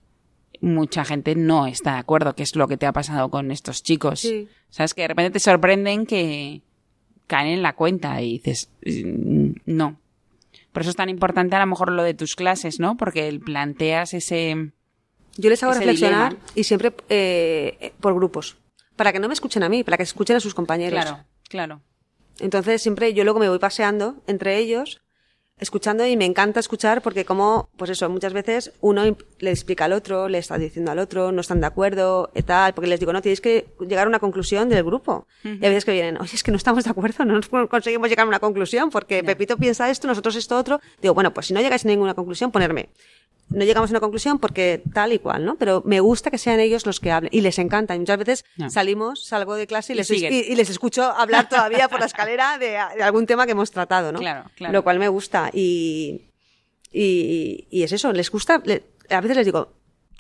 mucha 0.61 1.05
gente 1.05 1.35
no 1.35 1.67
está 1.67 1.95
de 1.95 1.99
acuerdo, 2.01 2.35
que 2.35 2.43
es 2.43 2.57
lo 2.57 2.67
que 2.69 2.77
te 2.77 2.87
ha 2.87 2.93
pasado 2.93 3.31
con 3.31 3.51
estos 3.51 3.83
chicos. 3.83 4.21
Sí. 4.21 4.49
Sabes 4.71 4.95
que 4.95 5.03
de 5.03 5.09
repente 5.09 5.31
te 5.31 5.41
sorprenden 5.41 6.07
que 6.07 6.63
caen 7.27 7.49
en 7.49 7.63
la 7.63 7.75
cuenta 7.75 8.21
y 8.23 8.39
dices, 8.39 8.71
"Mm, 8.85 9.51
no. 9.67 10.01
Por 10.73 10.83
eso 10.83 10.91
es 10.91 10.97
tan 10.97 11.09
importante 11.09 11.55
a 11.55 11.61
lo 11.61 11.67
mejor 11.67 11.93
lo 11.93 12.03
de 12.03 12.15
tus 12.15 12.35
clases, 12.35 12.81
¿no? 12.81 12.97
Porque 12.97 13.41
planteas 13.45 14.13
ese... 14.15 14.73
Yo 15.37 15.51
les 15.51 15.63
hago 15.63 15.75
reflexionar 15.75 16.31
dilema. 16.33 16.47
y 16.55 16.65
siempre 16.65 16.93
eh, 17.09 17.93
por 18.01 18.15
grupos. 18.15 18.57
Para 18.97 19.13
que 19.13 19.19
no 19.19 19.29
me 19.29 19.35
escuchen 19.35 19.63
a 19.63 19.69
mí, 19.69 19.85
para 19.85 19.97
que 19.97 20.03
escuchen 20.05 20.37
a 20.37 20.41
sus 20.41 20.55
compañeros. 20.55 21.01
Claro, 21.01 21.25
claro. 21.49 21.81
Entonces 22.41 22.83
siempre 22.83 23.15
yo 23.15 23.25
luego 23.25 23.39
me 23.39 23.49
voy 23.49 23.59
paseando 23.59 24.23
entre 24.27 24.59
ellos, 24.59 25.01
escuchando 25.59 26.05
y 26.05 26.17
me 26.17 26.25
encanta 26.25 26.59
escuchar 26.59 27.01
porque 27.01 27.25
como, 27.25 27.69
pues 27.77 27.91
eso, 27.91 28.09
muchas 28.09 28.33
veces 28.33 28.73
uno 28.81 29.17
le 29.39 29.51
explica 29.51 29.85
al 29.85 29.93
otro, 29.93 30.29
le 30.29 30.39
está 30.39 30.59
diciendo 30.59 30.91
al 30.91 30.99
otro, 30.99 31.31
no 31.31 31.41
están 31.41 31.61
de 31.61 31.67
acuerdo, 31.67 32.31
y 32.35 32.43
tal, 32.43 32.75
porque 32.75 32.89
les 32.89 32.99
digo, 32.99 33.13
no, 33.13 33.23
tienes 33.23 33.41
que 33.41 33.67
llegar 33.81 34.07
a 34.07 34.09
una 34.09 34.19
conclusión 34.19 34.69
del 34.69 34.83
grupo. 34.83 35.27
Y 35.45 35.65
a 35.65 35.69
veces 35.69 35.85
que 35.85 35.93
vienen, 35.93 36.21
oye, 36.21 36.35
es 36.35 36.43
que 36.43 36.51
no 36.51 36.57
estamos 36.57 36.85
de 36.85 36.91
acuerdo, 36.91 37.25
no 37.25 37.35
nos 37.35 37.49
conseguimos 37.69 38.09
llegar 38.09 38.25
a 38.25 38.29
una 38.29 38.41
conclusión 38.41 38.91
porque 38.91 39.23
Pepito 39.23 39.57
piensa 39.57 39.91
esto, 39.91 40.09
nosotros 40.09 40.35
esto 40.37 40.57
otro. 40.57 40.81
Digo, 41.01 41.15
bueno, 41.15 41.33
pues 41.33 41.47
si 41.47 41.55
no 41.55 41.61
llegáis 41.61 41.85
a 41.85 41.89
ninguna 41.89 42.15
conclusión, 42.15 42.51
ponerme. 42.51 42.89
No 43.51 43.65
llegamos 43.65 43.91
a 43.91 43.93
una 43.93 44.01
conclusión 44.01 44.39
porque 44.39 44.83
tal 44.93 45.13
y 45.13 45.19
cual, 45.19 45.45
¿no? 45.45 45.55
Pero 45.57 45.83
me 45.85 46.01
gusta 46.01 46.31
que 46.31 46.39
sean 46.39 46.59
ellos 46.61 46.87
los 46.87 46.99
que 46.99 47.13
hablen 47.13 47.31
y 47.33 47.41
les 47.41 47.59
encanta. 47.59 47.95
Y 47.95 47.99
muchas 48.01 48.19
veces 48.19 48.45
salimos, 48.71 49.25
salgo 49.27 49.55
de 49.55 49.67
clase 49.67 49.93
y, 49.93 49.95
Y 49.95 49.99
les, 49.99 50.07
y- 50.33 50.53
y 50.53 50.57
les 50.57 50.71
escucho 50.71 51.05
hablar 51.05 51.49
todavía 51.49 51.89
por 51.89 52.01
la 52.01 52.07
escalera 52.13 52.59
de, 52.59 52.71
de 52.97 53.03
algún 53.03 53.27
tema 53.27 53.45
que 53.47 53.53
hemos 53.53 53.71
tratado, 53.71 54.11
¿no? 54.13 54.19
Claro, 54.19 54.51
claro. 54.57 54.73
Lo 54.73 54.83
cual 54.83 54.99
me 54.99 55.09
gusta. 55.09 55.51
Y, 55.53 56.31
y, 56.93 57.67
y 57.71 57.83
es 57.83 57.93
eso, 57.93 58.13
les 58.13 58.31
gusta, 58.31 58.61
le- 58.65 58.85
a 59.11 59.21
veces 59.21 59.37
les 59.37 59.47
digo, 59.47 59.73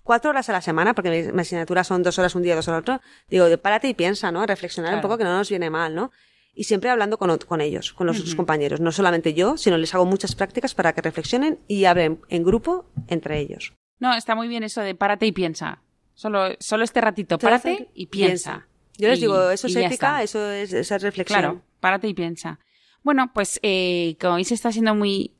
cuatro 0.02 0.30
horas 0.30 0.48
a 0.48 0.52
la 0.52 0.60
semana, 0.60 0.94
porque 0.94 1.10
mis, 1.10 1.32
mis 1.32 1.40
asignaturas 1.46 1.86
son 1.86 2.02
dos 2.02 2.18
horas 2.18 2.34
un 2.34 2.42
día, 2.42 2.54
dos 2.54 2.68
horas 2.68 2.80
otro, 2.82 3.00
digo, 3.30 3.46
párate 3.58 3.88
y 3.88 3.94
piensa, 3.94 4.30
¿no? 4.32 4.44
Reflexionar 4.46 4.92
un 4.94 5.00
poco 5.02 5.18
que 5.18 5.24
no 5.24 5.36
nos 5.36 5.48
viene 5.48 5.70
mal, 5.70 5.94
¿no? 5.94 6.10
Y 6.54 6.64
siempre 6.64 6.90
hablando 6.90 7.18
con, 7.18 7.60
ellos, 7.60 7.92
con 7.92 8.06
los 8.06 8.18
sus 8.18 8.34
compañeros. 8.36 8.80
No 8.80 8.92
solamente 8.92 9.34
yo, 9.34 9.56
sino 9.56 9.76
les 9.76 9.92
hago 9.94 10.04
muchas 10.06 10.34
prácticas 10.36 10.74
para 10.74 10.92
que 10.92 11.02
reflexionen 11.02 11.58
y 11.66 11.84
hablen 11.84 12.20
en 12.28 12.44
grupo 12.44 12.86
entre 13.08 13.40
ellos. 13.40 13.72
No, 13.98 14.14
está 14.14 14.34
muy 14.34 14.46
bien 14.48 14.62
eso 14.62 14.80
de 14.80 14.94
párate 14.94 15.26
y 15.26 15.32
piensa. 15.32 15.82
Solo, 16.14 16.50
solo 16.60 16.84
este 16.84 17.00
ratito, 17.00 17.38
párate 17.38 17.88
y 17.94 18.06
piensa. 18.06 18.68
Yo 18.98 19.08
les 19.08 19.18
Y- 19.18 19.22
digo, 19.22 19.50
eso 19.50 19.66
es 19.66 19.74
ética, 19.74 20.22
eso 20.22 20.48
es 20.52 20.72
esa 20.72 20.98
reflexión. 20.98 21.40
Claro, 21.40 21.62
párate 21.80 22.06
y 22.06 22.14
piensa. 22.14 22.60
Bueno, 23.02 23.32
pues 23.34 23.58
eh, 23.62 24.16
como 24.20 24.36
veis 24.36 24.52
está 24.52 24.70
siendo 24.70 24.94
muy 24.94 25.32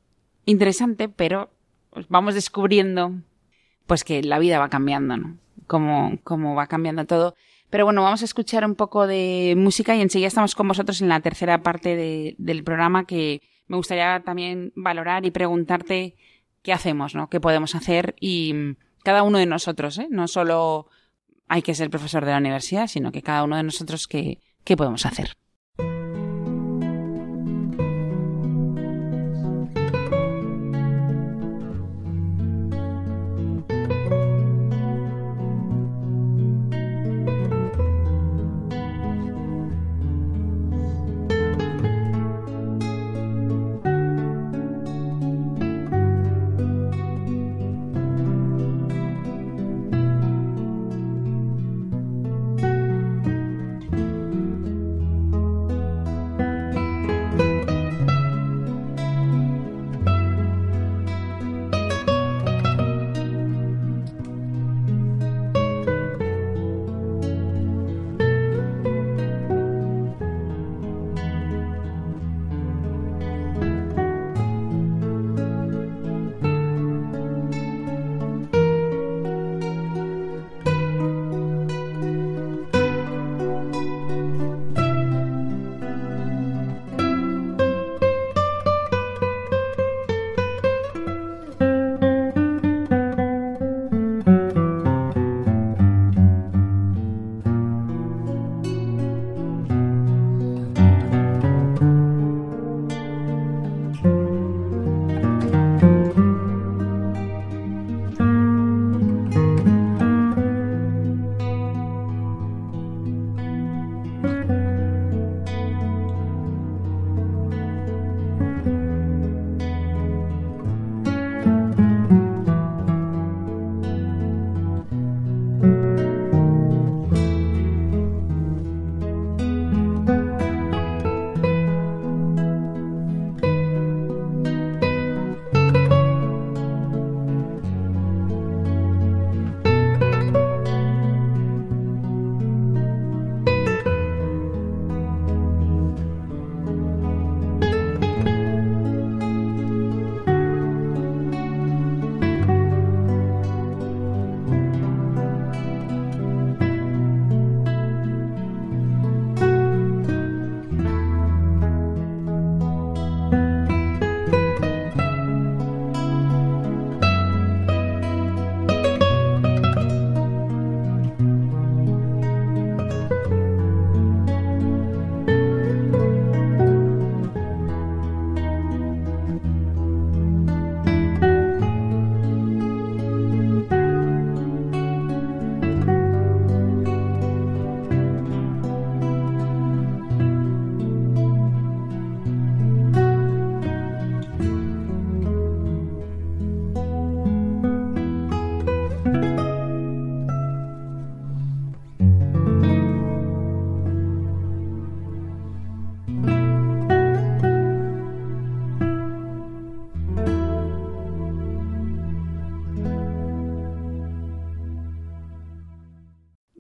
interesante, 0.47 1.09
pero 1.09 1.51
pues, 1.91 2.07
vamos 2.09 2.35
descubriendo 2.35 3.13
pues 3.87 4.03
que 4.03 4.23
la 4.23 4.39
vida 4.39 4.59
va 4.59 4.69
cambiando, 4.69 5.17
¿no? 5.17 5.39
Como, 5.67 6.19
como 6.25 6.55
va 6.55 6.67
cambiando 6.67 7.05
todo. 7.07 7.35
Pero 7.75 7.87
bueno, 7.87 8.05
vamos 8.05 8.23
a 8.23 8.25
escuchar 8.25 8.65
un 8.65 8.77
poco 8.77 9.09
de 9.09 9.55
música 9.57 9.97
y 9.97 10.01
enseguida 10.01 10.29
estamos 10.29 10.55
con 10.55 10.69
vosotros 10.69 11.03
en 11.03 11.09
la 11.09 11.19
tercera 11.19 11.61
parte 11.65 11.97
de- 11.97 12.37
del 12.39 12.63
programa 12.63 13.05
que 13.05 13.43
me 13.67 13.77
gustaría 13.77 14.23
también 14.25 14.73
valorar 14.77 15.27
y 15.27 15.33
preguntarte 15.33 16.15
qué 16.63 16.73
hacemos, 16.73 17.17
¿no? 17.17 17.29
¿Qué 17.29 17.41
podemos 17.41 17.75
hacer? 17.75 18.15
Y 18.21 18.55
cada 19.03 19.25
uno 19.25 19.39
de 19.39 19.47
nosotros, 19.47 19.99
¿eh? 19.99 20.07
No 20.09 20.29
solo 20.29 20.87
hay 21.49 21.63
que 21.63 21.75
ser 21.75 21.91
profesor 21.91 22.25
de 22.25 22.31
la 22.31 22.39
universidad, 22.39 22.87
sino 22.87 23.11
que 23.11 23.23
cada 23.23 23.43
uno 23.43 23.57
de 23.57 23.65
nosotros 23.65 24.07
qué, 24.07 24.39
qué 24.63 24.77
podemos 24.77 25.05
hacer. 25.05 25.31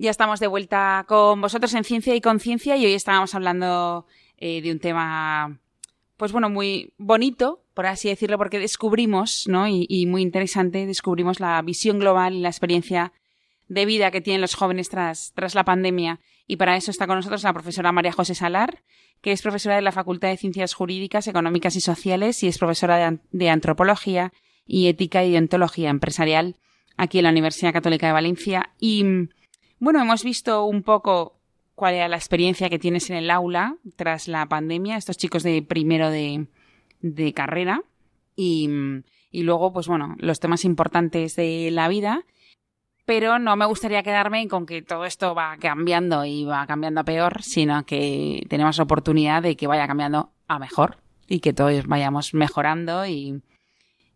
Ya 0.05 0.11
estamos 0.11 0.38
de 0.38 0.48
vuelta 0.48 1.07
con 1.09 1.40
vosotros 1.40 1.72
en 1.72 1.82
Ciencia 1.82 2.14
y 2.14 2.20
Conciencia 2.20 2.76
y 2.76 2.84
hoy 2.84 2.92
estábamos 2.92 3.34
hablando 3.34 4.05
eh, 4.36 4.61
de 4.61 4.70
un 4.70 4.78
tema, 4.78 5.59
pues 6.18 6.30
bueno, 6.30 6.50
muy 6.50 6.92
bonito, 6.98 7.64
por 7.72 7.86
así 7.86 8.11
decirlo, 8.11 8.36
porque 8.36 8.59
descubrimos, 8.59 9.48
¿no? 9.48 9.66
Y, 9.66 10.05
muy 10.05 10.20
interesante, 10.20 10.84
descubrimos 10.84 11.40
la 11.40 11.62
visión 11.62 11.98
global 12.00 12.34
y 12.34 12.40
la 12.40 12.50
experiencia 12.50 13.14
de 13.68 13.86
vida 13.86 14.11
que 14.11 14.20
tienen 14.20 14.42
los 14.42 14.55
jóvenes 14.57 14.90
tras, 14.90 15.32
tras 15.34 15.55
la 15.55 15.64
pandemia. 15.64 16.20
Y 16.46 16.57
para 16.57 16.76
eso 16.76 16.90
está 16.90 17.07
con 17.07 17.16
nosotros 17.16 17.42
la 17.42 17.55
profesora 17.55 17.90
María 17.90 18.12
José 18.12 18.34
Salar, 18.34 18.82
que 19.22 19.32
es 19.32 19.40
profesora 19.40 19.76
de 19.76 19.80
la 19.80 19.90
Facultad 19.90 20.28
de 20.28 20.36
Ciencias 20.36 20.74
Jurídicas, 20.74 21.28
Económicas 21.28 21.76
y 21.76 21.80
Sociales 21.80 22.42
y 22.42 22.48
es 22.48 22.59
profesora 22.59 22.98
de, 22.98 23.20
de 23.32 23.48
Antropología 23.48 24.34
y 24.66 24.88
Ética 24.88 25.24
y 25.24 25.32
Deontología 25.32 25.88
Empresarial 25.88 26.57
aquí 26.98 27.20
en 27.20 27.24
la 27.24 27.30
Universidad 27.30 27.72
Católica 27.72 28.07
de 28.07 28.12
Valencia. 28.12 28.68
Y 28.78 29.30
bueno, 29.78 30.00
hemos 30.00 30.24
visto 30.24 30.64
un 30.64 30.82
poco 30.82 31.38
cuál 31.74 31.94
era 31.94 32.08
la 32.08 32.16
experiencia 32.16 32.70
que 32.70 32.78
tienes 32.78 33.10
en 33.10 33.16
el 33.16 33.30
aula 33.30 33.76
tras 33.96 34.28
la 34.28 34.46
pandemia, 34.46 34.96
estos 34.96 35.16
chicos 35.16 35.42
de 35.42 35.62
primero 35.62 36.10
de, 36.10 36.46
carrera. 37.34 37.82
Y, 38.36 38.68
y 39.30 39.42
luego, 39.42 39.72
pues 39.72 39.86
bueno, 39.86 40.16
los 40.18 40.40
temas 40.40 40.64
importantes 40.64 41.36
de 41.36 41.70
la 41.70 41.88
vida 41.88 42.24
pero 43.04 43.38
no 43.38 43.54
me 43.56 43.66
gustaría 43.66 44.02
quedarme 44.02 44.48
con 44.48 44.66
que 44.66 44.82
todo 44.82 45.04
esto 45.04 45.34
va 45.34 45.56
cambiando 45.58 46.24
y 46.24 46.44
va 46.44 46.66
cambiando 46.66 47.02
a 47.02 47.04
peor, 47.04 47.42
sino 47.42 47.84
que 47.84 48.46
tenemos 48.48 48.78
oportunidad 48.80 49.42
de 49.42 49.56
que 49.56 49.66
vaya 49.66 49.86
cambiando 49.86 50.30
a 50.48 50.58
mejor 50.58 50.98
y 51.28 51.40
que 51.40 51.52
todos 51.52 51.86
vayamos 51.86 52.32
mejorando 52.34 53.06
y, 53.06 53.42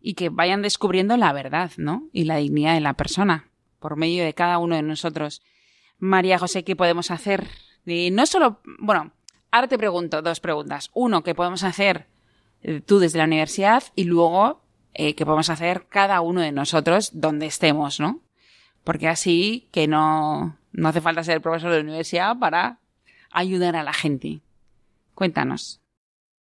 y 0.01 0.15
que 0.15 0.29
vayan 0.29 0.61
descubriendo 0.61 1.17
la 1.17 1.33
verdad, 1.33 1.71
¿no? 1.77 2.07
Y 2.13 2.23
la 2.23 2.37
dignidad 2.37 2.73
de 2.73 2.81
la 2.81 2.93
persona 2.93 3.48
por 3.79 3.95
medio 3.95 4.23
de 4.23 4.33
cada 4.33 4.57
uno 4.57 4.75
de 4.75 4.81
nosotros. 4.81 5.41
María 5.97 6.39
José, 6.39 6.63
¿qué 6.63 6.75
podemos 6.75 7.11
hacer? 7.11 7.47
Y 7.85 8.11
no 8.11 8.25
solo, 8.25 8.61
bueno, 8.79 9.11
ahora 9.51 9.67
te 9.67 9.77
pregunto 9.77 10.21
dos 10.21 10.39
preguntas. 10.39 10.89
Uno, 10.93 11.23
¿qué 11.23 11.35
podemos 11.35 11.63
hacer 11.63 12.07
eh, 12.61 12.81
tú 12.81 12.99
desde 12.99 13.17
la 13.17 13.25
universidad? 13.25 13.83
Y 13.95 14.05
luego, 14.05 14.61
eh, 14.93 15.15
¿qué 15.15 15.25
podemos 15.25 15.49
hacer 15.49 15.87
cada 15.89 16.21
uno 16.21 16.41
de 16.41 16.51
nosotros 16.51 17.11
donde 17.13 17.45
estemos, 17.45 17.99
¿no? 17.99 18.21
Porque 18.83 19.07
así 19.07 19.67
que 19.71 19.87
no, 19.87 20.57
no 20.71 20.87
hace 20.89 21.01
falta 21.01 21.23
ser 21.23 21.41
profesor 21.41 21.71
de 21.71 21.81
universidad 21.81 22.37
para 22.37 22.79
ayudar 23.31 23.75
a 23.75 23.83
la 23.83 23.93
gente. 23.93 24.41
Cuéntanos. 25.15 25.81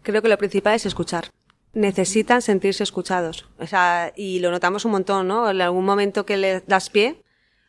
Creo 0.03 0.21
que 0.21 0.29
lo 0.29 0.37
principal 0.37 0.75
es 0.75 0.85
escuchar. 0.85 1.29
Necesitan 1.73 2.41
sentirse 2.41 2.83
escuchados. 2.83 3.47
O 3.59 3.67
sea, 3.67 4.13
y 4.15 4.39
lo 4.39 4.51
notamos 4.51 4.85
un 4.85 4.91
montón, 4.91 5.27
¿no? 5.27 5.49
En 5.49 5.61
algún 5.61 5.85
momento 5.85 6.25
que 6.25 6.37
le 6.37 6.61
das 6.61 6.89
pie, 6.89 7.23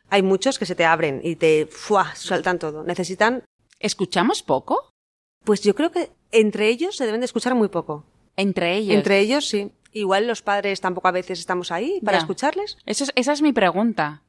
hay 0.09 0.21
muchos 0.21 0.57
que 0.59 0.65
se 0.65 0.75
te 0.75 0.85
abren 0.85 1.21
y 1.23 1.35
te 1.35 1.67
¡fua! 1.71 2.15
sueltan 2.15 2.59
todo. 2.59 2.83
Necesitan. 2.83 3.43
¿Escuchamos 3.79 4.43
poco? 4.43 4.89
Pues 5.43 5.61
yo 5.61 5.73
creo 5.75 5.91
que 5.91 6.11
entre 6.31 6.67
ellos 6.67 6.95
se 6.97 7.05
deben 7.05 7.21
de 7.21 7.25
escuchar 7.25 7.55
muy 7.55 7.69
poco. 7.69 8.05
Entre 8.35 8.75
ellos. 8.75 8.95
Entre 8.95 9.19
ellos, 9.19 9.47
sí. 9.47 9.71
Igual 9.91 10.27
los 10.27 10.41
padres 10.41 10.81
tampoco 10.81 11.07
a 11.07 11.11
veces 11.11 11.39
estamos 11.39 11.71
ahí 11.71 11.99
para 12.03 12.17
Ya. 12.17 12.21
escucharles. 12.21 12.77
Eso 12.85 13.05
es- 13.05 13.11
esa 13.15 13.33
es 13.33 13.41
mi 13.41 13.53
pregunta. 13.53 14.21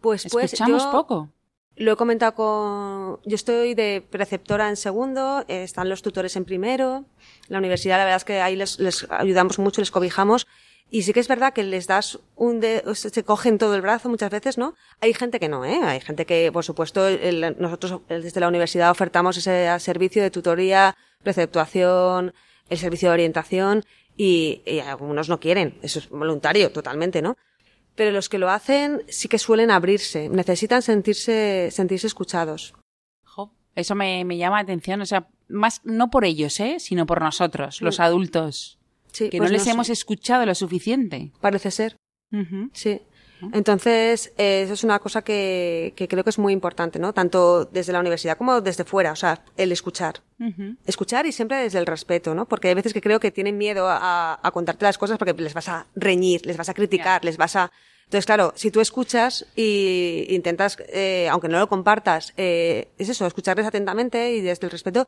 Pues, 0.00 0.26
pues 0.30 0.52
¿Escuchamos 0.52 0.84
yo 0.84 0.90
poco? 0.92 1.28
Lo 1.76 1.92
he 1.92 1.96
comentado 1.96 2.34
con. 2.34 3.20
Yo 3.24 3.34
estoy 3.36 3.74
de 3.74 4.04
preceptora 4.10 4.68
en 4.68 4.76
segundo, 4.76 5.44
eh, 5.48 5.62
están 5.62 5.88
los 5.88 6.02
tutores 6.02 6.34
en 6.36 6.44
primero. 6.44 7.04
La 7.48 7.58
universidad, 7.58 7.96
la 7.98 8.04
verdad 8.04 8.16
es 8.18 8.24
que 8.24 8.40
ahí 8.40 8.56
les, 8.56 8.78
les 8.80 9.06
ayudamos 9.10 9.58
mucho, 9.60 9.80
les 9.80 9.90
cobijamos. 9.92 10.46
Y 10.90 11.02
sí 11.02 11.12
que 11.12 11.20
es 11.20 11.28
verdad 11.28 11.52
que 11.52 11.62
les 11.64 11.86
das 11.86 12.18
un 12.34 12.60
de, 12.60 12.82
se 12.94 13.22
cogen 13.22 13.58
todo 13.58 13.74
el 13.74 13.82
brazo 13.82 14.08
muchas 14.08 14.30
veces, 14.30 14.56
¿no? 14.56 14.74
Hay 15.00 15.12
gente 15.12 15.38
que 15.38 15.48
no, 15.48 15.64
¿eh? 15.66 15.80
Hay 15.82 16.00
gente 16.00 16.24
que, 16.24 16.50
por 16.50 16.64
supuesto, 16.64 17.06
el- 17.06 17.56
nosotros 17.58 18.00
desde 18.08 18.40
la 18.40 18.48
universidad 18.48 18.90
ofertamos 18.90 19.36
ese 19.36 19.68
servicio 19.80 20.22
de 20.22 20.30
tutoría, 20.30 20.96
preceptuación, 21.22 22.32
el 22.70 22.78
servicio 22.78 23.08
de 23.10 23.14
orientación 23.14 23.84
y, 24.16 24.62
y 24.66 24.78
algunos 24.80 25.28
no 25.28 25.40
quieren. 25.40 25.78
Eso 25.82 25.98
es 25.98 26.08
voluntario, 26.08 26.72
totalmente, 26.72 27.22
¿no? 27.22 27.36
Pero 27.94 28.10
los 28.10 28.28
que 28.28 28.38
lo 28.38 28.48
hacen 28.48 29.02
sí 29.08 29.28
que 29.28 29.38
suelen 29.38 29.70
abrirse, 29.70 30.28
necesitan 30.28 30.82
sentirse, 30.82 31.68
sentirse 31.70 32.06
escuchados. 32.06 32.74
Jo, 33.24 33.52
eso 33.74 33.94
me, 33.94 34.24
me 34.24 34.36
llama 34.38 34.56
la 34.56 34.62
atención. 34.62 35.00
O 35.02 35.06
sea, 35.06 35.28
más 35.48 35.80
no 35.84 36.08
por 36.10 36.24
ellos, 36.24 36.58
¿eh? 36.60 36.76
Sino 36.78 37.06
por 37.06 37.20
nosotros, 37.20 37.82
los 37.82 37.98
Mm. 37.98 38.02
adultos. 38.02 38.77
Sí, 39.18 39.30
Que 39.30 39.38
pues 39.38 39.50
no 39.50 39.56
les 39.56 39.66
hemos 39.66 39.88
escuchado 39.90 40.46
lo 40.46 40.54
suficiente. 40.54 41.32
Parece 41.40 41.70
ser, 41.70 41.96
sí. 42.72 43.00
Entonces, 43.52 44.32
eh, 44.36 44.62
eso 44.64 44.74
es 44.74 44.82
una 44.82 44.98
cosa 44.98 45.22
que, 45.22 45.92
que 45.94 46.08
creo 46.08 46.24
que 46.24 46.30
es 46.30 46.38
muy 46.38 46.52
importante, 46.52 46.98
¿no? 46.98 47.12
Tanto 47.12 47.64
desde 47.66 47.92
la 47.92 48.00
universidad 48.00 48.36
como 48.36 48.60
desde 48.60 48.84
fuera, 48.84 49.12
o 49.12 49.16
sea, 49.16 49.44
el 49.56 49.70
escuchar. 49.70 50.22
Escuchar 50.86 51.24
y 51.26 51.32
siempre 51.32 51.56
desde 51.58 51.78
el 51.78 51.86
respeto, 51.86 52.34
¿no? 52.34 52.46
Porque 52.46 52.68
hay 52.68 52.74
veces 52.74 52.92
que 52.92 53.00
creo 53.00 53.20
que 53.20 53.30
tienen 53.30 53.56
miedo 53.56 53.86
a, 53.88 54.40
a 54.42 54.50
contarte 54.50 54.84
las 54.84 54.98
cosas 54.98 55.18
porque 55.18 55.34
les 55.34 55.54
vas 55.54 55.68
a 55.68 55.86
reñir, 55.94 56.44
les 56.46 56.56
vas 56.56 56.68
a 56.68 56.74
criticar, 56.74 57.24
les 57.24 57.36
vas 57.36 57.54
a... 57.56 57.70
Entonces, 58.04 58.26
claro, 58.26 58.52
si 58.56 58.70
tú 58.70 58.80
escuchas 58.80 59.46
y 59.54 60.26
intentas, 60.30 60.78
eh, 60.88 61.28
aunque 61.30 61.48
no 61.48 61.58
lo 61.58 61.68
compartas, 61.68 62.32
eh, 62.36 62.88
es 62.98 63.08
eso, 63.08 63.26
escucharles 63.26 63.66
atentamente 63.66 64.32
y 64.32 64.40
desde 64.40 64.66
el 64.66 64.70
respeto, 64.70 65.06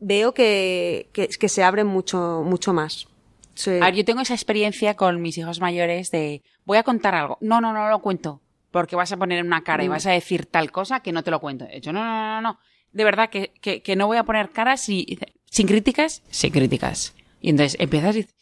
veo 0.00 0.34
que, 0.34 1.08
que, 1.12 1.28
que 1.28 1.48
se 1.48 1.62
abren 1.62 1.86
mucho, 1.86 2.42
mucho 2.44 2.72
más. 2.72 3.06
Sí. 3.54 3.70
A 3.80 3.86
ver, 3.86 3.94
yo 3.94 4.04
tengo 4.04 4.20
esa 4.20 4.34
experiencia 4.34 4.94
con 4.94 5.20
mis 5.20 5.36
hijos 5.38 5.60
mayores 5.60 6.10
de 6.10 6.42
voy 6.64 6.78
a 6.78 6.82
contar 6.82 7.14
algo. 7.14 7.38
No, 7.40 7.60
no, 7.60 7.72
no 7.72 7.88
lo 7.90 7.98
cuento. 8.00 8.40
Porque 8.70 8.96
vas 8.96 9.12
a 9.12 9.16
poner 9.18 9.44
una 9.44 9.62
cara 9.62 9.84
y 9.84 9.88
Mm. 9.88 9.90
vas 9.92 10.06
a 10.06 10.12
decir 10.12 10.46
tal 10.46 10.70
cosa 10.72 11.00
que 11.00 11.12
no 11.12 11.22
te 11.22 11.30
lo 11.30 11.40
cuento. 11.40 11.66
He 11.70 11.76
dicho, 11.76 11.92
no, 11.92 12.02
no, 12.04 12.34
no, 12.34 12.40
no. 12.40 12.58
De 12.92 13.04
verdad 13.04 13.28
que, 13.30 13.52
que, 13.60 13.82
que 13.82 13.96
no 13.96 14.06
voy 14.06 14.16
a 14.16 14.24
poner 14.24 14.50
caras 14.50 14.88
y 14.88 15.18
sin 15.50 15.66
críticas, 15.66 16.22
sin 16.30 16.50
críticas. 16.52 17.14
Y 17.40 17.50
entonces 17.50 17.78
empiezas 17.80 18.14
y 18.16 18.18
dices, 18.22 18.34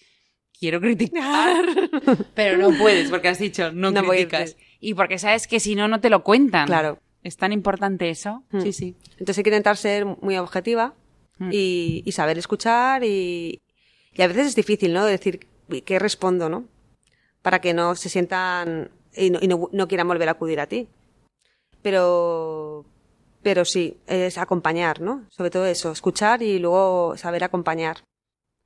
quiero 0.58 0.80
criticar. 0.80 1.64
Pero 2.34 2.58
no 2.58 2.76
puedes 2.78 3.10
porque 3.10 3.28
has 3.28 3.38
dicho, 3.38 3.72
no, 3.72 3.90
No 3.90 4.04
criticas. 4.04 4.56
Y 4.78 4.94
porque 4.94 5.18
sabes 5.18 5.46
que 5.48 5.58
si 5.60 5.74
no, 5.74 5.88
no 5.88 6.00
te 6.00 6.10
lo 6.10 6.22
cuentan. 6.22 6.66
Claro. 6.66 6.98
Es 7.22 7.36
tan 7.36 7.52
importante 7.52 8.08
eso. 8.10 8.44
Mm. 8.50 8.60
Sí, 8.60 8.72
sí. 8.72 8.96
Entonces 9.12 9.38
hay 9.38 9.44
que 9.44 9.50
intentar 9.50 9.76
ser 9.76 10.04
muy 10.06 10.36
objetiva 10.36 10.94
Mm. 11.38 11.50
y, 11.52 12.02
y 12.04 12.12
saber 12.12 12.36
escuchar 12.36 13.02
y, 13.02 13.62
y 14.12 14.22
a 14.22 14.28
veces 14.28 14.48
es 14.48 14.56
difícil, 14.56 14.92
¿no? 14.92 15.04
Decir 15.04 15.46
qué 15.84 15.98
respondo, 15.98 16.48
¿no? 16.48 16.64
Para 17.42 17.60
que 17.60 17.74
no 17.74 17.94
se 17.94 18.08
sientan 18.08 18.90
y 19.14 19.30
no, 19.30 19.38
y 19.40 19.48
no, 19.48 19.68
no 19.72 19.88
quieran 19.88 20.08
volver 20.08 20.28
a 20.28 20.32
acudir 20.32 20.60
a 20.60 20.66
ti. 20.66 20.88
Pero, 21.82 22.84
pero 23.42 23.64
sí, 23.64 23.98
es 24.06 24.36
acompañar, 24.38 25.00
¿no? 25.00 25.24
Sobre 25.30 25.50
todo 25.50 25.66
eso, 25.66 25.92
escuchar 25.92 26.42
y 26.42 26.58
luego 26.58 27.16
saber 27.16 27.44
acompañar. 27.44 27.98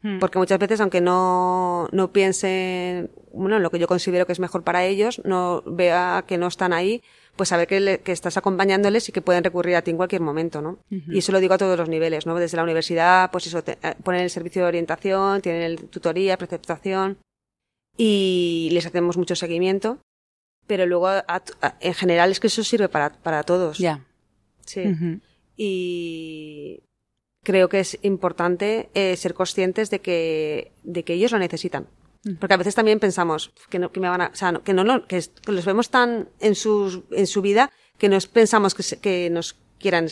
Mm. 0.03 0.19
Porque 0.19 0.39
muchas 0.39 0.59
veces, 0.59 0.81
aunque 0.81 1.01
no, 1.01 1.89
no 1.93 2.13
piensen, 2.13 3.11
bueno, 3.33 3.57
en 3.57 3.63
lo 3.63 3.71
que 3.71 3.79
yo 3.79 3.87
considero 3.87 4.27
que 4.27 4.33
es 4.33 4.41
mejor 4.41 4.63
para 4.65 4.85
ellos, 4.85 5.23
no 5.25 5.63
vea 5.67 6.25
que 6.27 6.37
no 6.37 6.47
están 6.47 6.73
ahí, 6.73 7.03
pues 7.37 7.49
saber 7.49 7.67
que, 7.67 7.81
le- 7.81 7.99
que 8.01 8.13
estás 8.13 8.37
acompañándoles 8.37 9.09
y 9.09 9.13
que 9.13 9.21
pueden 9.23 9.43
recurrir 9.45 9.75
a 9.77 9.83
ti 9.83 9.91
en 9.91 9.97
cualquier 9.97 10.21
momento, 10.23 10.63
¿no? 10.63 10.79
Y 11.15 11.19
eso 11.19 11.33
lo 11.33 11.41
digo 11.41 11.55
a 11.55 11.59
todos 11.59 11.77
los 11.79 11.89
niveles, 11.89 12.27
¿no? 12.27 12.35
Desde 12.37 12.57
la 12.57 12.63
universidad, 12.63 13.31
pues 13.31 13.47
eso, 13.47 13.63
te- 13.65 13.79
eh, 13.83 13.95
ponen 14.03 14.21
el 14.23 14.31
servicio 14.31 14.63
de 14.63 14.69
orientación, 14.69 15.41
tienen 15.43 15.63
el 15.63 15.89
tutoría, 15.89 16.37
preceptación, 16.39 17.19
y 17.97 18.69
les 18.73 18.87
hacemos 18.87 19.17
mucho 19.17 19.35
seguimiento, 19.37 19.99
pero 20.67 20.87
luego, 20.87 21.09
a- 21.09 21.25
a- 21.29 21.75
en 21.81 21.95
general, 21.95 22.31
es 22.31 22.41
que 22.41 22.47
eso 22.47 22.63
sirve 22.65 22.89
para, 22.89 23.11
para 23.11 23.43
todos. 23.43 23.79
Ya. 23.79 24.05
Sí 24.67 24.81
y 25.57 26.81
creo 27.43 27.69
que 27.69 27.81
es 27.81 27.99
importante 28.03 28.89
eh, 28.95 29.17
ser 29.17 29.35
conscientes 29.35 29.91
de 29.91 30.01
que, 30.01 30.73
de 30.83 31.05
que 31.05 31.15
ellos 31.15 31.33
lo 31.33 31.39
necesitan. 31.39 31.87
Porque 32.41 32.55
a 32.55 32.57
veces 32.57 32.75
también 32.75 33.01
pensamos 33.01 33.53
que 33.69 33.79
no, 33.79 33.93
que 33.93 34.01
me 34.01 34.09
van 34.09 34.21
a, 34.23 34.27
o 34.33 34.35
sea, 34.37 34.53
no- 34.53 34.63
que 34.63 34.73
no, 34.73 34.83
no- 34.85 35.07
que, 35.07 35.23
los 35.47 35.65
vemos 35.65 35.91
tan 35.91 36.29
en 36.41 36.55
sus, 36.55 37.01
en 37.11 37.27
su 37.27 37.43
vida 37.43 37.71
que 37.99 38.09
nos 38.09 38.27
pensamos 38.27 38.75
que, 38.75 38.83
se- 38.83 38.99
que 39.01 39.29
nos 39.31 39.57
quieran, 39.79 40.09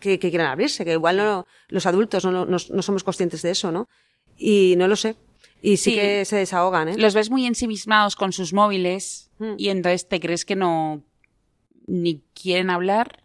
que, 0.00 0.18
que 0.18 0.30
quieran 0.30 0.48
abrirse, 0.48 0.84
que 0.84 0.92
igual 0.92 1.16
no, 1.18 1.46
los 1.68 1.86
adultos 1.86 2.24
no, 2.24 2.32
no, 2.44 2.56
no 2.70 2.82
somos 2.82 3.04
conscientes 3.04 3.42
de 3.42 3.50
eso, 3.52 3.70
¿no? 3.70 3.88
Y 4.36 4.74
no 4.76 4.88
lo 4.88 4.96
sé. 4.96 5.14
Y 5.60 5.76
sí, 5.76 5.90
Sí. 5.92 5.96
que 5.96 6.24
se 6.24 6.36
desahogan, 6.36 6.88
¿eh? 6.88 6.96
Los 6.98 7.14
ves 7.14 7.30
muy 7.30 7.46
ensimismados 7.46 8.16
con 8.16 8.32
sus 8.32 8.52
móviles 8.52 9.30
Mm. 9.38 9.54
y 9.58 9.68
entonces 9.68 10.08
te 10.08 10.18
crees 10.20 10.44
que 10.44 10.56
no 10.56 11.02
ni 11.86 12.22
quieren 12.34 12.68
hablar, 12.70 13.22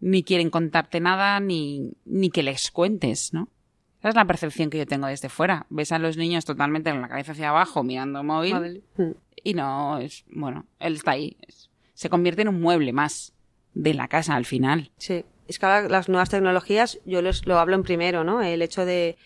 ni 0.00 0.22
quieren 0.24 0.50
contarte 0.50 1.00
nada, 1.00 1.38
ni, 1.40 1.92
ni 2.04 2.30
que 2.30 2.42
les 2.42 2.70
cuentes, 2.70 3.32
¿no? 3.32 3.48
Esa 4.06 4.10
es 4.10 4.14
la 4.14 4.24
percepción 4.24 4.70
que 4.70 4.78
yo 4.78 4.86
tengo 4.86 5.08
desde 5.08 5.28
fuera. 5.28 5.66
Ves 5.68 5.90
a 5.90 5.98
los 5.98 6.16
niños 6.16 6.44
totalmente 6.44 6.90
con 6.92 7.00
la 7.00 7.08
cabeza 7.08 7.32
hacia 7.32 7.48
abajo 7.48 7.82
mirando 7.82 8.20
el 8.20 8.24
móvil 8.26 8.84
Mm. 8.96 9.10
y 9.42 9.54
no 9.54 9.98
es, 9.98 10.24
bueno, 10.30 10.64
él 10.78 10.94
está 10.94 11.10
ahí. 11.10 11.36
Es- 11.48 11.70
se 11.94 12.08
convierte 12.08 12.42
en 12.42 12.48
un 12.48 12.60
mueble 12.60 12.92
más 12.92 13.32
de 13.74 13.94
la 13.94 14.06
casa 14.06 14.36
al 14.36 14.44
final. 14.44 14.92
Sí, 14.96 15.24
es 15.48 15.58
que 15.58 15.66
ahora 15.66 15.88
las 15.88 16.08
nuevas 16.08 16.30
tecnologías, 16.30 17.00
yo 17.04 17.20
les, 17.20 17.46
lo 17.46 17.58
hablo 17.58 17.74
en 17.74 17.82
primero, 17.82 18.22
¿no? 18.22 18.42
El 18.42 18.62
hecho 18.62 18.84
de 18.84 19.16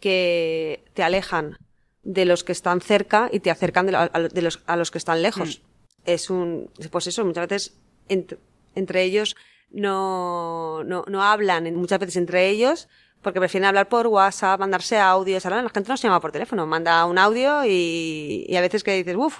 que 0.00 0.84
te 0.94 1.02
alejan 1.02 1.58
de 2.02 2.24
los 2.24 2.42
que 2.42 2.52
están 2.52 2.80
cerca 2.80 3.28
y 3.30 3.40
te 3.40 3.50
acercan 3.50 3.84
de, 3.84 3.92
los, 4.40 4.62
a 4.66 4.76
los 4.76 4.90
que 4.90 4.96
están 4.96 5.20
lejos. 5.20 5.60
Es 6.06 6.30
un, 6.30 6.70
pues 6.90 7.06
eso, 7.08 7.26
muchas 7.26 7.46
veces 7.46 7.76
ent- 8.08 8.38
entre 8.74 9.02
ellos 9.02 9.36
no, 9.70 10.82
no, 10.84 11.04
no 11.08 11.22
hablan 11.22 11.72
muchas 11.74 11.98
veces 11.98 12.16
entre 12.16 12.48
ellos 12.48 12.88
porque 13.22 13.38
prefieren 13.40 13.66
hablar 13.68 13.88
por 13.88 14.06
WhatsApp, 14.06 14.58
mandarse 14.60 14.98
audios. 14.98 15.44
Ahora 15.44 15.62
la 15.62 15.68
gente 15.68 15.88
no 15.90 15.96
se 15.96 16.06
llama 16.08 16.20
por 16.20 16.32
teléfono, 16.32 16.66
manda 16.66 17.04
un 17.04 17.18
audio 17.18 17.64
y, 17.64 18.46
y 18.48 18.56
a 18.56 18.60
veces 18.60 18.82
que 18.82 18.94
dices, 18.94 19.16
uff, 19.16 19.38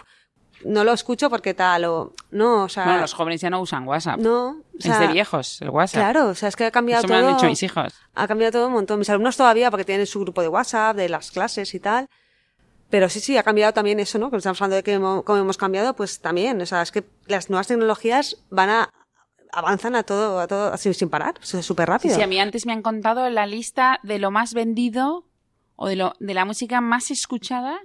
no 0.64 0.84
lo 0.84 0.92
escucho 0.92 1.30
porque 1.30 1.54
tal 1.54 1.86
o 1.86 2.12
no, 2.32 2.64
o 2.64 2.68
sea, 2.68 2.84
Bueno, 2.84 3.00
los 3.00 3.14
jóvenes 3.14 3.40
ya 3.40 3.48
no 3.48 3.60
usan 3.62 3.88
WhatsApp. 3.88 4.18
no, 4.20 4.48
o 4.48 4.54
es 4.78 4.84
sea, 4.84 4.98
de 4.98 5.06
viejos, 5.08 5.62
el 5.62 5.70
WhatsApp. 5.70 6.00
Claro, 6.12 6.28
o 6.28 6.34
sea, 6.34 6.50
es 6.50 6.56
que 6.56 6.66
ha 6.66 6.70
cambiado 6.70 7.04
Eso 7.04 7.08
me 7.14 7.18
todo. 7.20 7.28
han 7.30 7.36
dicho 7.36 7.46
mis 7.46 7.62
hijos. 7.62 7.94
Ha 8.14 8.28
cambiado 8.28 8.52
todo 8.52 8.66
un 8.66 8.74
montón. 8.74 8.98
Mis 8.98 9.08
alumnos 9.08 9.38
todavía, 9.38 9.70
porque 9.70 9.86
tienen 9.86 10.06
su 10.06 10.20
grupo 10.20 10.42
de 10.42 10.48
WhatsApp, 10.48 10.96
de 10.96 11.08
las 11.08 11.30
clases 11.30 11.72
y 11.74 11.80
tal. 11.80 12.08
Pero 12.90 13.08
sí, 13.08 13.20
sí, 13.20 13.38
ha 13.38 13.42
cambiado 13.42 13.72
también 13.72 14.00
eso, 14.00 14.18
¿no? 14.18 14.30
Que 14.30 14.36
estamos 14.36 14.60
hablando 14.60 14.76
de 14.76 14.82
que 14.82 14.92
hemos- 14.94 15.22
cómo 15.24 15.38
hemos 15.38 15.56
cambiado, 15.56 15.94
pues 15.94 16.20
también. 16.20 16.60
O 16.60 16.66
sea, 16.66 16.82
es 16.82 16.90
que 16.92 17.04
las 17.26 17.48
nuevas 17.48 17.68
tecnologías 17.68 18.36
van 18.50 18.68
a, 18.68 18.90
avanzan 19.52 19.94
a 19.96 20.02
todo, 20.02 20.40
a 20.40 20.46
todo, 20.46 20.72
así 20.72 20.92
sin 20.94 21.08
parar. 21.10 21.34
Súper 21.40 21.88
rápido. 21.88 22.14
sí, 22.14 22.22
a 22.22 22.26
mí 22.26 22.38
antes 22.38 22.66
me 22.66 22.72
han 22.72 22.82
contado 22.82 23.28
la 23.30 23.46
lista 23.46 24.00
de 24.02 24.18
lo 24.18 24.30
más 24.30 24.54
vendido 24.54 25.26
o 25.76 25.88
de, 25.88 25.96
lo, 25.96 26.14
de 26.20 26.34
la 26.34 26.44
música 26.44 26.80
más 26.80 27.10
escuchada 27.10 27.78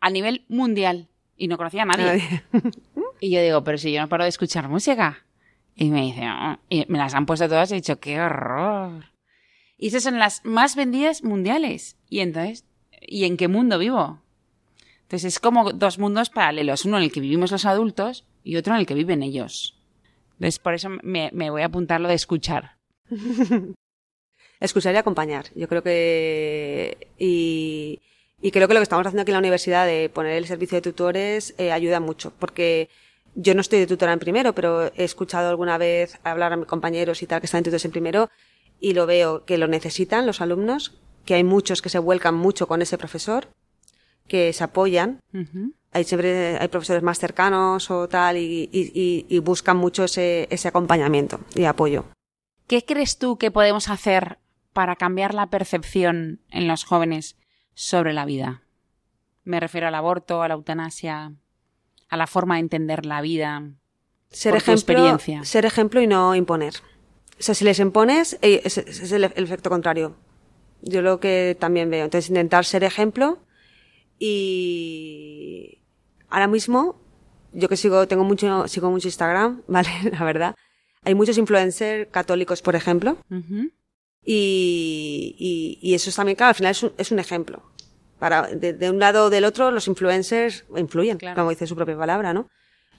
a 0.00 0.10
nivel 0.10 0.44
mundial. 0.48 1.08
Y 1.36 1.48
no 1.48 1.56
conocía 1.56 1.82
a 1.82 1.86
nadie. 1.86 2.44
Y 3.20 3.30
yo 3.30 3.40
digo, 3.40 3.64
pero 3.64 3.78
si 3.78 3.90
yo 3.92 4.00
no 4.02 4.08
paro 4.08 4.24
de 4.24 4.28
escuchar 4.28 4.68
música. 4.68 5.24
Y 5.76 5.88
me 5.88 6.02
dice, 6.02 6.22
"Ah", 6.24 6.58
y 6.68 6.84
me 6.88 6.98
las 6.98 7.14
han 7.14 7.24
puesto 7.26 7.48
todas 7.48 7.70
y 7.70 7.74
he 7.74 7.76
dicho, 7.76 7.98
qué 7.98 8.20
horror. 8.20 9.04
Y 9.78 9.88
esas 9.88 10.02
son 10.02 10.18
las 10.18 10.44
más 10.44 10.76
vendidas 10.76 11.22
mundiales. 11.24 11.96
Y 12.10 12.20
entonces, 12.20 12.64
¿y 13.00 13.24
en 13.24 13.36
qué 13.38 13.48
mundo 13.48 13.78
vivo? 13.78 14.20
Entonces 15.02 15.34
es 15.34 15.40
como 15.40 15.72
dos 15.72 15.98
mundos 15.98 16.28
paralelos, 16.28 16.84
uno 16.84 16.98
en 16.98 17.04
el 17.04 17.12
que 17.12 17.20
vivimos 17.20 17.50
los 17.50 17.64
adultos 17.64 18.24
y 18.42 18.56
otro 18.56 18.74
en 18.74 18.80
el 18.80 18.86
que 18.86 18.94
viven 18.94 19.22
ellos. 19.22 19.73
Entonces 20.34 20.58
por 20.58 20.74
eso 20.74 20.88
me, 21.02 21.30
me 21.32 21.50
voy 21.50 21.62
a 21.62 21.66
apuntar 21.66 22.00
lo 22.00 22.08
de 22.08 22.14
escuchar. 22.14 22.76
Escuchar 24.60 24.94
y 24.94 24.98
acompañar. 24.98 25.46
Yo 25.54 25.68
creo 25.68 25.82
que. 25.82 27.08
Y, 27.18 28.00
y 28.40 28.50
creo 28.50 28.66
que 28.66 28.74
lo 28.74 28.80
que 28.80 28.84
estamos 28.84 29.06
haciendo 29.06 29.22
aquí 29.22 29.30
en 29.30 29.34
la 29.34 29.40
universidad 29.40 29.86
de 29.86 30.08
poner 30.08 30.32
el 30.32 30.46
servicio 30.46 30.76
de 30.76 30.82
tutores 30.82 31.54
eh, 31.58 31.72
ayuda 31.72 32.00
mucho. 32.00 32.32
Porque 32.38 32.88
yo 33.34 33.54
no 33.54 33.60
estoy 33.60 33.80
de 33.80 33.86
tutora 33.86 34.12
en 34.12 34.20
primero, 34.20 34.54
pero 34.54 34.86
he 34.94 35.04
escuchado 35.04 35.50
alguna 35.50 35.76
vez 35.76 36.18
hablar 36.22 36.52
a 36.52 36.56
mis 36.56 36.66
compañeros 36.66 37.22
y 37.22 37.26
tal 37.26 37.40
que 37.40 37.46
están 37.46 37.58
en 37.58 37.64
tutores 37.64 37.84
en 37.84 37.90
primero 37.90 38.30
y 38.80 38.94
lo 38.94 39.06
veo 39.06 39.44
que 39.44 39.58
lo 39.58 39.66
necesitan 39.66 40.26
los 40.26 40.40
alumnos, 40.40 40.92
que 41.24 41.34
hay 41.34 41.44
muchos 41.44 41.82
que 41.82 41.88
se 41.88 41.98
vuelcan 41.98 42.34
mucho 42.34 42.66
con 42.66 42.82
ese 42.82 42.98
profesor, 42.98 43.48
que 44.26 44.52
se 44.52 44.64
apoyan. 44.64 45.20
Hay 45.92 46.04
siempre 46.04 46.58
hay 46.58 46.68
profesores 46.68 47.02
más 47.02 47.18
cercanos 47.18 47.90
o 47.90 48.08
tal 48.08 48.36
y, 48.36 48.68
y- 48.72 48.90
y- 48.94 49.26
y 49.28 49.38
buscan 49.38 49.76
mucho 49.76 50.04
ese, 50.04 50.48
ese 50.50 50.68
acompañamiento 50.68 51.40
y 51.54 51.64
apoyo. 51.64 52.04
¿Qué 52.66 52.84
crees 52.84 53.18
tú 53.18 53.36
que 53.38 53.50
podemos 53.50 53.88
hacer 53.88 54.38
para 54.72 54.96
cambiar 54.96 55.34
la 55.34 55.48
percepción 55.50 56.40
en 56.50 56.66
los 56.66 56.84
jóvenes 56.84 57.36
sobre 57.74 58.12
la 58.12 58.24
vida? 58.24 58.62
Me 59.44 59.60
refiero 59.60 59.86
al 59.86 59.94
aborto, 59.94 60.42
a 60.42 60.48
la 60.48 60.54
eutanasia, 60.54 61.32
a 62.08 62.16
la 62.16 62.26
forma 62.26 62.54
de 62.54 62.60
entender 62.60 63.04
la 63.06 63.20
vida. 63.20 63.62
ser 64.30 64.56
ejemplo, 64.56 64.72
experiencia. 64.94 65.44
ser 65.44 65.66
ejemplo 65.66 66.00
y 66.00 66.06
no 66.06 66.34
imponer. 66.34 66.74
O 67.38 67.42
sea, 67.42 67.54
si 67.54 67.64
les 67.64 67.78
impones, 67.78 68.38
eh, 68.42 68.62
es, 68.64 68.78
es 68.78 69.12
el, 69.12 69.24
el 69.24 69.44
efecto 69.44 69.68
contrario. 69.70 70.16
Yo 70.82 71.02
lo 71.02 71.20
que 71.20 71.56
también 71.60 71.90
veo. 71.90 72.04
Entonces, 72.04 72.30
intentar 72.30 72.64
ser 72.64 72.82
ejemplo 72.84 73.38
y 74.26 75.78
ahora 76.28 76.46
mismo, 76.46 76.96
yo 77.52 77.68
que 77.68 77.76
sigo, 77.76 78.06
tengo 78.08 78.24
mucho, 78.24 78.66
sigo 78.68 78.90
mucho 78.90 79.08
Instagram, 79.08 79.62
¿vale? 79.68 79.88
La 80.12 80.24
verdad. 80.24 80.54
Hay 81.04 81.14
muchos 81.14 81.36
influencers 81.38 82.08
católicos, 82.10 82.62
por 82.62 82.74
ejemplo, 82.76 83.18
y, 84.24 85.36
y, 85.38 85.78
y 85.82 85.94
eso 85.94 86.08
es 86.10 86.16
también, 86.16 86.36
claro, 86.36 86.48
al 86.50 86.54
final 86.54 86.70
es 86.72 86.82
un, 86.82 86.92
es 86.96 87.12
un 87.12 87.18
ejemplo. 87.18 87.62
Para, 88.18 88.42
de, 88.48 88.72
de 88.72 88.88
un 88.90 88.98
lado 88.98 89.26
o 89.26 89.30
del 89.30 89.44
otro, 89.44 89.70
los 89.70 89.86
influencers 89.86 90.64
influyen, 90.76 91.18
Claro. 91.18 91.36
como 91.36 91.50
dice 91.50 91.66
su 91.66 91.76
propia 91.76 91.96
palabra, 91.98 92.32
¿no? 92.32 92.48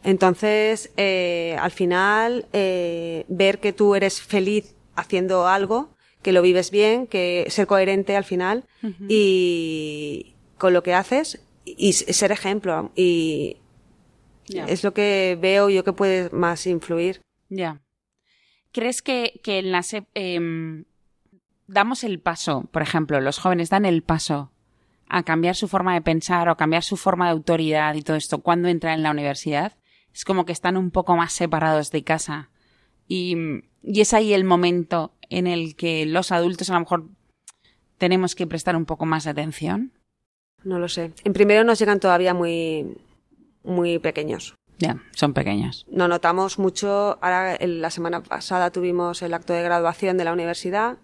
Entonces, 0.03 0.91
eh, 0.97 1.57
al 1.59 1.71
final, 1.71 2.45
eh, 2.53 3.25
ver 3.27 3.59
que 3.59 3.73
tú 3.73 3.95
eres 3.95 4.21
feliz 4.21 4.75
haciendo 4.95 5.47
algo, 5.47 5.89
que 6.21 6.31
lo 6.31 6.43
vives 6.43 6.69
bien, 6.69 7.07
que 7.07 7.47
ser 7.49 7.65
coherente 7.65 8.15
al 8.15 8.23
final 8.23 8.65
y 9.09 10.34
con 10.57 10.73
lo 10.73 10.83
que 10.83 10.93
haces 10.93 11.41
y 11.65 11.93
ser 11.93 12.31
ejemplo. 12.31 12.91
Y 12.95 13.57
es 14.47 14.83
lo 14.83 14.93
que 14.93 15.37
veo 15.39 15.69
yo 15.69 15.83
que 15.83 15.93
puede 15.93 16.29
más 16.29 16.67
influir. 16.67 17.21
Ya. 17.49 17.81
¿Crees 18.71 19.01
que, 19.01 19.39
que 19.43 19.59
en 19.59 19.71
las 19.71 19.95
em, 20.13 20.85
damos 21.67 22.03
el 22.03 22.19
paso, 22.19 22.67
por 22.71 22.81
ejemplo, 22.81 23.21
los 23.21 23.39
jóvenes 23.39 23.69
dan 23.69 23.85
el 23.85 24.03
paso 24.03 24.51
a 25.07 25.23
cambiar 25.23 25.55
su 25.55 25.67
forma 25.67 25.93
de 25.93 26.01
pensar 26.01 26.49
o 26.49 26.57
cambiar 26.57 26.83
su 26.83 26.97
forma 26.97 27.25
de 27.25 27.31
autoridad 27.31 27.93
y 27.93 28.01
todo 28.01 28.17
esto 28.17 28.39
cuando 28.39 28.67
entran 28.67 28.95
en 28.95 29.03
la 29.03 29.11
universidad? 29.11 29.73
Es 30.13 30.25
como 30.25 30.45
que 30.45 30.51
están 30.51 30.77
un 30.77 30.91
poco 30.91 31.15
más 31.15 31.33
separados 31.33 31.91
de 31.91 32.03
casa. 32.03 32.49
Y, 33.07 33.35
y 33.83 34.01
es 34.01 34.13
ahí 34.13 34.33
el 34.33 34.43
momento 34.43 35.13
en 35.29 35.47
el 35.47 35.75
que 35.75 36.05
los 36.05 36.31
adultos 36.31 36.69
a 36.69 36.73
lo 36.73 36.79
mejor 36.81 37.09
tenemos 37.97 38.35
que 38.35 38.47
prestar 38.47 38.75
un 38.75 38.85
poco 38.85 39.05
más 39.05 39.23
de 39.23 39.31
atención. 39.31 39.93
No 40.65 40.77
lo 40.79 40.89
sé. 40.89 41.11
En 41.23 41.31
primero 41.31 41.63
nos 41.63 41.79
llegan 41.79 41.99
todavía 42.01 42.33
muy, 42.33 42.97
muy 43.63 43.99
pequeños. 43.99 44.55
Ya, 44.77 44.97
son 45.15 45.33
pequeños. 45.33 45.85
Lo 45.89 46.09
notamos 46.09 46.59
mucho. 46.59 47.17
Ahora, 47.21 47.57
la 47.61 47.89
semana 47.89 48.21
pasada 48.21 48.71
tuvimos 48.71 49.21
el 49.21 49.33
acto 49.33 49.53
de 49.53 49.63
graduación 49.63 50.17
de 50.17 50.25
la 50.25 50.33
universidad 50.33 50.97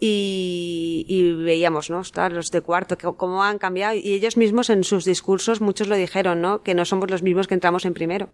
y, 0.00 1.04
y 1.08 1.32
veíamos, 1.34 1.90
¿no? 1.90 2.02
Los 2.30 2.50
de 2.50 2.60
cuarto, 2.62 2.96
que- 2.96 3.12
cómo 3.16 3.42
han 3.42 3.58
cambiado. 3.58 3.94
Y 3.96 4.14
ellos 4.14 4.36
mismos 4.36 4.70
en 4.70 4.84
sus 4.84 5.04
discursos, 5.04 5.60
muchos 5.60 5.88
lo 5.88 5.96
dijeron, 5.96 6.40
¿no? 6.40 6.62
Que 6.62 6.74
no 6.74 6.84
somos 6.86 7.10
los 7.10 7.22
mismos 7.22 7.48
que 7.48 7.54
entramos 7.54 7.84
en 7.84 7.92
primero. 7.94 8.30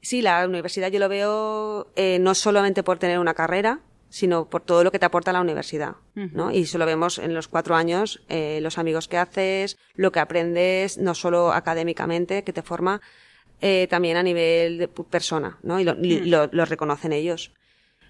Sí, 0.00 0.22
la 0.22 0.46
universidad 0.46 0.90
yo 0.90 0.98
lo 1.00 1.08
veo 1.10 1.88
eh, 1.96 2.18
no 2.20 2.34
solamente 2.34 2.82
por 2.82 2.98
tener 2.98 3.18
una 3.18 3.34
carrera, 3.34 3.80
sino 4.10 4.44
por 4.50 4.60
todo 4.62 4.84
lo 4.84 4.90
que 4.92 4.98
te 4.98 5.06
aporta 5.06 5.32
la 5.32 5.40
universidad, 5.40 5.94
¿no? 6.34 6.50
Y 6.50 6.62
eso 6.62 6.76
lo 6.78 6.84
vemos 6.84 7.18
en 7.18 7.32
los 7.32 7.48
cuatro 7.48 7.74
años, 7.76 8.22
eh, 8.28 8.58
los 8.60 8.76
amigos 8.76 9.08
que 9.08 9.16
haces, 9.16 9.78
lo 9.94 10.12
que 10.12 10.20
aprendes, 10.20 10.98
no 10.98 11.14
solo 11.14 11.52
académicamente, 11.52 12.42
que 12.44 12.52
te 12.52 12.62
forma, 12.62 13.00
eh, 13.62 13.86
también 13.88 14.16
a 14.16 14.22
nivel 14.22 14.78
de 14.78 14.88
persona, 14.88 15.58
¿no? 15.62 15.78
Y 15.80 15.84
lo, 15.84 15.94
y 16.02 16.20
lo- 16.26 16.48
lo 16.52 16.64
reconocen 16.66 17.12
ellos, 17.12 17.52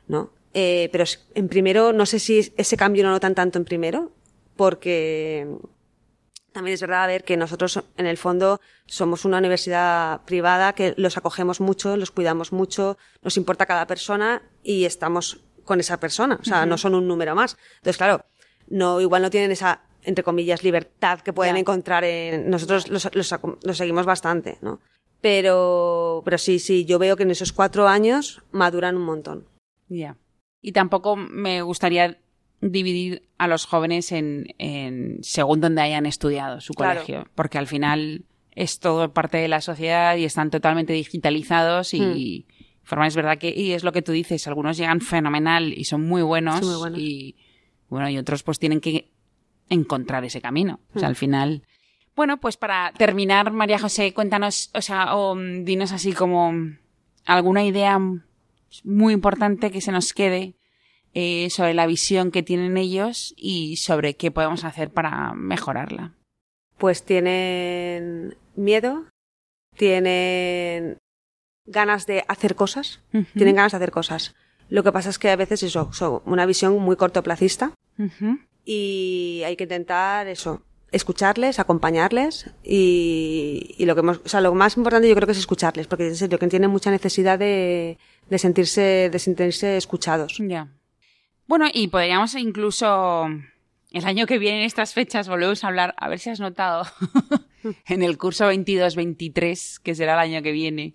¿no? 0.09 0.31
Eh, 0.55 0.89
pero 0.91 1.05
en 1.35 1.49
primero, 1.49 1.93
no 1.93 2.07
sé 2.07 2.19
si 2.19 2.53
ese 2.57 2.77
cambio 2.77 3.03
no 3.05 3.11
lo 3.11 3.17
notan 3.17 3.35
tanto 3.37 3.59
en 3.59 3.65
primero, 3.65 4.11
porque 4.57 5.47
también 6.53 6.75
es 6.75 6.81
verdad 6.81 7.05
a 7.05 7.07
ver 7.07 7.23
que 7.25 7.37
nosotros 7.37 7.81
en 7.97 8.07
el 8.07 8.17
fondo 8.17 8.61
somos 8.87 9.25
una 9.25 9.39
universidad 9.39 10.23
privada 10.25 10.73
que 10.75 10.95
los 10.97 11.17
acogemos 11.17 11.61
mucho, 11.61 11.97
los 11.97 12.11
cuidamos 12.11 12.53
mucho, 12.53 12.99
nos 13.23 13.37
importa 13.37 13.67
cada 13.67 13.87
persona 13.87 14.43
y 14.65 14.85
estamos 14.85 15.41
con 15.71 15.79
esa 15.81 16.01
persona, 16.01 16.37
o 16.43 16.45
sea, 16.45 16.67
no 16.67 16.77
son 16.77 16.95
un 16.97 17.07
número 17.07 17.35
más. 17.37 17.57
Entonces, 17.77 17.97
claro, 17.97 18.25
no 18.69 19.01
igual 19.01 19.23
no 19.23 19.31
tienen 19.31 19.53
esa 19.53 19.83
entre 20.03 20.25
comillas 20.25 20.65
libertad 20.65 21.21
que 21.21 21.33
pueden 21.33 21.57
encontrar 21.57 22.03
en 22.05 22.51
nosotros 22.51 22.89
los, 22.89 23.09
los, 23.15 23.33
los 23.63 23.77
seguimos 23.77 24.05
bastante, 24.05 24.59
¿no? 24.63 24.81
Pero 25.21 26.23
pero 26.25 26.39
sí, 26.39 26.59
sí, 26.59 26.85
yo 26.85 26.99
veo 26.99 27.17
que 27.17 27.23
en 27.23 27.31
esos 27.31 27.53
cuatro 27.53 27.87
años 27.87 28.43
maduran 28.51 28.97
un 28.97 29.03
montón. 29.05 29.47
Ya. 29.89 30.17
Y 30.61 30.73
tampoco 30.73 31.17
me 31.17 31.63
gustaría 31.63 32.19
dividir 32.61 33.29
a 33.39 33.47
los 33.47 33.65
jóvenes 33.65 34.13
en, 34.13 34.55
en 34.59 35.19
según 35.23 35.61
donde 35.61 35.83
hayan 35.83 36.05
estudiado 36.07 36.61
su 36.61 36.75
Claro. 36.75 37.01
colegio, 37.01 37.29
porque 37.35 37.59
al 37.59 37.67
final 37.67 38.25
es 38.55 38.81
todo 38.81 39.13
parte 39.13 39.39
de 39.39 39.49
la 39.49 39.61
sociedad 39.61 40.17
y 40.17 40.25
están 40.25 40.51
totalmente 40.51 40.93
digitalizados 40.93 41.95
y 41.95 42.47
forma 42.83 43.07
es 43.07 43.17
verdad 43.17 43.39
que 43.39 43.51
y 43.51 43.73
es 43.73 43.85
lo 43.85 43.93
que 43.93 44.03
tú 44.03 44.13
dices, 44.13 44.47
algunos 44.47 44.77
llegan 44.77 45.01
fenomenal 45.01 45.73
y 45.73 45.85
son 45.85 46.03
muy 46.03 46.23
buenos, 46.23 46.63
muy 46.63 46.77
buenos. 46.77 46.99
y 46.99 47.37
bueno, 47.89 48.09
y 48.09 48.19
otros 48.19 48.43
pues 48.43 48.59
tienen 48.59 48.81
que 48.81 49.11
encontrar 49.69 50.25
ese 50.25 50.41
camino. 50.41 50.81
O 50.95 50.99
sea, 50.99 51.09
al 51.09 51.17
final 51.17 51.63
bueno, 52.21 52.39
pues 52.39 52.57
para 52.57 52.93
terminar, 52.93 53.51
María 53.51 53.79
José, 53.79 54.13
cuéntanos, 54.13 54.71
o 54.75 54.83
sea, 54.83 55.17
o, 55.17 55.35
mm, 55.35 55.65
dinos 55.65 55.93
así 55.93 56.13
como 56.13 56.53
alguna 57.25 57.65
idea 57.65 57.99
muy 58.85 59.15
importante 59.15 59.71
que 59.71 59.81
se 59.81 59.91
nos 59.91 60.13
quede 60.13 60.55
eh, 61.15 61.49
sobre 61.51 61.75
la 61.75 61.87
visión 61.87 62.31
que 62.31 62.43
tienen 62.43 62.77
ellos 62.77 63.33
y 63.39 63.77
sobre 63.77 64.17
qué 64.17 64.31
podemos 64.31 64.65
hacer 64.65 64.93
para 64.93 65.33
mejorarla. 65.33 66.15
Pues 66.79 67.05
tienen 67.05 68.37
miedo, 68.55 69.07
tienen 69.77 70.99
ganas 71.71 72.07
de 72.07 72.25
hacer 72.29 72.55
cosas, 72.55 73.01
tienen 73.35 73.57
ganas 73.57 73.73
de 73.73 73.77
hacer 73.77 73.91
cosas. 73.91 74.35
Lo 74.69 74.85
que 74.85 74.93
pasa 74.93 75.11
es 75.11 75.19
que 75.19 75.31
a 75.31 75.37
veces 75.37 75.63
eso, 75.63 75.93
son 75.93 76.23
una 76.27 76.47
visión 76.47 76.79
muy 76.79 76.97
cortoplacista 76.97 77.73
y 78.65 79.43
hay 79.45 79.57
que 79.57 79.65
intentar 79.65 80.29
eso, 80.29 80.63
escucharles, 80.93 81.59
acompañarles 81.59 82.51
y, 82.63 83.75
y 83.79 83.85
lo 83.87 83.95
que 83.95 84.01
hemos, 84.01 84.21
o 84.25 84.29
sea, 84.29 84.41
lo 84.41 84.55
más 84.55 84.77
importante 84.77 85.09
yo 85.09 85.15
creo 85.15 85.27
que 85.27 85.33
es 85.33 85.39
escucharles, 85.39 85.87
porque 85.87 86.09
en 86.09 86.17
serio 86.17 86.39
que 86.39 86.47
tienen 86.49 86.71
mucha 86.71 86.91
necesidad 86.91 87.39
de, 87.39 87.99
de 88.29 88.39
sentirse, 88.39 89.09
de 89.11 89.19
sentirse 89.19 89.77
escuchados. 89.77 90.39
Ya. 90.39 90.69
Bueno, 91.47 91.67
y 91.73 91.89
podríamos 91.89 92.35
incluso 92.35 93.29
el 93.91 94.05
año 94.05 94.27
que 94.27 94.39
viene, 94.39 94.61
en 94.61 94.67
estas 94.67 94.95
fechas, 94.95 95.29
volvemos 95.29 95.65
a 95.65 95.69
hablar, 95.69 95.95
a 95.97 96.09
ver 96.09 96.21
si 96.21 96.31
has 96.31 96.39
notado, 96.39 96.87
en 97.87 98.03
el 98.03 98.19
curso 98.19 98.51
22-23, 98.51 99.81
que 99.83 99.95
será 99.95 100.15
el 100.15 100.21
año 100.21 100.43
que 100.43 100.53
viene, 100.53 100.95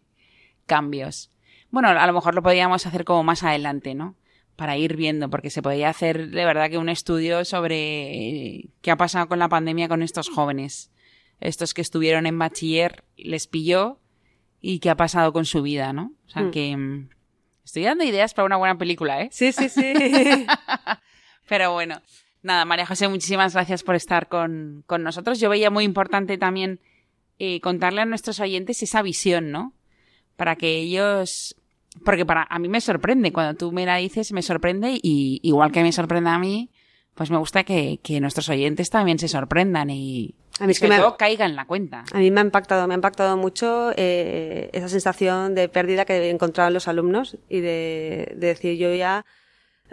cambios. 0.66 1.32
Bueno, 1.72 1.90
a 1.90 2.08
lo 2.08 2.14
mejor 2.14 2.36
lo 2.36 2.42
podríamos 2.44 2.86
hacer 2.86 3.04
como 3.06 3.24
más 3.24 3.44
adelante, 3.44 3.96
¿no? 3.96 4.16
Para 4.56 4.78
ir 4.78 4.96
viendo, 4.96 5.30
porque 5.30 5.50
se 5.50 5.62
podría 5.62 5.90
hacer 5.90 6.30
de 6.30 6.46
verdad 6.46 6.70
que 6.70 6.78
un 6.78 6.88
estudio 6.90 7.44
sobre 7.44 8.70
qué 8.82 8.92
ha 8.92 8.96
pasado 8.96 9.28
con 9.28 9.40
la 9.40 9.50
pandemia 9.50 9.88
con 9.90 10.02
estos 10.02 10.30
jóvenes. 10.30 10.92
Estos 11.42 11.74
que 11.74 11.82
estuvieron 11.82 12.26
en 12.28 12.40
bachiller, 12.40 13.04
les 13.18 13.48
pilló 13.48 14.00
y 14.62 14.80
qué 14.80 14.90
ha 14.90 14.96
pasado 14.96 15.34
con 15.34 15.46
su 15.46 15.62
vida, 15.62 15.92
¿no? 15.92 16.14
O 16.28 16.30
sea 16.30 16.44
Mm. 16.44 16.52
que 16.52 16.78
mm, 16.78 17.10
estoy 17.66 17.84
dando 17.84 18.04
ideas 18.06 18.34
para 18.34 18.46
una 18.46 18.56
buena 18.56 18.78
película, 18.78 19.22
¿eh? 19.22 19.30
Sí, 19.32 19.52
sí, 19.52 19.68
sí. 19.68 19.94
Pero 21.50 21.74
bueno, 21.74 22.02
nada, 22.42 22.64
María 22.66 22.86
José, 22.86 23.08
muchísimas 23.10 23.54
gracias 23.54 23.84
por 23.84 23.96
estar 23.96 24.28
con, 24.30 24.84
con 24.88 25.04
nosotros. 25.04 25.40
Yo 25.40 25.50
veía 25.50 25.70
muy 25.70 25.84
importante 25.84 26.38
también 26.38 26.80
eh, 27.38 27.60
contarle 27.60 28.02
a 28.02 28.06
nuestros 28.06 28.40
oyentes 28.40 28.82
esa 28.82 29.02
visión, 29.02 29.52
¿no? 29.52 29.74
Para 30.36 30.56
que 30.56 30.78
ellos... 30.78 31.56
Porque 32.04 32.26
para 32.26 32.46
a 32.50 32.60
mí 32.60 32.68
me 32.68 32.82
sorprende, 32.82 33.32
cuando 33.32 33.54
tú 33.58 33.72
me 33.72 33.86
la 33.86 33.96
dices, 33.98 34.34
me 34.34 34.42
sorprende 34.42 35.00
y 35.02 35.40
igual 35.44 35.72
que 35.72 35.82
me 35.82 35.94
sorprende 35.94 36.30
a 36.30 36.38
mí, 36.38 36.70
pues 37.14 37.32
me 37.32 37.38
gusta 37.38 37.64
que, 37.64 38.00
que 38.04 38.20
nuestros 38.20 38.50
oyentes 38.50 38.90
también 38.90 39.18
se 39.18 39.30
sorprendan 39.30 39.90
y, 39.90 40.36
A 40.60 40.66
mí 40.66 40.72
es 40.74 40.80
que 40.82 40.90
me- 40.90 40.98
todo 40.98 41.16
caigan 41.16 41.52
en 41.52 41.56
la 41.56 41.66
cuenta. 41.66 42.04
A 42.12 42.18
mí 42.20 42.32
me 42.32 42.42
ha 42.42 42.44
impactado, 42.44 42.86
me 42.88 42.94
ha 42.94 42.98
impactado 42.98 43.38
mucho 43.38 43.92
eh, 43.96 44.70
esa 44.74 44.90
sensación 44.90 45.56
de 45.56 45.70
pérdida 45.70 46.04
que 46.04 46.16
he 46.18 46.30
encontrado 46.30 46.68
en 46.68 46.74
los 46.74 46.90
alumnos 46.90 47.38
y 47.48 47.62
de, 47.62 48.34
de 48.36 48.48
decir 48.48 48.78
yo 48.78 48.94
ya 48.94 49.26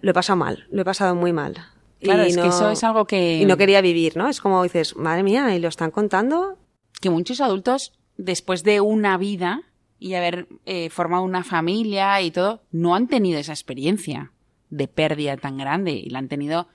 lo 0.01 0.11
he 0.11 0.15
pasado 0.15 0.37
mal, 0.39 0.67
lo 0.73 0.83
he 0.83 0.85
pasado 0.85 1.15
muy 1.15 1.33
mal. 1.33 1.55
Claro, 2.01 2.25
y 2.27 2.31
es 2.31 2.37
que 2.37 2.49
eso 2.49 2.69
es 2.71 2.83
algo 2.83 3.05
que... 3.05 3.37
Y 3.39 3.45
no 3.45 3.57
quería 3.57 3.81
vivir, 3.81 4.17
¿no? 4.17 4.29
Es 4.29 4.41
como 4.41 4.61
dices, 4.65 4.97
madre 4.97 5.23
mía, 5.23 5.55
y 5.55 5.61
lo 5.61 5.69
están 5.69 5.93
contando. 5.93 6.59
que 7.01 7.11
muchos 7.11 7.41
adultos, 7.41 7.93
después 8.17 8.65
de 8.65 8.81
una 8.81 9.17
vida 9.19 9.63
y 10.03 10.15
haber 10.15 10.49
eh, 10.67 10.91
formado 10.91 11.23
una 11.23 11.45
familia 11.45 12.21
y 12.21 12.33
todo, 12.33 12.65
no 12.73 12.95
han 12.97 13.07
tenido 13.07 13.39
esa 13.39 13.53
experiencia 13.53 14.33
de 14.69 14.89
pérdida 14.89 15.37
tan 15.37 15.57
grande 15.57 15.93
y 15.93 16.11
la 16.11 16.19
han 16.19 16.29
tenido 16.29 16.67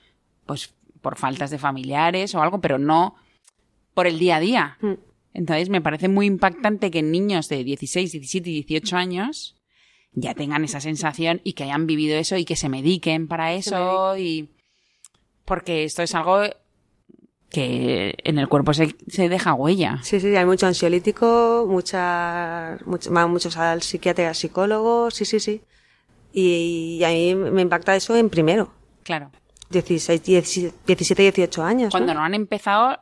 pues 0.46 0.74
por 1.02 1.18
faltas 1.18 1.50
de 1.50 1.58
familiares 1.58 2.34
o 2.36 2.42
algo, 2.42 2.62
pero 2.62 2.78
no 2.80 3.16
por 3.94 4.08
el 4.08 4.18
día 4.18 4.38
a 4.38 4.40
día. 4.40 4.78
Mm. 4.82 4.94
Entonces 5.34 5.70
me 5.70 5.82
parece 5.82 6.08
muy 6.08 6.26
impactante 6.26 6.90
que 6.90 7.04
niños 7.04 7.50
de 7.50 7.64
16, 7.64 8.14
17 8.14 8.50
y 8.50 8.64
18 8.64 8.96
años 8.96 9.56
ya 10.14 10.34
tengan 10.34 10.64
esa 10.64 10.80
sensación 10.80 11.42
y 11.44 11.54
que 11.54 11.66
hayan 11.66 11.86
vivido 11.86 12.18
eso 12.18 12.38
y 12.38 12.46
que 12.46 12.56
se 12.56 12.70
mediquen 12.70 13.28
para 13.28 13.54
eso 13.54 14.18
y 14.18 14.50
porque 15.44 15.84
esto 15.84 16.02
es 16.02 16.16
algo 16.16 16.44
que 17.50 18.16
en 18.24 18.40
el 18.40 18.48
cuerpo 18.50 18.74
se, 18.74 18.96
se 19.08 19.30
deja 19.30 19.54
huella. 19.54 20.00
Sí, 20.04 20.20
sí, 20.20 20.36
hay 20.36 20.46
mucho 20.46 20.68
ansiolítico, 20.68 21.66
mucha, 21.68 22.78
much- 22.86 23.10
van 23.10 23.32
muchos 23.32 23.56
al 23.58 23.82
psiquiatra, 23.82 24.28
al 24.30 24.36
psicólogo, 24.36 25.10
sí, 25.12 25.26
sí, 25.26 25.40
sí. 25.40 25.62
Y, 26.34 26.98
y 27.00 27.04
a 27.04 27.10
mí 27.10 27.36
me 27.36 27.62
impacta 27.62 27.96
eso 27.96 28.16
en 28.16 28.30
primero. 28.30 28.72
Claro. 29.04 29.32
16, 29.70 30.22
17, 30.24 31.22
18 31.24 31.64
años. 31.64 31.92
Cuando 31.92 32.14
¿no? 32.14 32.20
no 32.20 32.26
han 32.26 32.34
empezado, 32.34 33.00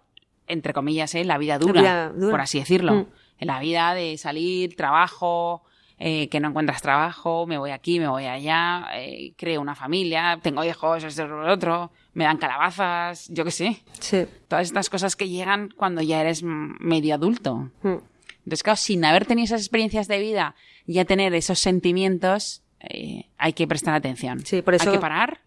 entre 0.48 0.74
comillas, 0.74 1.14
¿eh? 1.16 1.24
la 1.26 1.38
vida 1.38 1.58
dura, 1.60 1.82
vida 1.82 2.10
dura. 2.10 2.32
por 2.32 2.42
así 2.42 2.60
decirlo. 2.60 2.94
Mm. 2.94 3.06
En 3.40 3.48
la 3.48 3.60
vida 3.60 3.94
de 3.94 4.18
salir, 4.18 4.76
trabajo, 4.76 5.64
eh, 6.00 6.30
que 6.30 6.40
no 6.40 6.50
encuentras 6.50 6.82
trabajo, 6.82 7.46
me 7.46 7.58
voy 7.58 7.72
aquí, 7.72 8.00
me 8.00 8.08
voy 8.08 8.26
allá, 8.26 8.88
eh, 8.96 9.34
creo 9.38 9.60
una 9.62 9.76
familia, 9.76 10.40
tengo 10.42 10.64
hijos, 10.64 11.04
esto, 11.04 11.28
lo 11.28 11.52
otro, 11.52 11.92
me 12.16 12.24
dan 12.24 12.38
calabazas, 12.38 13.28
yo 13.30 13.46
qué 13.46 13.52
sé. 13.52 13.84
Sí. 14.00 14.26
Todas 14.48 14.66
estas 14.66 14.90
cosas 14.90 15.16
que 15.16 15.30
llegan 15.30 15.70
cuando 15.78 16.02
ya 16.02 16.20
eres 16.22 16.42
medio 16.44 17.14
adulto. 17.14 17.70
Mm. 17.84 17.98
Entonces, 18.46 18.64
claro, 18.64 18.78
sin 18.78 19.06
haber 19.06 19.26
tenido 19.28 19.46
esas 19.46 19.62
experiencias 19.62 20.08
de 20.08 20.18
vida, 20.20 20.56
ya 20.88 21.06
tener 21.06 21.34
esos 21.36 21.60
sentimientos, 21.60 22.64
eh, 22.80 23.30
hay 23.38 23.54
que 23.54 23.68
prestar 23.68 23.94
atención. 23.94 24.46
Sí, 24.46 24.62
por 24.64 24.74
eso- 24.76 24.90
Hay 24.90 24.96
que 24.96 25.02
parar 25.02 25.42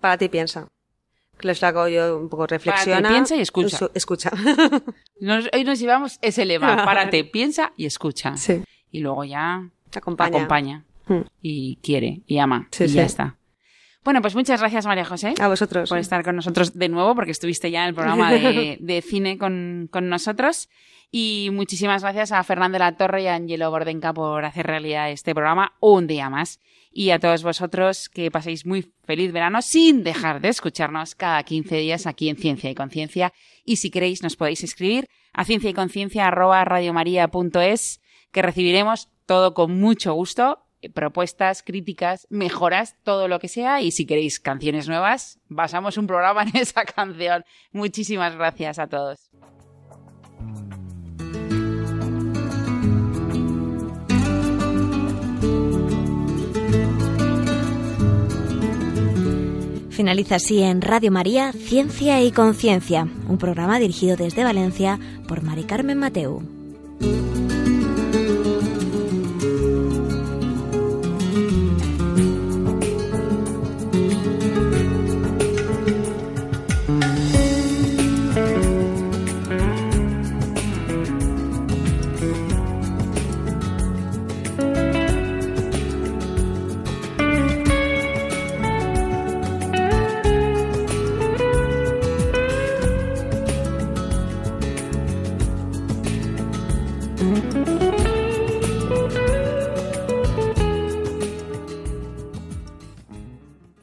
Para 0.00 0.18
ti 0.18 0.28
piensa. 0.28 0.68
Les 1.40 1.62
hago 1.62 1.88
yo 1.88 2.18
un 2.18 2.28
poco 2.28 2.46
reflexiona. 2.46 3.08
piensa 3.08 3.34
y 3.36 3.40
escucha. 3.40 3.78
Su- 3.78 3.90
escucha. 3.94 4.30
Nos- 5.20 5.48
hoy 5.52 5.64
nos 5.64 5.78
llevamos 5.80 6.18
ese 6.22 6.44
lema. 6.44 6.76
Párate, 6.84 7.24
piensa 7.24 7.72
y 7.76 7.86
escucha. 7.86 8.36
sí. 8.36 8.62
Y 8.90 9.00
luego 9.00 9.24
ya 9.24 9.68
Acompaña. 9.94 10.36
acompaña. 10.36 10.84
Mm. 11.06 11.20
Y 11.40 11.76
quiere 11.76 12.20
y 12.26 12.38
ama. 12.38 12.68
Sí, 12.70 12.84
y 12.84 12.88
ya 12.88 13.04
está. 13.04 13.36
Bueno, 14.04 14.20
pues 14.20 14.34
muchas 14.34 14.60
gracias, 14.60 14.84
María 14.84 15.04
José, 15.04 15.34
A 15.38 15.48
vosotros. 15.48 15.88
por 15.88 15.98
estar 15.98 16.24
con 16.24 16.34
nosotros 16.34 16.76
de 16.76 16.88
nuevo, 16.88 17.14
porque 17.14 17.30
estuviste 17.30 17.70
ya 17.70 17.82
en 17.82 17.90
el 17.90 17.94
programa 17.94 18.32
de, 18.32 18.76
de 18.80 19.02
cine 19.02 19.38
con, 19.38 19.88
con 19.90 20.08
nosotros. 20.08 20.68
Y 21.14 21.50
muchísimas 21.52 22.02
gracias 22.02 22.32
a 22.32 22.42
Fernando 22.42 22.78
La 22.78 22.96
Torre 22.96 23.22
y 23.22 23.26
a 23.26 23.34
Angelo 23.34 23.70
Bordenca 23.70 24.14
por 24.14 24.44
hacer 24.44 24.66
realidad 24.66 25.10
este 25.10 25.34
programa 25.34 25.74
un 25.78 26.06
día 26.06 26.30
más. 26.30 26.58
Y 26.90 27.10
a 27.10 27.18
todos 27.18 27.42
vosotros 27.42 28.08
que 28.08 28.30
paséis 28.30 28.66
muy 28.66 28.92
feliz 29.04 29.30
verano 29.30 29.62
sin 29.62 30.04
dejar 30.04 30.40
de 30.40 30.48
escucharnos 30.48 31.14
cada 31.14 31.42
15 31.42 31.76
días 31.76 32.06
aquí 32.06 32.28
en 32.28 32.36
Ciencia 32.36 32.70
y 32.70 32.74
Conciencia. 32.74 33.32
Y 33.64 33.76
si 33.76 33.90
queréis 33.90 34.22
nos 34.22 34.36
podéis 34.36 34.64
escribir 34.64 35.06
a 35.32 35.44
ciencia 35.44 35.70
y 35.70 35.74
conciencia 35.74 36.30
que 38.32 38.42
recibiremos 38.42 39.08
todo 39.26 39.54
con 39.54 39.78
mucho 39.78 40.14
gusto, 40.14 40.64
propuestas, 40.94 41.62
críticas, 41.62 42.26
mejoras, 42.30 42.96
todo 43.02 43.28
lo 43.28 43.38
que 43.38 43.48
sea. 43.48 43.80
Y 43.80 43.90
si 43.90 44.06
queréis 44.06 44.40
canciones 44.40 44.88
nuevas, 44.88 45.38
basamos 45.48 45.96
un 45.96 46.06
programa 46.06 46.42
en 46.42 46.56
esa 46.60 46.84
canción. 46.84 47.44
Muchísimas 47.72 48.34
gracias 48.36 48.78
a 48.78 48.86
todos. 48.86 49.30
Finaliza 59.90 60.36
así 60.36 60.62
en 60.62 60.80
Radio 60.80 61.12
María 61.12 61.52
Ciencia 61.52 62.22
y 62.22 62.32
Conciencia, 62.32 63.06
un 63.28 63.38
programa 63.38 63.78
dirigido 63.78 64.16
desde 64.16 64.42
Valencia 64.42 64.98
por 65.28 65.42
Mari 65.42 65.64
Carmen 65.64 65.98
Mateu. 65.98 66.42